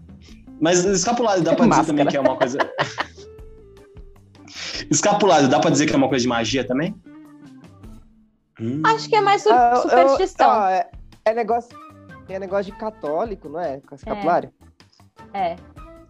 Mas 0.59 0.83
escapulário 0.85 1.43
dá 1.43 1.51
pra 1.55 1.65
dizer 1.65 1.69
Máscara. 1.77 1.87
também 1.97 2.07
que 2.07 2.17
é 2.17 2.21
uma 2.21 2.35
coisa. 2.37 2.57
escapulário 4.89 5.47
dá 5.47 5.59
pra 5.59 5.69
dizer 5.69 5.85
que 5.85 5.93
é 5.93 5.97
uma 5.97 6.09
coisa 6.09 6.23
de 6.23 6.29
magia 6.29 6.65
também? 6.65 6.95
Hum. 8.59 8.81
Acho 8.85 9.09
que 9.09 9.15
é 9.15 9.21
mais 9.21 9.43
su- 9.43 9.49
Ah, 9.51 9.75
superstição. 9.77 10.49
eu- 10.53 10.61
é, 10.67 10.89
é 11.25 11.33
negócio. 11.33 11.77
É 12.29 12.39
negócio 12.39 12.71
de 12.71 12.77
católico, 12.79 13.49
não 13.49 13.59
é? 13.59 13.79
Com 13.81 13.95
escapulário? 13.95 14.51
É. 15.33 15.55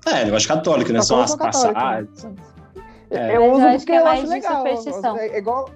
É, 0.06 0.24
negócio 0.24 0.48
católico, 0.48 0.92
né? 0.94 1.02
Só 1.02 1.16
São 1.16 1.24
as 1.24 1.36
passagens. 1.36 2.26
É. 3.10 3.36
Eu 3.36 3.42
eu 3.44 3.52
uso 3.54 3.66
acho 3.66 3.78
porque 3.80 3.86
que 3.86 3.92
é 3.94 4.00
eu 4.00 4.04
mais 4.06 4.22
de 4.22 4.28
legal. 4.28 4.58
superstição. 4.58 5.18
É 5.18 5.38
igual. 5.38 5.70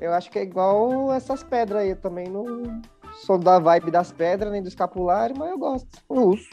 Eu 0.00 0.14
acho 0.14 0.30
que 0.30 0.38
é 0.38 0.42
igual 0.42 1.12
essas 1.12 1.42
pedras 1.42 1.82
aí. 1.82 1.90
Eu 1.90 1.96
também 1.96 2.28
não 2.28 2.80
sou 3.26 3.36
da 3.36 3.58
vibe 3.58 3.90
das 3.90 4.12
pedras, 4.12 4.52
nem 4.52 4.62
do 4.62 4.68
escapulário, 4.68 5.34
mas 5.36 5.50
eu 5.50 5.58
gosto. 5.58 5.88
Eu 6.08 6.28
uso. 6.28 6.48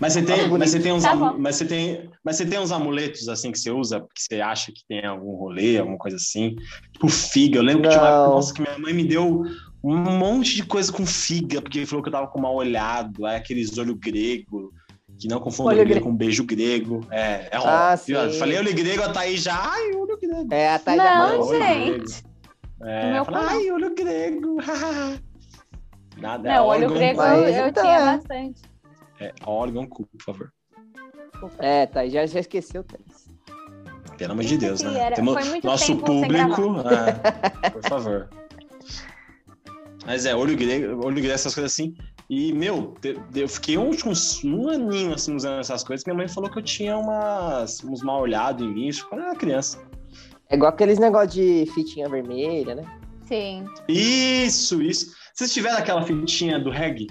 Mas 0.00 0.12
você 0.12 0.22
tem, 0.22 0.48
mas 0.48 0.70
você 0.70 0.80
tem 0.80 0.92
uns, 0.92 1.02
Tá 1.02 1.14
mas 1.14 1.56
você 1.56 1.64
tem, 1.64 2.10
mas 2.24 2.36
você 2.36 2.46
tem 2.46 2.58
uns 2.58 2.72
amuletos 2.72 3.28
assim 3.28 3.50
que 3.52 3.58
você 3.58 3.70
usa, 3.70 4.00
que 4.14 4.22
você 4.22 4.40
acha 4.40 4.72
que 4.72 4.82
tem 4.88 5.04
algum 5.04 5.34
rolê, 5.36 5.78
alguma 5.78 5.98
coisa 5.98 6.16
assim. 6.16 6.56
Tipo 6.92 7.08
figa. 7.08 7.58
Eu 7.58 7.62
lembro 7.62 7.82
que 7.82 7.88
tinha 7.88 8.00
uma 8.02 8.10
Não. 8.26 8.30
nossa, 8.34 8.52
que 8.54 8.60
minha 8.62 8.78
mãe 8.78 8.92
me 8.92 9.04
deu 9.04 9.42
um 9.82 9.96
monte 9.96 10.54
de 10.56 10.64
coisa 10.64 10.92
com 10.92 11.06
figa, 11.06 11.60
porque 11.62 11.86
falou 11.86 12.02
que 12.02 12.08
eu 12.08 12.12
tava 12.12 12.26
com 12.28 12.40
mal 12.40 12.54
olhado, 12.54 13.24
aí 13.26 13.36
aqueles 13.36 13.76
olho 13.78 13.94
grego, 13.94 14.72
que 15.18 15.26
não 15.28 15.40
confundam 15.40 15.72
Olho 15.72 15.80
olho 15.80 15.88
grego 15.88 16.06
com 16.06 16.14
beijo 16.14 16.44
grego. 16.44 17.06
É, 17.10 17.48
é 17.50 17.56
Ah, 17.56 17.92
óbvio. 17.92 18.32
sim. 18.32 18.38
Falei 18.38 18.58
olho 18.58 18.74
grego, 18.74 19.02
a 19.02 19.08
Thaís 19.12 19.42
já, 19.42 19.54
ai, 19.56 19.92
olho 19.94 20.18
grego. 20.20 20.54
É, 20.54 20.74
a 20.74 20.78
Thaís 20.78 20.98
Não, 20.98 21.06
já 21.06 21.34
Olho 21.34 21.58
gente. 21.58 21.88
grego. 21.88 22.30
É, 22.82 23.12
meu 23.12 23.24
falei, 23.24 23.40
canal. 23.40 23.58
ai, 23.58 23.70
olho 23.70 23.94
grego. 23.94 24.56
Nada, 26.16 26.48
é 26.48 26.54
Não, 26.56 26.66
olho 26.66 26.82
órgão, 26.84 26.98
grego 26.98 27.22
eu, 27.22 27.48
eu 27.48 27.68
então 27.68 27.82
tinha 27.82 27.96
é. 27.98 28.04
bastante. 28.04 28.69
É, 29.20 29.32
órgão 29.44 29.86
cu, 29.86 30.06
por 30.06 30.22
favor. 30.22 30.52
É, 31.58 31.86
Thaís, 31.86 32.12
já, 32.12 32.24
já 32.26 32.40
esqueceu, 32.40 32.82
Thaís. 32.84 33.28
Pelo 34.16 34.32
amor 34.32 34.44
de 34.44 34.58
Deus, 34.58 34.82
né? 34.82 34.98
era- 34.98 35.22
muito 35.22 35.66
nosso 35.66 35.96
público. 35.96 36.62
é, 36.88 37.70
por 37.70 37.82
favor. 37.82 38.28
Mas 40.06 40.24
é, 40.26 40.34
olho 40.34 40.56
grego, 40.56 41.04
olho 41.04 41.16
grego, 41.16 41.32
essas 41.32 41.54
coisas 41.54 41.72
assim. 41.72 41.94
E, 42.28 42.52
meu, 42.52 42.94
eu 43.34 43.48
fiquei 43.48 43.76
uns, 43.76 44.04
uns- 44.04 44.42
um 44.44 44.68
aninho 44.68 45.12
assim 45.14 45.34
usando 45.34 45.60
essas 45.60 45.82
coisas. 45.84 46.04
Minha 46.04 46.16
mãe 46.16 46.28
falou 46.28 46.50
que 46.50 46.58
eu 46.58 46.62
tinha 46.62 46.96
umas, 46.96 47.82
uns 47.84 48.02
mal 48.02 48.20
olhados 48.20 48.66
em 48.66 48.72
mim, 48.72 48.86
isso 48.88 49.06
quando 49.08 49.22
eu 49.22 49.26
era 49.28 49.36
criança. 49.36 49.82
É 50.48 50.54
igual 50.56 50.70
aqueles 50.72 50.98
negócios 50.98 51.32
de 51.34 51.66
fitinha 51.74 52.08
vermelha, 52.08 52.74
né? 52.74 52.84
Sim. 53.26 53.64
Isso, 53.88 54.82
isso. 54.82 55.14
Vocês 55.34 55.52
tiveram 55.52 55.78
aquela 55.78 56.02
fitinha 56.02 56.58
do 56.58 56.70
reggae? 56.70 57.06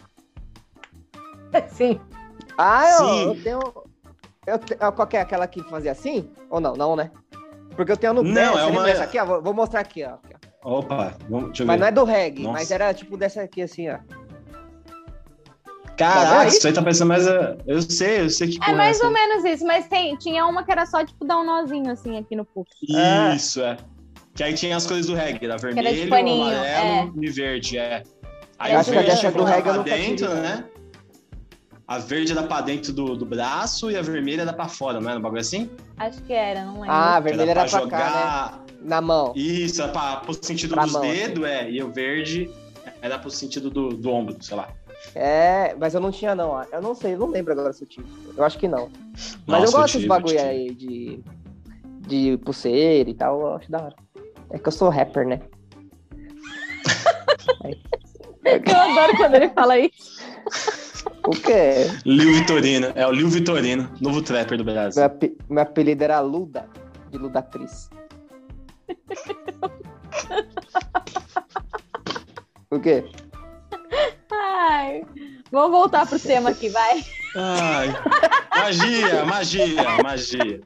Sim. 1.70 2.00
Ah, 2.58 2.90
eu, 2.92 2.98
Sim. 3.08 3.24
eu 3.26 3.44
tenho. 3.44 3.60
Eu 4.48 4.58
te... 4.60 4.76
Qual 4.76 5.08
que 5.08 5.18
é 5.18 5.22
aquela 5.22 5.48
que 5.48 5.62
fazia 5.64 5.92
assim? 5.92 6.30
Ou 6.50 6.60
não? 6.60 6.74
Não, 6.74 6.96
né? 6.96 7.12
Porque 7.76 7.92
eu 7.92 7.98
tenho 7.98 8.14
no 8.14 8.24
Não, 8.24 8.54
pé. 8.54 8.60
é 8.62 8.66
uma- 8.66 8.84
dessa 8.84 9.04
aqui, 9.04 9.20
ó? 9.20 9.26
Vou, 9.26 9.42
vou 9.42 9.54
mostrar 9.54 9.80
aqui, 9.82 10.04
ó. 10.04 10.18
Opa, 10.64 11.14
vamos, 11.30 11.48
deixa 11.48 11.64
eu 11.64 11.68
Mas 11.68 11.76
ver. 11.78 11.80
não 11.82 11.88
é 11.88 11.92
do 11.92 12.04
reggae, 12.04 12.44
Nossa. 12.44 12.54
mas 12.60 12.72
era 12.72 12.94
tipo 12.94 13.16
dessa 13.16 13.42
aqui 13.42 13.62
assim, 13.62 13.90
ó. 13.90 14.00
Caraca, 15.98 16.36
Não, 16.36 16.48
isso 16.48 16.66
aí 16.68 16.74
tá 16.74 16.82
parecendo 16.82 17.08
mais. 17.10 17.28
a- 17.28 17.58
Eu 17.68 17.82
sei, 17.82 18.22
eu 18.22 18.30
sei 18.30 18.48
que 18.50 18.58
É 18.58 18.60
porra 18.60 18.74
mais 18.78 18.98
essa 18.98 19.06
ou 19.08 19.14
menos 19.14 19.44
isso, 19.46 19.66
mas 19.66 19.88
tem, 19.88 20.16
tinha 20.18 20.46
uma 20.46 20.64
que 20.64 20.72
era 20.72 20.86
só, 20.86 21.04
tipo, 21.06 21.26
dar 21.26 21.38
um 21.40 21.46
nozinho 21.46 21.92
assim 21.92 22.18
aqui 22.18 22.36
no 22.36 22.46
pulso. 22.46 22.72
Ah. 22.96 23.34
Isso, 23.36 23.62
é. 23.62 23.78
Que 24.34 24.44
aí 24.44 24.54
tinha 24.54 24.78
as 24.78 24.86
cores 24.88 25.08
do 25.08 25.16
reggae, 25.16 25.40
de 25.40 25.58
vermelho, 25.58 26.10
paninho, 26.10 26.56
amarelo 26.58 27.14
e 27.24 27.30
verde, 27.30 27.78
é. 27.78 28.04
Aí 28.58 28.72
Eu 28.72 28.78
o 28.78 28.80
acho 28.82 28.90
que 28.92 28.96
verde 28.98 29.12
dessa 29.12 29.32
do 29.32 29.44
reggae 29.44 29.64
pra 29.74 29.84
dentro, 29.84 30.34
né? 30.36 30.66
A 31.90 31.98
verde 31.98 32.34
era 32.34 32.44
pra 32.44 32.62
dentro 32.62 32.94
do, 32.94 33.16
do 33.16 33.26
braço 33.26 33.90
e 33.90 33.98
a 33.98 34.02
vermelha 34.04 34.44
era 34.44 34.54
pra 34.54 34.68
fora, 34.68 35.02
não 35.02 35.10
era 35.10 35.18
um 35.18 35.22
bagulho 35.24 35.42
assim? 35.42 35.68
Acho 35.98 36.22
que 36.22 36.34
era, 36.34 36.64
não 36.64 36.74
lembro. 36.82 36.92
Ah, 36.92 37.16
a 37.16 37.20
vermelha 37.20 37.50
era 37.50 37.66
pra 37.66 37.72
cá, 37.72 37.80
jogar. 37.80 38.52
né? 38.52 38.76
Na 38.84 39.02
mão. 39.02 39.34
Isso, 39.36 39.82
era 39.82 39.92
pra, 39.92 40.18
pro 40.18 40.36
sentido 40.40 40.76
Pra 40.76 40.84
dos 40.84 40.94
mão, 40.94 41.02
dedos, 41.02 41.44
é. 41.44 41.68
E 41.68 41.82
o 41.82 41.92
verde 41.92 42.48
era 43.02 43.18
pro 43.18 43.32
sentido 43.32 43.72
do, 43.72 43.90
do 43.90 44.12
ombro, 44.12 44.38
sei 44.40 44.56
lá. 44.56 44.70
É, 45.16 45.76
mas 45.80 45.96
eu 45.96 46.00
não 46.00 46.12
tinha, 46.12 46.36
não. 46.36 46.64
Eu 46.72 46.80
não 46.80 46.94
sei, 46.94 47.16
eu 47.16 47.18
não 47.18 47.28
lembro 47.32 47.54
agora 47.54 47.74
se 47.74 47.84
eu 47.84 47.88
tive. 47.88 48.08
Eu 48.38 48.44
acho 48.44 48.60
que 48.60 48.68
não. 48.68 48.92
Mas 49.48 49.62
Nossa, 49.62 49.66
eu 49.66 49.72
gosto 49.72 49.94
desses 49.96 50.08
bagulho 50.08 50.40
aí 50.40 50.72
de, 50.76 51.24
de 52.02 52.38
pulseira 52.46 53.10
e 53.10 53.16
tal, 53.16 53.42
eu 53.42 53.54
acho 53.56 53.72
da 53.72 53.82
hora. 53.82 53.96
É 54.52 54.60
que 54.60 54.68
eu 54.68 54.72
sou 54.72 54.90
rapper, 54.90 55.28
né? 55.28 55.42
Eu 58.46 58.78
adoro 58.78 59.18
quando 59.18 59.36
ele 59.36 59.50
fala 59.50 59.78
isso. 59.80 60.20
O 61.28 61.32
quê? 61.32 61.88
Lil 62.06 62.34
Vitorino, 62.34 62.88
é 62.96 63.06
o 63.06 63.12
Lil 63.12 63.30
Vitorino, 63.30 63.92
novo 64.02 64.22
trapper 64.22 64.58
do 64.58 64.64
Brasil. 64.64 65.00
Meu, 65.02 65.06
ape- 65.08 65.38
meu 65.50 65.62
apelido 65.64 66.04
era 66.04 66.20
Luda, 66.22 66.68
de 67.12 67.18
Ludatriz. 67.18 67.90
o 72.72 72.80
quê? 72.80 73.04
Ai, 74.32 75.04
vamos 75.52 75.72
voltar 75.72 76.08
pro 76.08 76.20
tema 76.20 76.50
aqui, 76.52 76.70
vai. 76.70 77.04
Ai, 77.36 77.88
magia, 78.56 79.26
magia, 79.26 79.84
magia. 80.04 80.62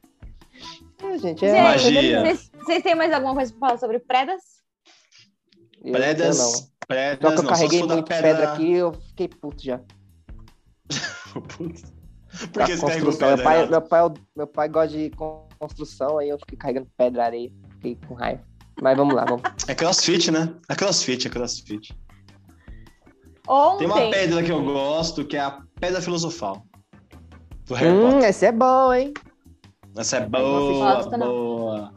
É, 1.04 1.18
gente, 1.18 1.46
é. 1.46 1.50
Gente, 1.50 1.62
Magia. 1.64 2.22
Vocês, 2.22 2.52
vocês 2.54 2.84
têm 2.84 2.96
mais 2.96 3.12
alguma 3.12 3.34
coisa 3.34 3.52
pra 3.52 3.68
falar 3.68 3.80
sobre 3.80 4.00
predas? 4.00 4.42
eu 5.84 5.92
Predas, 5.92 6.38
não. 6.38 6.68
predas, 6.88 7.20
Só 7.22 7.32
que 7.34 7.40
eu 7.40 7.44
não, 7.44 7.50
carreguei 7.50 7.80
da 7.86 7.94
muito 7.96 8.08
pedra... 8.08 8.54
aqui 8.54 8.72
eu 8.74 8.94
fiquei 8.94 9.28
puto 9.28 9.62
já. 9.62 9.82
Putz. 11.58 11.94
Por 12.52 12.60
Da 12.62 12.66
que 12.66 12.76
você 12.78 12.86
carregou 12.88 13.14
pedra? 13.14 13.36
Meu 13.36 13.44
pai, 13.44 13.68
meu, 13.68 13.82
pai, 13.82 14.00
é 14.06 14.14
meu 14.36 14.48
pai 14.48 14.70
gosta 14.70 14.98
de 14.98 15.12
construção, 15.60 16.18
aí 16.18 16.30
eu 16.30 16.40
fiquei 16.40 16.58
carregando 16.58 16.88
pedra, 16.98 17.26
areia. 17.26 17.52
Fiquei 17.76 17.98
com 18.08 18.16
raiva. 18.16 18.42
Mas 18.82 18.98
vamos 18.98 19.14
lá, 19.14 19.24
vamos. 19.26 19.44
É 19.68 19.76
crossfit, 19.76 20.32
né? 20.32 20.54
É 20.68 20.76
crossfit, 20.76 21.28
é 21.28 21.30
crossfit. 21.30 21.96
Ontem, 23.48 23.80
Tem 23.80 23.88
uma 23.88 24.10
pedra 24.10 24.42
que 24.42 24.52
eu 24.52 24.64
gosto, 24.64 25.26
que 25.26 25.38
é 25.38 25.42
a 25.42 25.62
pedra 25.80 26.02
filosofal. 26.02 26.66
Do 27.66 27.76
Harry 27.76 27.92
Hum, 27.92 28.12
Potter. 28.14 28.30
esse 28.30 28.46
é 28.46 28.52
bom, 28.52 28.94
hein? 28.94 29.14
Essa 29.96 30.18
é 30.18 30.26
boa, 30.26 30.96
gosta, 30.96 31.18
boa. 31.18 31.94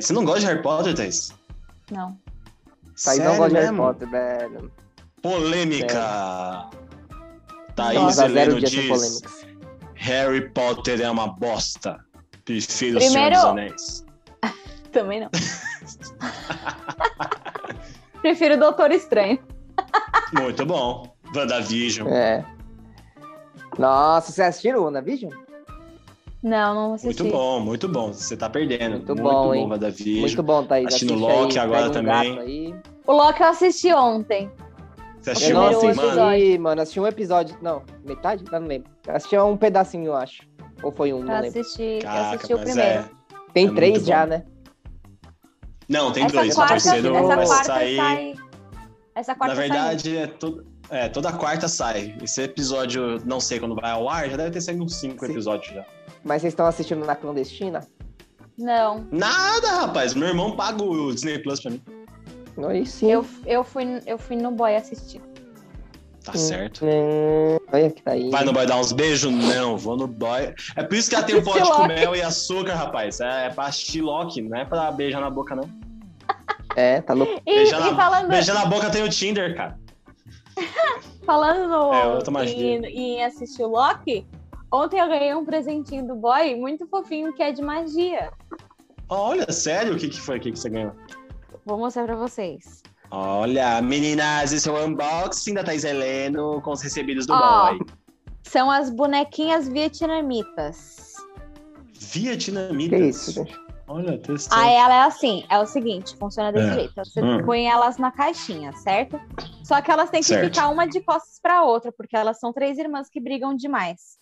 Você 0.00 0.12
não 0.12 0.24
gosta 0.24 0.40
de 0.40 0.46
Harry 0.46 0.62
Potter, 0.62 0.94
Thaís? 0.94 1.32
não. 1.92 2.18
Thaís 3.02 3.18
não 3.20 3.36
gosta 3.36 3.50
de 3.50 3.64
Harry? 3.64 3.76
Potter, 3.76 4.10
velho. 4.10 4.72
Polêmica. 5.22 6.70
Thaís 7.74 7.98
Vamos 7.98 8.18
a 8.18 8.28
zero 8.28 8.58
Heleno 8.58 8.60
diz. 8.60 9.22
Harry 9.94 10.50
Potter 10.50 11.00
é 11.00 11.10
uma 11.10 11.28
bosta. 11.28 11.98
Prefiro 12.44 12.98
Primeiro- 12.98 13.00
o 13.00 13.10
Senhor 13.10 13.30
dos 13.30 13.44
Anéis. 13.44 14.04
Também 14.92 15.20
não. 15.20 15.30
Prefiro 18.20 18.54
o 18.54 18.58
Doutor 18.58 18.90
Estranho. 18.90 19.38
Muito 20.32 20.64
bom. 20.64 21.14
WandaVision. 21.34 22.08
É. 22.08 22.44
Nossa, 23.78 24.32
vocês 24.32 24.48
assistiram 24.48 24.80
o 24.80 24.84
WandaVision? 24.84 25.32
Não, 26.42 26.74
não 26.74 26.94
assisti. 26.94 27.22
Muito 27.22 27.36
bom, 27.36 27.60
muito 27.60 27.88
bom. 27.88 28.12
Você 28.12 28.36
tá 28.36 28.48
perdendo. 28.48 28.96
Muito 28.96 29.06
Muito, 29.14 29.22
bom, 29.22 29.44
bom, 29.46 29.54
hein? 29.54 29.66
WandaVision. 29.68 30.20
Muito 30.20 30.42
bom, 30.42 30.64
Thaís. 30.64 30.86
Assistindo 30.88 31.14
Loki 31.14 31.58
aí, 31.58 31.64
agora 31.64 31.88
um 31.88 31.92
também. 31.92 32.74
O 33.06 33.12
Loki 33.12 33.42
eu 33.42 33.48
assisti 33.48 33.92
ontem. 33.92 34.50
Você 35.24 35.30
Eu 35.30 35.32
assistiu 35.32 35.54
não 35.56 35.62
primeiro 35.64 35.76
ontem, 35.78 35.88
assisti, 35.88 36.06
mano? 36.06 36.20
mano. 36.58 36.82
Assisti 36.82 37.00
um 37.00 37.06
episódio. 37.06 37.56
Não, 37.62 37.82
metade? 38.04 38.44
Eu 38.52 38.60
não 38.60 38.68
lembro. 38.68 38.90
Eu 39.06 39.16
assisti 39.16 39.38
um 39.38 39.56
pedacinho, 39.56 40.06
eu 40.06 40.14
acho. 40.14 40.42
Ou 40.82 40.92
foi 40.92 41.14
um, 41.14 41.20
Eu 41.20 41.24
não 41.24 41.40
lembro. 41.40 41.60
assisti, 41.60 41.82
eu 41.82 42.00
Caraca, 42.02 42.36
assisti 42.36 42.54
o 42.54 42.58
primeiro. 42.58 42.80
é... 43.00 43.10
Tem 43.54 43.68
é 43.68 43.70
três 43.72 44.04
já, 44.04 44.24
bom. 44.24 44.30
né? 44.30 44.44
Não, 45.88 46.12
tem 46.12 46.24
essa 46.24 46.32
dois. 46.34 46.52
O 46.52 46.56
quarta, 46.56 46.72
terceiro 46.74 47.16
essa 47.16 47.36
vai 47.36 47.46
quarta 47.46 47.64
sair... 47.64 47.96
sai. 47.96 48.34
Essa 49.14 49.34
quarta 49.34 49.54
Na 49.54 49.60
verdade, 49.60 50.16
é, 50.16 50.26
todo... 50.26 50.66
é, 50.90 51.08
toda 51.08 51.32
quarta 51.32 51.68
sai. 51.68 52.14
Esse 52.22 52.42
episódio, 52.42 53.18
não 53.24 53.40
sei 53.40 53.58
quando 53.60 53.74
vai 53.76 53.90
ao 53.92 54.08
ar, 54.08 54.28
já 54.28 54.36
deve 54.36 54.50
ter 54.50 54.60
saído 54.60 54.82
uns 54.84 54.96
cinco 54.96 55.24
Sim. 55.24 55.32
episódios 55.32 55.72
já. 55.74 55.86
Mas 56.22 56.42
vocês 56.42 56.52
estão 56.52 56.66
assistindo 56.66 57.04
na 57.06 57.16
clandestina? 57.16 57.80
sai. 57.80 57.90
Não. 58.58 59.06
Nada, 59.10 59.68
rapaz. 59.80 60.12
Meu 60.14 60.28
irmão 60.28 60.54
paga 60.54 60.82
o 60.82 61.12
Disney 61.14 61.38
Plus 61.38 61.60
pra 61.60 61.70
mim. 61.70 61.82
Aí 62.68 62.86
sim. 62.86 63.10
Eu, 63.10 63.26
eu, 63.46 63.64
fui, 63.64 63.84
eu 64.06 64.18
fui 64.18 64.36
no 64.36 64.50
boy 64.50 64.74
assistir. 64.76 65.20
Tá 66.24 66.32
certo. 66.32 66.86
Hum, 66.86 67.58
olha 67.70 67.90
que 67.90 68.02
tá 68.02 68.12
aí. 68.12 68.30
Vai 68.30 68.44
no 68.44 68.52
boy 68.52 68.66
dar 68.66 68.78
uns 68.78 68.92
beijos? 68.92 69.30
Não, 69.30 69.76
vou 69.76 69.96
no 69.96 70.06
boy. 70.06 70.54
É 70.74 70.82
por 70.82 70.96
isso 70.96 71.10
que 71.10 71.16
ela 71.16 71.24
tem 71.24 71.36
o 71.36 71.42
pote 71.42 71.70
com 71.70 71.86
mel 71.86 72.16
e 72.16 72.22
açúcar, 72.22 72.74
rapaz. 72.74 73.20
É, 73.20 73.46
é 73.46 73.50
pra 73.50 73.66
assistir 73.66 74.00
Loki, 74.00 74.40
não 74.40 74.56
é 74.56 74.64
pra 74.64 74.90
beijar 74.90 75.20
na 75.20 75.28
boca, 75.28 75.54
não. 75.54 75.68
É, 76.76 77.00
tá 77.02 77.12
louco. 77.12 77.40
E, 77.46 77.54
Beijar 77.54 77.80
e 77.80 77.90
na, 77.90 77.96
falando, 77.96 78.28
beijar 78.28 78.54
na 78.54 78.66
boca 78.66 78.90
tem 78.90 79.02
o 79.02 79.08
Tinder, 79.08 79.54
cara. 79.54 79.78
falando 81.24 81.68
no, 81.68 81.92
É, 82.40 82.44
em, 82.46 82.84
em 82.86 83.24
assistir 83.24 83.62
o 83.62 83.68
Loki, 83.68 84.26
ontem 84.72 84.98
eu 84.98 85.06
ganhei 85.06 85.34
um 85.34 85.44
presentinho 85.44 86.06
do 86.06 86.14
boy 86.14 86.56
muito 86.56 86.86
fofinho 86.86 87.32
que 87.34 87.42
é 87.42 87.52
de 87.52 87.62
magia. 87.62 88.32
Olha, 89.08 89.50
sério? 89.52 89.94
O 89.94 89.98
que, 89.98 90.08
que 90.08 90.20
foi 90.20 90.36
aqui 90.36 90.50
que 90.50 90.58
você 90.58 90.70
ganhou? 90.70 90.92
Vou 91.64 91.78
mostrar 91.78 92.04
pra 92.04 92.16
vocês. 92.16 92.82
Olha, 93.10 93.80
meninas, 93.80 94.52
esse 94.52 94.68
é 94.68 94.72
o 94.72 94.84
unboxing 94.84 95.54
da 95.54 95.62
Thais 95.64 95.84
Heleno 95.84 96.60
com 96.62 96.72
os 96.72 96.82
recebidos 96.82 97.26
do 97.26 97.34
Ó. 97.34 97.68
boy. 97.70 97.78
São 98.42 98.70
as 98.70 98.90
bonequinhas 98.90 99.68
vietnamitas. 99.68 101.14
Vietnamita. 102.00 102.96
Que 102.96 103.04
isso, 103.06 103.32
gente? 103.32 103.58
Olha, 103.86 104.18
testando. 104.18 104.62
Aí 104.62 104.74
ela 104.74 104.94
é 104.94 105.00
assim, 105.02 105.44
é 105.50 105.58
o 105.58 105.66
seguinte, 105.66 106.16
funciona 106.16 106.50
desse 106.52 106.68
É. 106.68 106.74
jeito. 106.74 106.92
Você 106.96 107.22
Hum. 107.22 107.44
põe 107.44 107.66
elas 107.66 107.98
na 107.98 108.10
caixinha, 108.10 108.72
certo? 108.72 109.20
Só 109.62 109.80
que 109.80 109.90
elas 109.90 110.10
têm 110.10 110.20
que 110.20 110.26
Certo. 110.26 110.54
ficar 110.54 110.68
uma 110.68 110.86
de 110.86 111.00
costas 111.02 111.38
pra 111.40 111.62
outra, 111.62 111.92
porque 111.92 112.16
elas 112.16 112.38
são 112.40 112.52
três 112.52 112.78
irmãs 112.78 113.08
que 113.10 113.20
brigam 113.20 113.54
demais. 113.54 114.18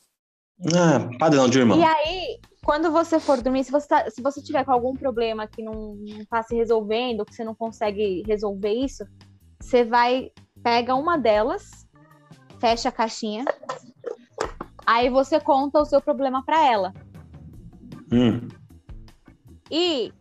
Ah, 0.75 1.09
padrão 1.19 1.49
de 1.49 1.59
irmão. 1.59 1.79
E 1.79 1.85
aí, 1.85 2.39
quando 2.65 2.91
você 2.93 3.19
for 3.19 3.41
dormir, 3.43 3.65
se 3.65 3.73
você, 3.73 3.89
tá- 3.89 4.11
se 4.11 4.23
você 4.23 4.41
tiver 4.43 4.65
com 4.65 4.73
algum 4.73 4.95
problema 4.95 5.47
que 5.47 5.63
não, 5.63 5.97
não 5.97 6.25
tá 6.27 6.43
se 6.43 6.55
resolvendo, 6.55 7.25
que 7.25 7.35
você 7.35 7.45
não 7.45 7.55
consegue 7.55 8.23
resolver 8.27 8.73
isso, 8.73 9.05
você 9.61 9.85
vai, 9.85 10.31
pega 10.63 10.95
uma 10.95 11.17
delas, 11.19 11.87
fecha 12.61 12.89
a 12.89 12.93
caixinha, 12.93 13.45
aí 14.87 15.11
você 15.11 15.41
conta 15.41 15.81
o 15.81 15.85
seu 15.85 16.01
problema 16.01 16.45
pra 16.45 16.65
ela. 16.65 16.93
Hum. 18.13 18.47
E 19.71 20.13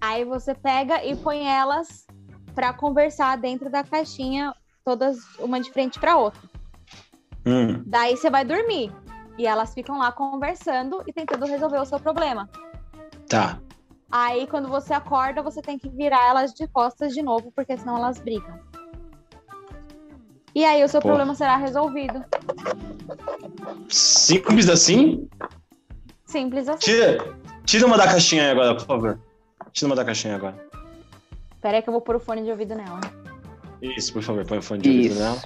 aí 0.00 0.24
você 0.24 0.54
pega 0.54 1.04
e 1.04 1.14
põe 1.16 1.46
elas 1.46 2.06
pra 2.54 2.72
conversar 2.72 3.36
dentro 3.36 3.68
da 3.70 3.84
caixinha, 3.84 4.54
todas 4.84 5.18
uma 5.38 5.60
de 5.60 5.70
frente 5.72 5.98
pra 6.00 6.16
outra. 6.16 6.40
Hum. 7.44 7.82
Daí 7.84 8.16
você 8.16 8.30
vai 8.30 8.44
dormir. 8.44 8.90
E 9.38 9.46
elas 9.46 9.74
ficam 9.74 9.98
lá 9.98 10.10
conversando 10.12 11.02
e 11.06 11.12
tentando 11.12 11.46
resolver 11.46 11.78
o 11.78 11.84
seu 11.84 12.00
problema. 12.00 12.48
Tá. 13.28 13.60
Aí, 14.10 14.46
quando 14.46 14.68
você 14.68 14.94
acorda, 14.94 15.42
você 15.42 15.60
tem 15.60 15.78
que 15.78 15.88
virar 15.88 16.28
elas 16.28 16.54
de 16.54 16.66
costas 16.68 17.12
de 17.12 17.22
novo, 17.22 17.52
porque 17.54 17.76
senão 17.76 17.96
elas 17.96 18.18
brigam. 18.18 18.58
E 20.54 20.64
aí, 20.64 20.82
o 20.82 20.88
seu 20.88 21.00
Porra. 21.00 21.14
problema 21.14 21.34
será 21.34 21.56
resolvido. 21.56 22.24
Simples 23.88 24.68
assim? 24.68 25.28
Simples 26.24 26.68
assim. 26.68 26.78
Tira, 26.78 27.34
tira 27.64 27.86
uma 27.86 27.96
da 27.98 28.04
caixinha 28.04 28.44
aí 28.44 28.50
agora, 28.50 28.74
por 28.74 28.86
favor. 28.86 29.20
Tira 29.72 29.88
uma 29.88 29.96
da 29.96 30.04
caixinha 30.04 30.36
agora. 30.36 30.56
Pera 31.60 31.76
aí 31.78 31.82
que 31.82 31.88
eu 31.88 31.92
vou 31.92 32.00
pôr 32.00 32.16
o 32.16 32.20
fone 32.20 32.42
de 32.42 32.50
ouvido 32.50 32.74
nela. 32.74 33.00
Isso, 33.82 34.12
por 34.12 34.22
favor, 34.22 34.46
põe 34.46 34.58
o 34.58 34.62
fone 34.62 34.82
de 34.82 34.88
ouvido 34.88 35.12
Isso. 35.12 35.20
nela. 35.20 35.42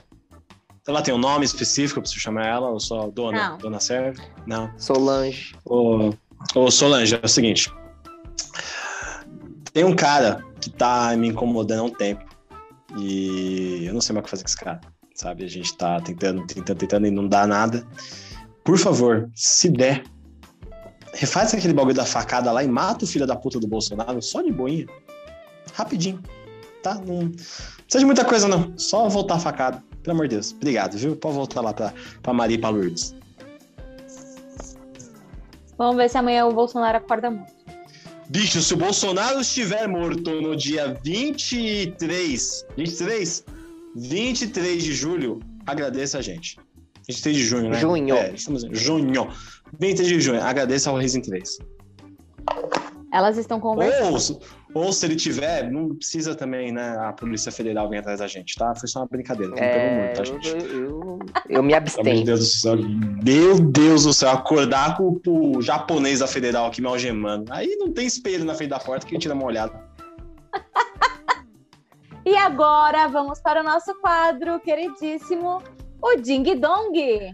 Ela 0.91 1.03
tem 1.03 1.15
um 1.15 1.19
nome 1.19 1.45
específico 1.45 2.01
pra 2.01 2.11
você 2.11 2.19
chamar 2.19 2.47
ela, 2.47 2.69
ou 2.69 2.81
só 2.81 3.09
dona? 3.09 3.51
Não. 3.51 3.59
Dona 3.59 3.79
serve? 3.79 4.21
Não. 4.45 4.71
Solange. 4.77 5.55
Ô, 5.65 6.11
ô 6.55 6.71
Solange, 6.71 7.15
é 7.15 7.21
o 7.23 7.29
seguinte. 7.29 7.73
Tem 9.73 9.85
um 9.85 9.95
cara 9.95 10.45
que 10.61 10.69
tá 10.69 11.17
me 11.17 11.29
incomodando 11.29 11.81
há 11.81 11.85
um 11.85 11.91
tempo. 11.91 12.25
E 12.99 13.85
eu 13.87 13.95
não 13.95 14.01
sei 14.01 14.13
mais 14.13 14.23
o 14.23 14.25
que 14.25 14.31
fazer 14.31 14.43
com 14.43 14.49
esse 14.49 14.57
cara. 14.57 14.81
Sabe? 15.15 15.45
A 15.45 15.49
gente 15.49 15.77
tá 15.77 16.01
tentando, 16.01 16.45
tentando, 16.45 16.79
tentando 16.79 17.07
e 17.07 17.11
não 17.11 17.29
dá 17.29 17.47
nada. 17.47 17.87
Por 18.65 18.77
favor, 18.77 19.31
se 19.35 19.69
der, 19.69 20.03
refaz 21.15 21.55
aquele 21.55 21.73
bagulho 21.73 21.95
da 21.95 22.05
facada 22.05 22.51
lá 22.51 22.65
e 22.65 22.69
mata 22.69 23.05
o 23.05 23.09
filho 23.09 23.29
da 23.29 23.37
puta 23.37 23.61
do 23.61 23.69
Bolsonaro 23.69 24.21
só 24.21 24.43
de 24.43 24.51
boinha. 24.51 24.87
Rapidinho. 25.73 26.21
tá? 26.83 26.95
Não 26.97 27.31
precisa 27.31 28.01
de 28.01 28.05
muita 28.05 28.25
coisa, 28.25 28.49
não. 28.49 28.77
Só 28.77 29.09
voltar 29.09 29.37
a 29.37 29.39
facada. 29.39 29.90
Pelo 30.03 30.17
amor 30.17 30.29
de 30.29 30.37
Deus. 30.37 30.53
Obrigado, 30.53 30.97
viu? 30.97 31.17
Pode 31.17 31.35
voltar 31.35 31.61
lá 31.61 31.73
pra, 31.73 31.93
pra 32.23 32.33
Maria 32.33 32.57
e 32.57 32.61
pra 32.61 32.71
Lourdes. 32.71 33.15
Vamos 35.77 35.97
ver 35.97 36.11
se 36.11 36.19
amanhã 36.19 36.47
o 36.47 36.53
Bolsonaro 36.53 36.99
acorda 36.99 37.31
muito. 37.31 37.53
Bicho, 38.29 38.61
se 38.61 38.75
o 38.75 38.77
Bolsonaro 38.77 39.41
estiver 39.41 39.89
morto 39.89 40.41
no 40.41 40.55
dia 40.55 40.97
23, 41.03 42.67
23? 42.77 43.45
23 43.97 44.85
de 44.85 44.93
julho, 44.93 45.41
agradeça 45.67 46.19
a 46.19 46.23
gente. 46.23 46.57
23 47.09 47.37
de 47.37 47.43
junho, 47.43 47.71
né? 47.71 47.81
Junho. 47.81 48.15
É, 48.15 48.33
estamos 48.33 48.63
em 48.63 48.75
junho. 48.75 49.29
23 49.79 50.09
de 50.09 50.21
junho, 50.21 50.43
agradeça 50.43 50.91
ao 50.91 50.97
Reis 50.97 51.15
em 51.15 51.23
3. 51.23 51.59
Elas 53.13 53.37
estão 53.37 53.59
conversando. 53.59 54.13
Ou, 54.13 54.41
ou 54.75 54.93
se 54.93 55.07
ele 55.07 55.17
tiver, 55.17 55.71
não 55.71 55.95
precisa 55.95 56.35
também, 56.35 56.71
né? 56.73 56.97
A 56.99 57.13
Polícia 57.13 57.51
Federal 57.51 57.89
vir 57.89 57.99
atrás 57.99 58.21
da 58.21 58.27
gente, 58.27 58.55
tá? 58.57 58.75
Foi 58.75 58.89
só 58.89 59.01
uma 59.01 59.07
brincadeira. 59.07 59.51
Não 59.51 59.57
pegou 59.59 59.73
É, 59.73 59.99
muito, 59.99 60.15
tá, 60.15 60.21
eu, 60.21 60.27
gente? 60.27 60.49
eu, 60.49 60.59
eu, 60.59 61.19
eu 61.49 61.63
me 61.63 61.75
abstenho. 61.75 62.25
Deus 62.25 62.41
do 62.41 62.47
céu. 62.47 62.77
Meu 63.25 63.59
Deus 63.61 64.05
do 64.05 64.13
céu, 64.13 64.31
acordar 64.31 64.97
com 64.97 65.21
o 65.27 65.61
japonês 65.61 66.21
da 66.21 66.27
federal 66.27 66.67
aqui 66.67 66.81
me 66.81 66.87
algemando. 66.87 67.53
Aí 67.53 67.77
não 67.77 67.93
tem 67.93 68.07
espelho 68.07 68.45
na 68.45 68.55
frente 68.55 68.71
da 68.71 68.79
porta 68.79 69.07
que 69.07 69.19
tira 69.19 69.35
uma 69.35 69.45
olhada. 69.45 69.91
E 72.25 72.37
agora 72.37 73.09
vamos 73.09 73.41
para 73.41 73.61
o 73.61 73.65
nosso 73.65 73.95
quadro 74.01 74.61
queridíssimo, 74.61 75.63
o 76.03 76.17
Ding 76.17 76.45
Dong. 76.57 77.33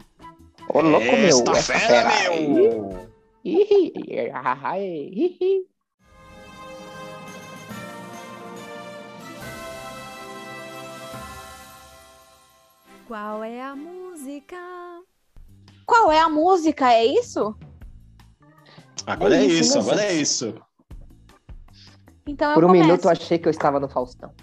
Ô, 0.72 0.80
louco, 0.80 1.04
meu. 1.04 1.28
Esta 1.28 1.50
essa 1.52 1.74
fera, 1.74 2.08
aí. 2.08 2.48
meu! 2.48 3.10
Ih, 3.44 3.92
ah, 4.32 4.58
ah, 4.62 4.80
ih, 4.80 5.36
ih. 5.40 5.75
Qual 13.06 13.44
é 13.44 13.60
a 13.62 13.76
música? 13.76 14.56
Qual 15.86 16.10
é 16.10 16.18
a 16.20 16.28
música? 16.28 16.92
É 16.92 17.04
isso? 17.04 17.54
Agora 19.06 19.36
é, 19.36 19.40
É 19.40 19.44
isso, 19.44 19.60
isso, 19.62 19.74
né, 19.74 19.80
agora 19.80 20.02
é 20.04 20.08
gente? 20.10 20.22
isso. 20.22 20.54
Então 22.26 22.54
Por 22.54 22.64
um 22.64 22.68
começo. 22.68 22.84
minuto 22.86 23.04
eu 23.04 23.10
achei 23.10 23.38
que 23.38 23.46
eu 23.46 23.50
estava 23.50 23.78
no 23.78 23.88
Faustão. 23.88 24.34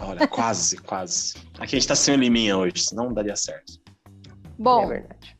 Olha, 0.00 0.26
quase, 0.26 0.76
quase. 0.82 1.34
Aqui 1.58 1.76
a 1.76 1.78
gente 1.78 1.86
tá 1.86 1.94
sem 1.94 2.14
o 2.14 2.18
Liminha 2.18 2.56
hoje, 2.58 2.78
senão 2.84 3.04
não 3.06 3.14
daria 3.14 3.36
certo. 3.36 3.74
Bom, 4.58 4.82
É 4.84 4.86
verdade. 4.88 5.38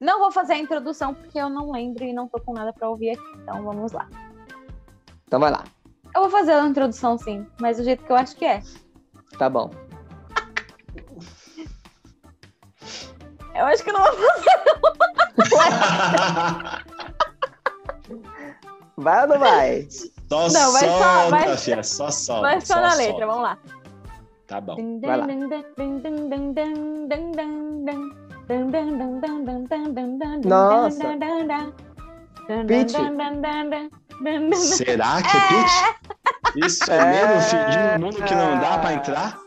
não 0.00 0.20
vou 0.20 0.30
fazer 0.30 0.52
a 0.54 0.58
introdução 0.58 1.12
porque 1.14 1.38
eu 1.38 1.48
não 1.50 1.72
lembro 1.72 2.04
e 2.04 2.12
não 2.12 2.28
tô 2.28 2.40
com 2.40 2.52
nada 2.52 2.72
para 2.72 2.88
ouvir 2.88 3.10
aqui. 3.10 3.38
Então 3.42 3.64
vamos 3.64 3.90
lá. 3.92 4.08
Então 5.26 5.40
vai 5.40 5.50
lá. 5.50 5.64
Eu 6.14 6.22
vou 6.22 6.30
fazer 6.30 6.52
a 6.52 6.66
introdução 6.66 7.18
sim, 7.18 7.44
mas 7.60 7.76
do 7.78 7.84
jeito 7.84 8.04
que 8.04 8.12
eu 8.12 8.16
acho 8.16 8.36
que 8.36 8.44
é. 8.44 8.62
Tá 9.36 9.50
bom. 9.50 9.70
Eu 13.54 13.66
acho 13.66 13.82
que 13.84 13.92
não 13.92 14.00
vou 14.02 14.12
fazer. 14.14 14.48
Vai 18.96 19.22
ou 19.22 19.28
não 19.28 19.38
vai? 19.38 19.88
Só 20.28 20.48
Não, 20.48 20.72
vai 20.72 20.80
só- 20.88 21.30
vai- 21.30 21.56
filha, 21.56 21.82
só 21.82 22.10
solta. 22.10 22.42
Vai 22.42 22.60
só 22.60 22.74
na 22.80 22.94
letra, 22.94 23.26
vamos 23.26 23.42
lá. 23.42 23.58
Tá 24.46 24.60
bom. 24.60 24.74
Vai 25.08 25.16
lá. 25.16 25.26
Nossa. 30.48 30.98
Pitty. 32.66 32.92
Será 34.56 35.22
que 35.22 35.36
é 35.36 35.40
Pitch? 35.48 36.66
Isso 36.66 36.90
é 36.90 37.04
mesmo, 37.04 37.40
fingindo 37.42 37.92
no 37.98 38.06
mundo 38.06 38.24
que 38.24 38.34
não 38.34 38.58
dá 38.58 38.78
pra 38.78 38.94
entrar? 38.94 39.38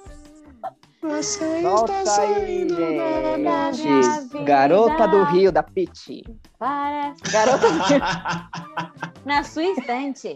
Você 1.02 1.64
Solta 1.64 2.22
aí, 2.22 2.66
da 2.68 3.38
minha 3.38 3.74
gente. 3.74 4.44
Garota 4.46 5.08
do 5.08 5.24
Rio, 5.24 5.52
da 5.52 5.64
Pit. 5.64 6.24
Parece. 6.60 7.22
Garota 7.32 7.68
na 9.26 9.44
sua 9.44 9.64
estante. 9.64 10.36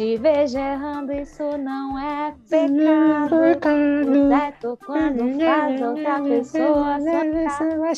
Te 0.00 0.16
vejo 0.16 0.56
errando, 0.56 1.12
isso 1.12 1.42
não 1.58 1.98
é 1.98 2.34
pecado. 2.48 3.44
Exceto 3.44 4.78
quando 4.86 5.38
faz 5.38 5.82
outra 5.82 6.22
pessoa 6.22 6.98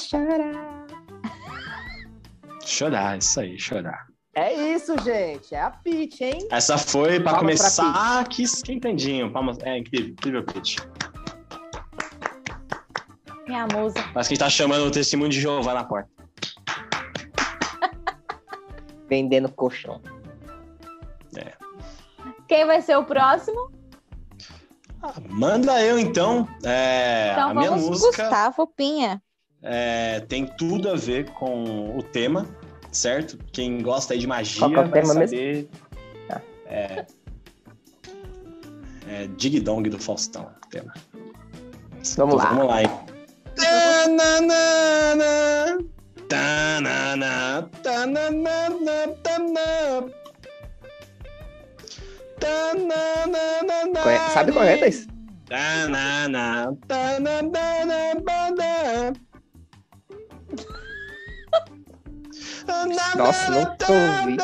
sangrar. 0.01 0.87
Chorar, 2.65 3.19
isso 3.19 3.39
aí, 3.39 3.57
chorar. 3.57 4.09
É 4.35 4.53
isso, 4.75 4.97
gente. 5.05 5.55
É 5.55 5.61
a 5.61 5.71
Pit, 5.71 6.25
hein? 6.25 6.49
Essa 6.51 6.77
foi 6.77 7.21
pra 7.21 7.35
Palmas 7.35 7.61
pra 7.61 7.85
começar 7.87 8.29
que 8.29 8.43
esquentadinho. 8.43 9.31
Palmas. 9.31 9.59
É 9.63 9.79
incrível, 9.79 10.09
incrível 10.09 10.45
pitch. 10.45 10.79
Minha 13.47 13.69
musa. 13.73 14.03
Parece 14.13 14.13
que 14.13 14.19
a 14.19 14.25
gente 14.35 14.39
tá 14.41 14.51
chamando 14.51 14.87
o 14.87 14.91
testemunho 14.91 15.31
de 15.31 15.41
Jeová 15.41 15.73
na 15.73 15.85
porta. 15.85 16.11
Vendendo 19.09 19.49
colchão. 19.53 20.01
Quem 22.53 22.67
vai 22.67 22.83
ser 22.83 22.99
o 22.99 23.05
próximo? 23.05 23.71
Ah, 25.03 25.15
manda 25.31 25.83
eu 25.83 25.99
então. 25.99 26.47
É, 26.63 27.31
Então 27.33 27.49
a 27.49 27.55
minha 27.55 27.71
música 27.71 28.25
Gustavo 28.25 28.67
Pinha. 28.67 29.23
é, 29.63 30.21
tem 30.21 30.45
tudo 30.45 30.91
a 30.91 30.95
ver 30.95 31.31
com 31.31 31.97
o 31.97 32.03
tema, 32.03 32.47
certo? 32.91 33.39
Quem 33.55 33.81
gosta 33.81 34.13
aí 34.13 34.19
de 34.19 34.27
magia 34.27 34.61
Qual 34.61 34.71
que 34.71 34.77
é 34.77 34.81
o 34.81 34.83
vai 34.91 35.01
tema 35.01 35.15
mesmo? 35.15 35.29
saber. 35.35 35.71
Ah. 36.29 36.41
É, 36.67 37.07
é 39.09 39.27
Dig 39.29 39.59
Dong 39.61 39.89
do 39.89 39.99
Faustão. 39.99 40.51
o 40.63 40.69
Tema. 40.69 40.93
Vamos 41.15 42.13
Então, 42.13 42.27
lá. 42.37 42.45
Vamos 42.51 42.67
lá, 42.67 42.83
hein? 42.83 42.91
Tanana, 46.29 47.71
tanana. 47.83 48.93
Conhe- 54.03 54.31
Sabe 54.33 54.53
qual 54.53 54.65
é, 54.65 54.77
Thaís? 54.77 55.07
Nossa, 63.17 63.51
nunca 63.51 63.87
ouvi. 63.93 64.37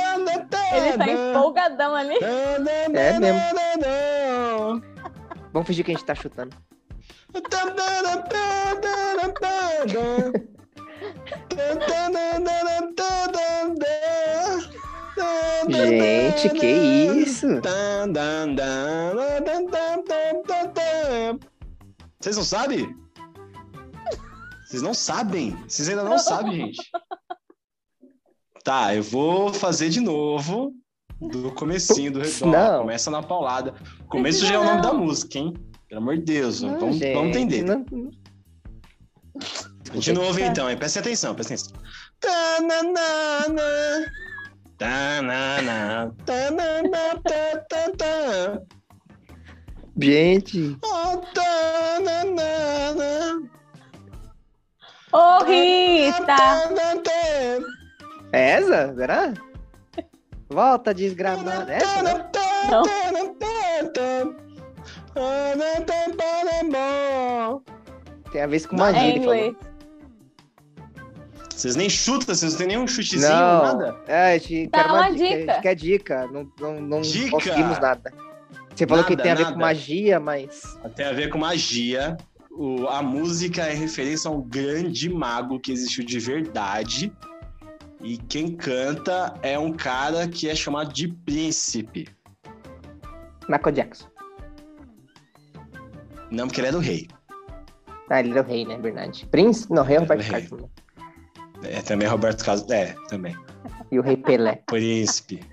Ele 0.72 0.98
tá 0.98 1.09
empolgadão 1.09 1.94
ali. 1.94 2.16
É 2.20 2.59
mesmo. 3.18 3.38
Vamos 5.52 5.66
fingir 5.66 5.84
que 5.84 5.92
a 5.92 5.94
gente 5.94 6.04
tá 6.04 6.14
chutando. 6.14 6.54
Gente, 15.89 16.51
que 16.51 16.66
isso? 16.66 17.61
Vocês 22.20 22.36
não 22.36 22.45
sabem? 22.45 22.97
Vocês 24.66 24.82
não 24.82 24.93
sabem? 24.95 25.57
Vocês 25.66 25.89
ainda 25.89 26.03
não 26.05 26.18
sabem, 26.18 26.66
gente. 26.66 26.91
Tá, 28.64 28.95
eu 28.95 29.03
vou 29.03 29.53
fazer 29.53 29.89
de 29.89 30.01
novo 30.01 30.72
do 31.20 31.51
comecinho 31.53 32.12
do 32.12 32.20
retorno. 32.20 32.53
Não. 32.53 32.80
Começa 32.80 33.11
na 33.11 33.22
paulada. 33.22 33.74
Começo 34.09 34.45
já 34.45 34.55
é 34.55 34.59
o 34.59 34.64
nome 34.64 34.82
da 34.82 34.93
música, 34.93 35.39
hein? 35.39 35.55
Pelo 35.89 36.03
amor 36.03 36.16
de 36.18 36.22
Deus, 36.24 36.61
Não, 36.61 36.78
vamos, 36.78 36.97
gente, 36.97 37.14
vamos 37.14 37.30
entender. 37.36 37.62
não- 37.64 37.84
De 39.99 40.12
novo, 40.12 40.39
então, 40.41 40.68
hein? 40.68 40.76
Presta 40.76 41.01
atenção, 41.01 41.34
presta 41.34 41.55
atenção. 41.55 41.72
Tananana, 42.20 43.62
tanana, 44.78 46.14
tanana, 46.24 47.20
tá, 47.24 47.58
tá, 47.68 47.90
tá. 47.98 48.62
Gente, 50.00 50.78
Oh, 50.84 51.16
tananana, 51.34 53.42
Ô, 55.12 55.44
Rita! 55.44 56.24
tanana, 56.26 57.02
é 58.32 58.50
essa? 58.50 58.94
Será? 58.94 59.32
Volta 60.50 60.94
desgramada. 60.94 61.72
Essa, 61.72 62.02
né? 62.02 62.30
Não. 62.70 62.82
Tem 68.30 68.42
a 68.42 68.46
ver 68.46 68.66
com 68.68 68.76
magia. 68.76 69.16
É 69.16 69.20
falou. 69.20 69.56
Vocês 71.59 71.74
nem 71.74 71.90
chutam, 71.90 72.32
vocês 72.36 72.52
não 72.52 72.59
tem 72.59 72.68
nenhum 72.68 72.86
chutezinho, 72.86 73.28
Não, 73.32 73.62
nada? 73.62 74.00
é, 74.06 74.34
a 74.34 74.38
gente 74.38 74.68
Dá 74.68 74.84
quer 74.84 74.90
uma 74.90 75.04
A 75.06 75.11
dica. 75.11 75.24
gente 75.24 75.61
quer 75.62 75.74
dica. 75.74 76.26
Não, 76.28 76.52
não, 76.61 76.80
não 76.80 77.00
Dica? 77.00 77.30
conseguimos 77.32 77.80
nada. 77.80 78.12
Você 78.76 78.86
falou 78.86 79.02
que 79.02 79.11
Nada, 79.16 79.22
tem 79.24 79.32
a 79.32 79.34
ver 79.34 79.42
nada. 79.42 79.54
com 79.54 79.61
magia, 79.61 80.20
mas. 80.20 80.78
Tem 80.94 81.06
a 81.06 81.12
ver 81.12 81.28
com 81.30 81.38
magia. 81.38 82.16
O- 82.52 82.86
a 82.86 83.02
música 83.02 83.62
é 83.62 83.74
referência 83.74 84.28
a 84.28 84.32
um 84.32 84.40
grande 84.40 85.09
mago 85.11 85.59
que 85.59 85.72
existiu 85.72 86.04
de 86.04 86.20
verdade. 86.20 87.12
E 88.00 88.16
quem 88.18 88.54
canta 88.54 89.34
é 89.42 89.59
um 89.59 89.72
cara 89.72 90.28
que 90.28 90.48
é 90.48 90.54
chamado 90.54 90.92
de 90.92 91.09
príncipe. 91.09 92.06
Michael 93.48 93.74
Jackson. 93.74 94.06
Não, 96.30 96.46
porque 96.46 96.61
ele 96.61 96.68
é 96.68 96.72
do 96.72 96.78
rei. 96.78 97.09
Ah, 98.09 98.20
ele 98.20 98.30
era 98.30 98.42
o 98.42 98.44
rei, 98.44 98.64
né? 98.64 98.78
Verdade. 98.78 99.26
Príncipe? 99.26 99.74
Não, 99.74 99.82
rei 99.82 99.96
é 99.96 99.98
o 99.98 100.02
Roberto. 100.02 100.30
Carlos. 100.30 100.62
É, 101.62 101.82
também 101.82 102.06
é 102.06 102.11
Roberto 102.11 102.44
Carlos. 102.44 102.68
É, 102.70 102.94
também. 103.09 103.36
E 103.90 103.98
o 103.98 104.02
rei 104.02 104.16
Pelé. 104.16 104.62
Príncipe. 104.66 105.40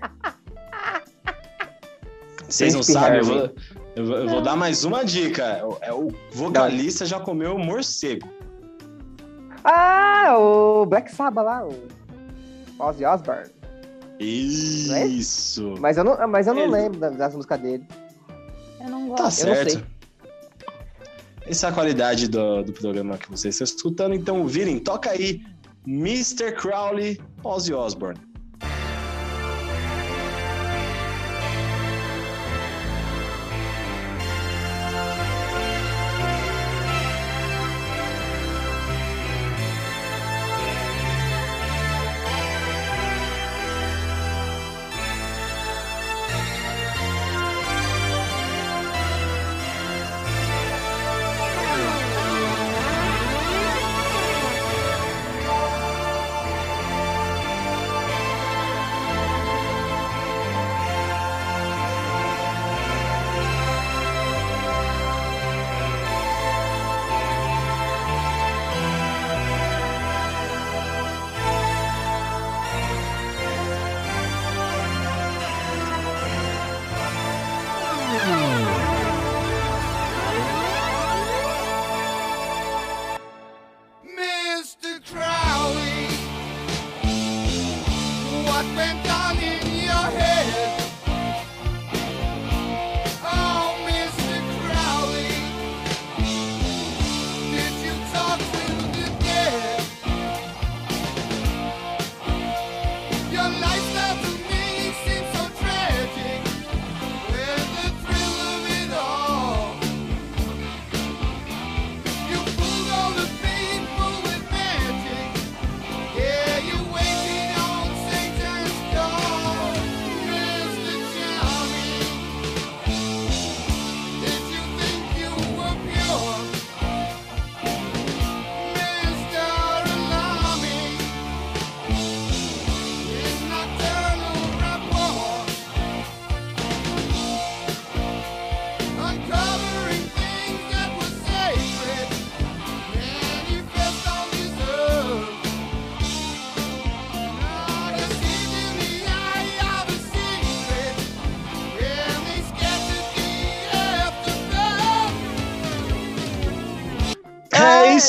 Vocês 2.48 2.74
não 2.74 2.82
sabem, 2.82 3.18
eu 3.18 3.24
vou, 3.24 3.36
eu 3.96 4.06
vou- 4.06 4.16
eu 4.18 4.28
vou 4.28 4.40
dar 4.42 4.54
mais 4.56 4.84
uma 4.84 5.04
dica. 5.04 5.44
É 5.80 5.92
o 5.92 6.12
vocalista 6.32 7.04
já 7.04 7.18
comeu 7.18 7.58
morcego. 7.58 8.28
Ah, 9.64 10.36
o 10.38 10.86
Black 10.86 11.10
Sabbath 11.12 11.44
lá, 11.44 11.66
o 11.66 11.74
Ozzy 12.78 13.04
Osbourne. 13.04 13.50
Isso. 14.20 15.74
Mas 15.80 15.96
eu 15.96 16.04
não, 16.04 16.28
mas 16.28 16.46
eu 16.46 16.54
não 16.54 16.62
Ele- 16.62 16.72
lembro 16.72 17.00
das, 17.00 17.34
músicas 17.34 17.58
dele. 17.60 17.84
Eu 18.80 18.88
não 18.90 19.10
Tá 19.10 19.24
gosto. 19.24 19.40
Eu 19.40 19.46
não 19.48 19.54
certo. 19.56 19.70
sei. 19.72 19.84
Essa 21.48 21.66
é 21.66 21.70
a 21.70 21.72
qualidade 21.72 22.28
do, 22.28 22.62
do 22.62 22.72
programa 22.72 23.18
que 23.18 23.28
vocês 23.30 23.54
estão 23.60 23.64
escutando. 23.64 24.14
Então, 24.14 24.46
virem, 24.46 24.78
toca 24.78 25.10
aí 25.10 25.42
Mr. 25.86 26.54
Crowley, 26.54 27.20
Ozzy 27.44 27.72
Osbourne. 27.72 28.18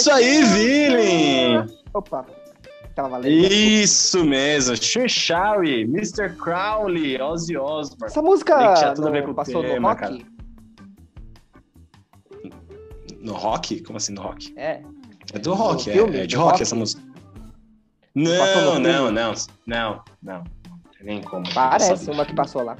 Isso 0.07 0.11
aí, 0.11 0.43
Villain! 0.43 1.79
Opa, 1.93 2.25
tava 2.95 3.09
valendo. 3.09 3.29
Isso 3.29 4.23
mesmo, 4.23 4.75
Xuxawi, 4.75 5.81
Mr. 5.81 6.29
Crowley, 6.37 7.21
Ozzy 7.21 7.57
Osbourne. 7.57 8.05
Essa 8.05 8.21
música 8.21 8.73
tinha 8.75 8.93
tudo 8.93 9.07
a 9.07 9.11
não 9.11 9.11
ver 9.11 9.25
com 9.25 9.33
passou 9.33 9.61
tema, 9.61 9.79
no 9.79 9.87
rock? 9.87 9.99
cara. 9.99 10.17
No 13.19 13.33
rock? 13.33 13.83
Como 13.83 13.97
assim 13.97 14.13
no 14.13 14.21
rock? 14.21 14.53
É. 14.57 14.81
É 15.33 15.39
do 15.39 15.53
rock, 15.53 15.89
é, 15.89 15.97
é 15.97 16.25
de 16.25 16.35
rock, 16.35 16.51
rock? 16.51 16.61
essa 16.61 16.75
música. 16.75 17.01
Não, 18.15 18.31
não, 18.31 18.79
não, 18.79 19.11
não, 19.11 19.33
não, 19.65 20.03
não. 20.23 20.43
Não 20.43 20.43
nem 21.01 21.21
como. 21.21 21.43
Parece 21.53 22.09
uma 22.09 22.25
que 22.25 22.33
passou 22.33 22.63
lá. 22.63 22.77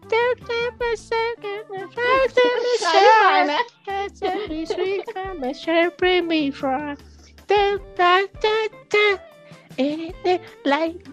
Don't 0.09 0.40
ever 0.42 0.96
second 0.96 1.64
fact 1.94 2.38
and 2.42 3.51
né? 3.51 3.61
That's 3.86 4.22
every 4.22 4.66
sweet 4.66 5.07
come 5.14 5.44
and 5.44 5.57
share 5.57 5.90
bring 5.92 6.26
me 6.26 6.51
from. 6.51 6.96
Anything 7.48 7.78
like 7.94 8.32
that. 8.40 8.68
Da, 8.88 9.18
Like 10.64 11.05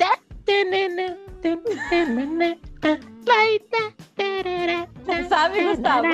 that. 3.70 3.94
Da, 4.16 4.42
da, 4.44 4.88
da, 5.06 5.30
Sabe, 5.30 5.64
Gustavo? 5.64 6.08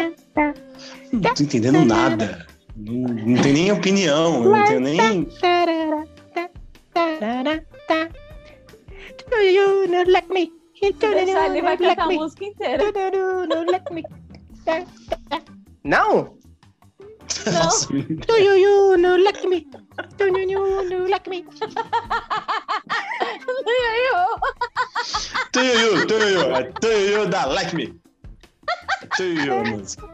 Não 1.12 1.22
tô 1.22 1.44
entendendo 1.44 1.86
nada. 1.86 2.46
Não, 2.76 3.14
não 3.14 3.42
tem 3.42 3.54
nem 3.54 3.72
opinião, 3.72 4.44
eu 4.44 4.52
não 4.52 4.66
tenho 4.66 4.80
nem. 4.82 5.30
Do 9.30 9.38
you 9.38 9.88
not 9.88 10.08
like 10.12 10.30
me? 10.34 10.52
You 10.82 10.92
do 10.94 11.00
Deixar 11.12 11.46
ele 11.50 11.62
vai 11.62 11.78
cantar 11.78 12.06
a 12.06 12.08
me. 12.08 12.16
música 12.16 12.46
inteira. 12.46 12.92
Do 12.92 13.00
you 13.00 13.48
not 13.48 13.72
like 13.72 13.94
me? 13.94 14.04
Não? 15.84 16.38
Do 18.28 18.38
you, 18.38 18.56
you 18.58 18.98
not 18.98 19.20
like 19.24 19.48
me? 19.48 19.66
Do 20.18 20.26
you, 20.28 20.50
you 20.50 20.88
not 20.90 21.10
like 21.10 21.30
me? 21.30 21.46
Tuiu, 25.52 26.08
tuiu, 26.08 26.56
é 26.56 26.64
tuiu 26.82 27.28
da 27.30 27.46
Like 27.46 27.76
Me. 27.76 28.02
A 29.50 29.70
música. 29.70 30.10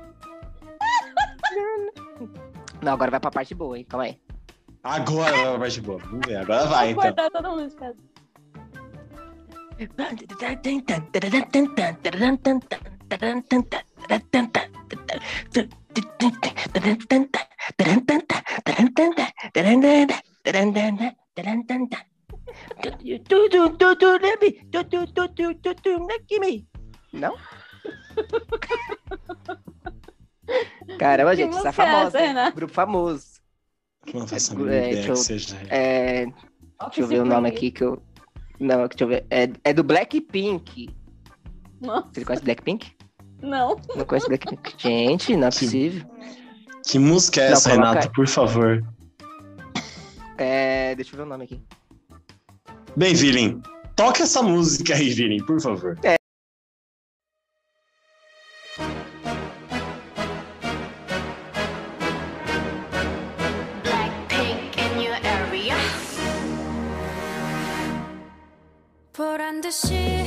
Não, 2.81 2.93
agora 2.93 3.11
vai 3.11 3.19
pra 3.19 3.31
parte 3.31 3.55
boa, 3.55 3.77
hein? 3.77 3.85
Calma 3.87 4.03
aí. 4.05 4.17
Agora 4.83 5.31
vai 5.31 5.43
pra 5.45 5.59
parte 5.59 5.81
boa. 5.81 5.97
Vamos 5.99 6.21
ver, 6.27 6.35
agora 6.37 6.65
vai 6.65 6.93
Vou 6.93 7.03
então. 7.03 7.15
cortar 7.15 7.29
todo 7.31 7.49
mundo 7.49 7.69
de 7.69 7.75
casa. 7.75 7.97
Não? 27.13 27.35
Caramba, 30.97 31.35
gente, 31.35 31.49
essa 31.57 31.59
é 31.59 31.63
música 31.63 31.69
é 31.69 31.71
famosa. 31.71 32.07
essa, 32.07 32.19
hein? 32.21 32.27
Renato? 32.27 32.55
Grupo 32.55 32.73
famoso. 32.73 33.25
Não 34.13 34.27
faço 34.27 34.51
a 34.51 34.55
É, 34.55 34.57
mínima 34.57 34.71
deixa 34.71 34.89
ideia 34.91 35.07
eu- 35.07 35.13
que 35.13 35.19
seja. 35.19 35.57
É, 35.69 36.25
deixa 36.25 37.01
eu 37.01 37.07
ver 37.07 37.21
o 37.21 37.25
nome 37.25 37.49
aqui 37.49 37.71
que 37.71 37.83
eu. 37.83 38.01
Não, 38.59 38.87
deixa 38.87 39.03
eu 39.03 39.07
ver. 39.07 39.25
É, 39.29 39.49
é 39.63 39.73
do 39.73 39.83
Blackpink. 39.83 40.89
Você 41.81 42.25
conhece 42.25 42.43
Blackpink? 42.43 42.91
não. 43.41 43.77
Não 43.95 44.05
conhece 44.05 44.27
Blackpink? 44.27 44.73
Gente, 44.77 45.35
não 45.35 45.47
é 45.47 45.51
possível. 45.51 46.05
Que 46.85 46.99
música 46.99 47.41
é 47.41 47.47
Não, 47.47 47.53
essa, 47.53 47.69
coloca- 47.69 47.89
Renato? 47.89 48.11
Por 48.11 48.27
favor. 48.27 48.83
É, 50.37 50.95
deixa 50.95 51.13
eu 51.13 51.17
ver 51.17 51.23
o 51.23 51.25
nome 51.25 51.45
aqui. 51.45 51.61
Bem, 52.95 53.13
Vilim, 53.13 53.61
toca 53.95 54.23
essa 54.23 54.41
música 54.41 54.95
aí, 54.95 55.09
Vilim, 55.09 55.43
por 55.45 55.61
favor. 55.61 55.97
Blackpink 56.03 56.17
the. 69.71 70.18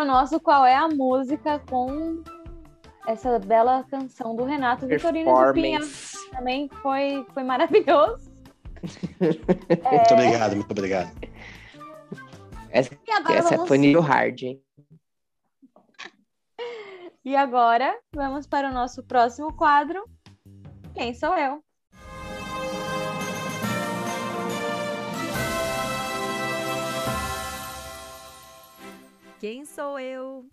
O 0.00 0.04
nosso 0.04 0.40
Qual 0.40 0.64
é 0.64 0.74
a 0.74 0.88
Música 0.88 1.58
com 1.68 2.22
essa 3.06 3.38
bela 3.38 3.84
canção 3.84 4.34
do 4.34 4.44
Renato 4.44 4.86
Vitorino 4.86 5.30
do 5.30 5.52
Pinha. 5.52 5.80
Também 6.32 6.68
foi, 6.82 7.26
foi 7.34 7.42
maravilhoso. 7.42 8.30
Muito 9.20 10.14
obrigado, 10.14 10.56
muito 10.56 10.70
obrigado. 10.70 11.10
Essa, 12.70 12.94
E 13.06 13.12
agora, 13.12 13.38
essa 13.38 13.50
vamos... 13.50 13.68
foi 13.68 13.76
nível 13.76 14.00
hard, 14.00 14.42
hein? 14.42 14.62
e 17.22 17.36
agora 17.36 17.94
vamos 18.14 18.46
para 18.46 18.70
o 18.70 18.72
nosso 18.72 19.02
próximo 19.02 19.52
quadro. 19.54 20.02
Quem 20.94 21.12
sou 21.12 21.36
eu? 21.36 21.62
Quem 29.40 29.64
sou 29.64 29.98
eu? 29.98 30.46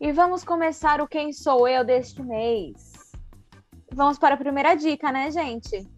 E 0.00 0.10
vamos 0.10 0.42
começar 0.42 1.00
o 1.00 1.06
Quem 1.06 1.32
Sou 1.32 1.68
Eu 1.68 1.84
deste 1.84 2.20
mês. 2.20 3.12
Vamos 3.92 4.18
para 4.18 4.34
a 4.34 4.36
primeira 4.36 4.74
dica, 4.74 5.12
né, 5.12 5.30
gente? 5.30 5.88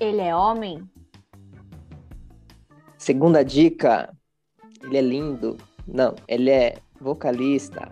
Ele 0.00 0.20
é 0.20 0.34
homem? 0.34 0.82
Segunda 2.98 3.44
dica, 3.44 4.12
ele 4.82 4.96
é 4.96 5.00
lindo. 5.00 5.56
Não, 5.86 6.16
ele 6.26 6.50
é 6.50 6.78
vocalista. 7.00 7.88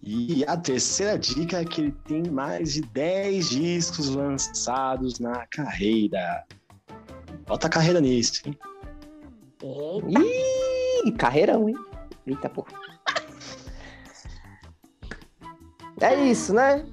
E 0.00 0.44
a 0.44 0.56
terceira 0.56 1.18
dica 1.18 1.60
é 1.60 1.64
que 1.64 1.80
ele 1.80 1.92
tem 2.06 2.22
mais 2.30 2.74
de 2.74 2.82
10 2.82 3.50
discos 3.50 4.10
lançados 4.10 5.18
na 5.18 5.44
carreira. 5.48 6.46
Bota 7.48 7.66
a 7.66 7.70
carreira 7.70 8.00
nisso, 8.00 8.42
hein? 8.46 8.56
Ih, 9.60 10.68
carreirão, 11.12 11.68
hein? 11.68 11.76
Eita, 12.26 12.48
porra. 12.48 12.72
É 16.00 16.14
isso, 16.24 16.54
né? 16.54 16.86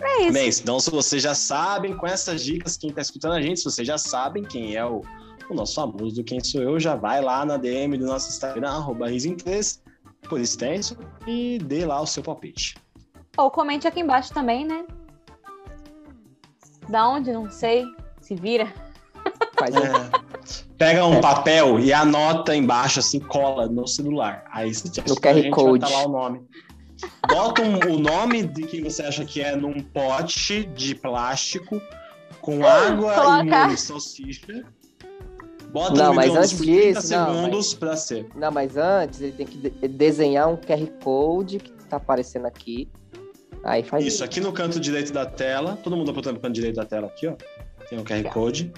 É 0.00 0.22
isso. 0.22 0.32
Bem, 0.32 0.48
então 0.48 0.78
se 0.78 0.90
vocês 0.90 1.22
já 1.22 1.34
sabem, 1.34 1.96
com 1.96 2.06
essas 2.06 2.44
dicas, 2.44 2.76
quem 2.76 2.92
tá 2.92 3.00
escutando 3.00 3.32
a 3.32 3.40
gente, 3.40 3.60
se 3.60 3.64
vocês 3.64 3.86
já 3.86 3.96
sabem 3.96 4.42
quem 4.42 4.76
é 4.76 4.84
o, 4.84 5.00
o 5.48 5.54
nosso 5.54 5.74
famoso 5.74 6.16
do 6.16 6.24
Quem 6.24 6.40
Sou 6.40 6.60
Eu, 6.60 6.78
já 6.78 6.94
vai 6.94 7.22
lá 7.22 7.44
na 7.44 7.56
DM 7.56 7.96
do 7.96 8.06
nosso 8.06 8.28
Instagram, 8.28 8.68
arroba 8.68 9.08
risinglês, 9.08 9.82
por 10.28 10.40
extenso, 10.40 10.96
e 11.26 11.58
dê 11.58 11.86
lá 11.86 12.00
o 12.00 12.06
seu 12.06 12.22
palpite. 12.22 12.76
Ou 13.36 13.50
comente 13.50 13.88
aqui 13.88 14.00
embaixo 14.00 14.32
também, 14.32 14.66
né? 14.66 14.84
Da 16.88 17.08
onde? 17.08 17.32
Não 17.32 17.50
sei. 17.50 17.84
Se 18.20 18.34
vira. 18.34 18.72
Faz. 19.58 19.74
É. 19.74 20.23
Pega 20.78 21.04
um 21.06 21.20
papel 21.20 21.78
e 21.80 21.92
anota 21.92 22.54
embaixo, 22.54 22.98
assim, 23.00 23.18
cola 23.20 23.66
no 23.68 23.86
celular. 23.86 24.44
Aí 24.52 24.74
você 24.74 24.88
No 25.08 25.16
QR 25.16 25.40
vai 25.42 25.50
Code. 25.50 25.80
tá 25.80 25.88
lá 25.88 26.06
o 26.06 26.08
nome. 26.10 26.42
Bota 27.28 27.62
um- 27.62 27.94
o 27.94 27.98
nome 27.98 28.42
de 28.44 28.62
quem 28.66 28.82
você 28.82 29.02
acha 29.02 29.24
que 29.24 29.40
é 29.40 29.54
num 29.56 29.80
pote 29.80 30.64
de 30.64 30.94
plástico 30.94 31.80
com 32.40 32.64
água 32.66 33.14
Coloca. 33.14 33.72
e 33.72 33.76
salsicha. 33.76 34.64
Bota 35.70 35.94
Não, 35.94 36.14
mas 36.14 36.34
antes 36.34 36.52
por 36.52 36.64
30 36.66 37.00
disso, 37.00 37.12
não, 37.12 37.34
segundos 37.34 37.74
pra 37.74 37.96
ser. 37.96 38.26
Não, 38.36 38.50
mas 38.52 38.76
antes 38.76 39.20
ele 39.20 39.32
tem 39.32 39.46
que 39.46 39.58
de- 39.58 39.88
desenhar 39.88 40.48
um 40.48 40.56
QR 40.56 40.86
Code 41.02 41.58
que 41.58 41.72
tá 41.88 41.96
aparecendo 41.96 42.46
aqui. 42.46 42.88
Aí 43.64 43.82
faz 43.82 44.04
Isso, 44.04 44.22
aqui 44.22 44.40
no 44.40 44.52
canto 44.52 44.78
direito 44.78 45.12
da 45.12 45.26
tela. 45.26 45.76
Todo 45.82 45.96
mundo 45.96 46.10
apontando 46.10 46.34
pro 46.38 46.42
canto 46.48 46.54
direito 46.54 46.76
da 46.76 46.84
tela 46.84 47.06
aqui, 47.08 47.26
ó. 47.26 47.34
Tem 47.88 47.98
um 47.98 48.04
QR 48.04 48.22
Code. 48.30 48.72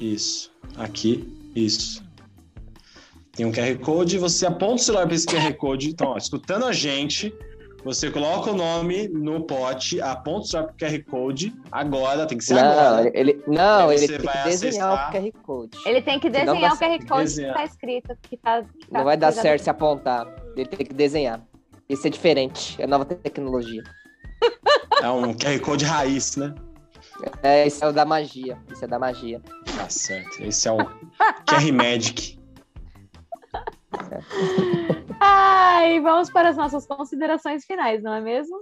Isso. 0.00 0.50
Aqui. 0.76 1.28
Isso. 1.54 2.02
Tem 3.32 3.46
um 3.46 3.52
QR 3.52 3.78
Code. 3.78 4.18
Você 4.18 4.46
aponta 4.46 4.74
o 4.74 4.78
celular 4.78 5.06
para 5.06 5.14
esse 5.14 5.26
QR 5.26 5.52
Code. 5.54 5.90
Então, 5.90 6.08
ó, 6.08 6.16
escutando 6.16 6.64
a 6.64 6.72
gente, 6.72 7.32
você 7.84 8.10
coloca 8.10 8.50
o 8.50 8.56
nome 8.56 9.08
no 9.08 9.42
pote, 9.42 10.00
aponta 10.00 10.40
o 10.40 10.44
celular 10.44 10.72
pro 10.72 10.76
QR 10.88 11.04
Code. 11.04 11.54
Agora, 11.70 12.26
tem 12.26 12.36
que 12.38 12.44
ser 12.44 12.54
Não, 12.54 12.62
agora. 12.62 13.10
ele, 13.14 13.42
não, 13.46 13.92
ele 13.92 14.08
tem 14.08 14.18
que 14.18 14.44
desenhar 14.44 14.92
acessar. 14.92 15.08
o 15.08 15.12
QR 15.12 15.32
Code. 15.42 15.78
Ele 15.86 16.02
tem 16.02 16.18
que 16.20 16.28
desenhar 16.28 16.74
o 16.74 16.78
QR. 16.78 17.06
Code 17.06 17.22
Desenhar. 17.22 17.52
que 17.54 17.58
tá 17.58 17.64
escrito. 17.64 18.16
Que 18.22 18.36
tá, 18.36 18.62
que 18.62 18.86
tá 18.88 18.98
Não 18.98 19.04
vai 19.04 19.16
dar 19.16 19.32
certo 19.32 19.62
se 19.62 19.70
apontar. 19.70 20.26
Ele 20.56 20.66
tem 20.66 20.86
que 20.86 20.92
desenhar. 20.94 21.40
Isso 21.88 22.06
é 22.06 22.10
diferente. 22.10 22.80
É 22.82 22.86
nova 22.86 23.04
tecnologia. 23.04 23.82
É 25.00 25.08
um 25.10 25.32
QR 25.32 25.60
Code 25.60 25.84
raiz, 25.84 26.36
né? 26.36 26.52
É, 27.42 27.66
isso 27.66 27.84
é 27.84 27.88
o 27.88 27.92
da 27.92 28.04
magia. 28.04 28.58
Isso 28.70 28.84
é 28.84 28.88
da 28.88 28.98
magia. 28.98 29.40
Tá 29.76 29.88
certo. 29.88 30.42
Esse 30.42 30.68
é 30.68 30.72
o 30.72 30.78
QR 30.78 31.72
Magic. 31.72 32.38
Ai, 35.20 36.00
vamos 36.00 36.30
para 36.30 36.50
as 36.50 36.56
nossas 36.56 36.86
considerações 36.86 37.64
finais, 37.64 38.02
não 38.02 38.14
é 38.14 38.20
mesmo? 38.20 38.56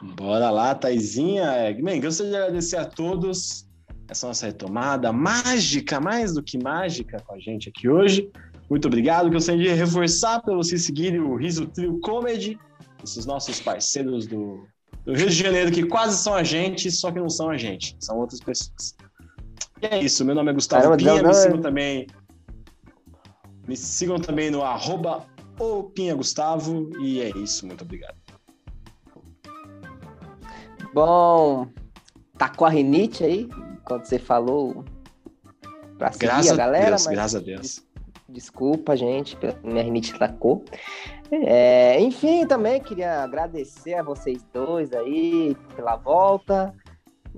Bora 0.00 0.50
lá, 0.50 0.74
Taizinha. 0.74 1.44
É, 1.44 1.72
Bem, 1.72 2.00
gostaria 2.00 2.32
de 2.32 2.38
agradecer 2.38 2.76
a 2.76 2.84
todos 2.84 3.66
essa 4.08 4.26
nossa 4.26 4.46
retomada 4.46 5.12
mágica, 5.12 6.00
mais 6.00 6.34
do 6.34 6.42
que 6.42 6.62
mágica 6.62 7.22
com 7.26 7.34
a 7.34 7.38
gente 7.38 7.68
aqui 7.68 7.88
hoje. 7.88 8.30
Muito 8.68 8.86
obrigado. 8.86 9.30
Gostaria 9.30 9.62
de 9.62 9.74
reforçar 9.74 10.40
para 10.40 10.54
vocês 10.54 10.84
seguirem 10.84 11.20
o 11.20 11.36
Riso 11.36 11.66
Trio 11.66 11.98
Comedy, 12.00 12.58
esses 13.02 13.26
nossos 13.26 13.60
parceiros 13.60 14.26
do, 14.26 14.66
do 15.08 15.14
Rio 15.14 15.30
de 15.30 15.34
Janeiro, 15.34 15.72
que 15.72 15.86
quase 15.86 16.22
são 16.22 16.34
a 16.34 16.42
gente, 16.42 16.90
só 16.90 17.10
que 17.10 17.18
não 17.18 17.30
são 17.30 17.48
a 17.48 17.56
gente, 17.56 17.96
são 17.98 18.18
outras 18.18 18.40
pessoas. 18.40 18.94
E 19.80 19.86
é 19.86 20.02
isso, 20.02 20.22
meu 20.22 20.34
nome 20.34 20.50
é 20.50 20.52
Gustavo 20.52 20.82
Caramba, 20.82 20.98
Pinha, 20.98 21.22
me 21.22 21.34
sigam 21.34 21.60
também. 21.62 22.06
Me 23.66 23.74
sigam 23.74 24.18
também 24.18 24.50
no 24.50 24.62
arroba 24.62 25.24
Gustavo. 26.14 26.90
E 27.00 27.22
é 27.22 27.30
isso, 27.38 27.66
muito 27.66 27.84
obrigado. 27.84 28.18
Bom, 30.92 31.66
tá 32.36 32.50
com 32.50 32.66
a 32.66 32.68
rinite 32.68 33.24
aí? 33.24 33.48
Quando 33.86 34.04
você 34.04 34.18
falou 34.18 34.84
pra 35.96 36.12
seguir 36.12 36.26
Graças 36.26 36.52
a 36.52 36.56
galera, 36.56 36.86
a 36.86 36.90
Deus, 36.90 37.06
mas 37.06 37.14
graças 37.14 37.34
a 37.34 37.44
Deus. 37.44 37.86
desculpa, 38.28 38.94
gente, 38.94 39.38
minha 39.64 39.82
rinite 39.82 40.14
atacou. 40.14 40.66
É, 41.30 42.00
enfim, 42.00 42.46
também 42.46 42.80
queria 42.80 43.22
agradecer 43.22 43.94
a 43.94 44.02
vocês 44.02 44.44
dois 44.52 44.92
aí 44.92 45.56
pela 45.76 45.96
volta. 45.96 46.74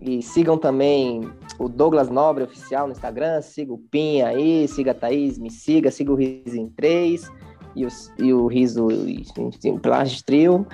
E 0.01 0.23
sigam 0.23 0.57
também 0.57 1.31
o 1.59 1.69
Douglas 1.69 2.09
Nobre 2.09 2.45
Oficial 2.45 2.87
no 2.87 2.93
Instagram, 2.93 3.43
siga 3.43 3.73
o 3.73 3.79
Pinha 3.79 4.29
aí, 4.29 4.67
siga 4.67 4.93
a 4.93 4.95
Thaís, 4.95 5.39
me 5.39 5.51
siga, 5.51 5.91
siga 5.91 6.13
o 6.13 6.15
Riso 6.15 6.57
em 6.57 6.69
3 6.71 7.31
e 7.77 7.85
o, 7.85 7.89
e 8.19 8.33
o 8.33 8.47
Riso 8.47 8.89
em 8.91 9.79
Plástico 9.79 10.25
Trio. 10.25 10.67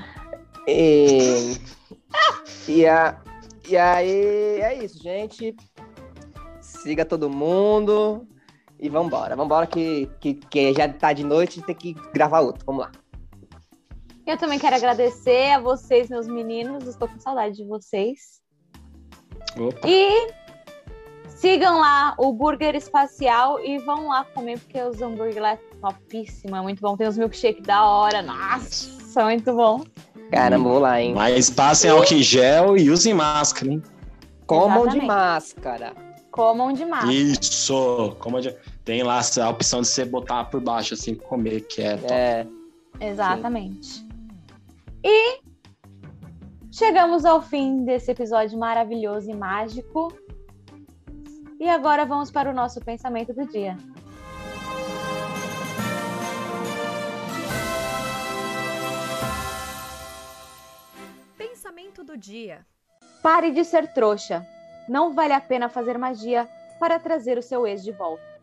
E, 0.68 1.56
e, 2.68 2.86
a, 2.86 3.20
e 3.68 3.76
aí 3.76 4.60
é 4.60 4.84
isso, 4.84 5.02
gente. 5.02 5.56
Siga 6.60 7.04
todo 7.04 7.30
mundo 7.30 8.26
e 8.78 8.88
vambora. 8.88 9.34
Vambora 9.34 9.66
que, 9.66 10.08
que, 10.20 10.34
que 10.34 10.72
já 10.72 10.88
tá 10.88 11.12
de 11.12 11.24
noite 11.24 11.58
e 11.58 11.62
tem 11.62 11.74
que 11.74 11.94
gravar 12.12 12.40
outro. 12.40 12.64
Vamos 12.64 12.82
lá. 12.82 12.92
Eu 14.26 14.36
também 14.36 14.58
quero 14.58 14.74
agradecer 14.74 15.52
a 15.52 15.60
vocês, 15.60 16.08
meus 16.08 16.26
meninos. 16.26 16.84
Estou 16.86 17.06
com 17.08 17.18
saudade 17.20 17.56
de 17.56 17.64
vocês. 17.64 18.40
Opa. 19.56 19.86
E 19.86 20.32
sigam 21.28 21.78
lá 21.78 22.14
o 22.18 22.32
Burger 22.32 22.74
Espacial 22.74 23.60
e 23.64 23.78
vão 23.78 24.08
lá 24.08 24.24
comer, 24.24 24.58
porque 24.58 24.82
os 24.82 25.00
hambúrguer 25.00 25.40
lá 25.40 25.52
é 25.52 25.60
topíssimo, 25.80 26.56
é 26.56 26.60
muito 26.60 26.80
bom. 26.80 26.96
Tem 26.96 27.06
os 27.06 27.16
milkshake 27.16 27.62
da 27.62 27.84
hora. 27.86 28.20
Nossa, 28.20 29.24
muito 29.24 29.54
bom. 29.54 29.84
Caramba, 30.32 30.68
vou 30.68 30.78
lá, 30.80 31.00
hein? 31.00 31.14
Mas 31.14 31.48
passem 31.48 31.88
álcool 31.88 32.14
em 32.14 32.22
gel 32.22 32.76
e 32.76 32.90
usem 32.90 33.14
máscara, 33.14 33.70
hein? 33.72 33.82
Comam 34.44 34.82
de 34.82 34.98
Exatamente. 34.98 35.06
máscara. 35.06 35.92
Comam 36.32 36.72
demais. 36.72 37.08
Isso! 37.08 38.16
Como 38.18 38.40
de- 38.40 38.54
Tem 38.84 39.02
lá 39.02 39.20
a 39.40 39.48
opção 39.48 39.80
de 39.80 39.88
você 39.88 40.04
botar 40.04 40.44
por 40.44 40.60
baixo, 40.60 40.94
assim, 40.94 41.14
comer, 41.14 41.60
que 41.62 41.80
é 41.80 41.96
top. 41.96 42.12
É. 42.12 42.46
Exatamente. 43.00 44.05
E 45.02 45.40
chegamos 46.70 47.24
ao 47.24 47.40
fim 47.40 47.84
desse 47.84 48.10
episódio 48.10 48.58
maravilhoso 48.58 49.30
e 49.30 49.34
mágico. 49.34 50.12
E 51.58 51.68
agora 51.68 52.04
vamos 52.04 52.30
para 52.30 52.50
o 52.50 52.54
nosso 52.54 52.80
pensamento 52.80 53.32
do 53.32 53.46
dia. 53.46 53.76
Pensamento 61.36 62.04
do 62.04 62.16
dia. 62.16 62.66
Pare 63.22 63.50
de 63.50 63.64
ser 63.64 63.92
trouxa. 63.92 64.46
Não 64.88 65.14
vale 65.14 65.32
a 65.32 65.40
pena 65.40 65.68
fazer 65.68 65.98
magia 65.98 66.48
para 66.78 66.98
trazer 66.98 67.38
o 67.38 67.42
seu 67.42 67.66
ex 67.66 67.82
de 67.82 67.92
volta. 67.92 68.35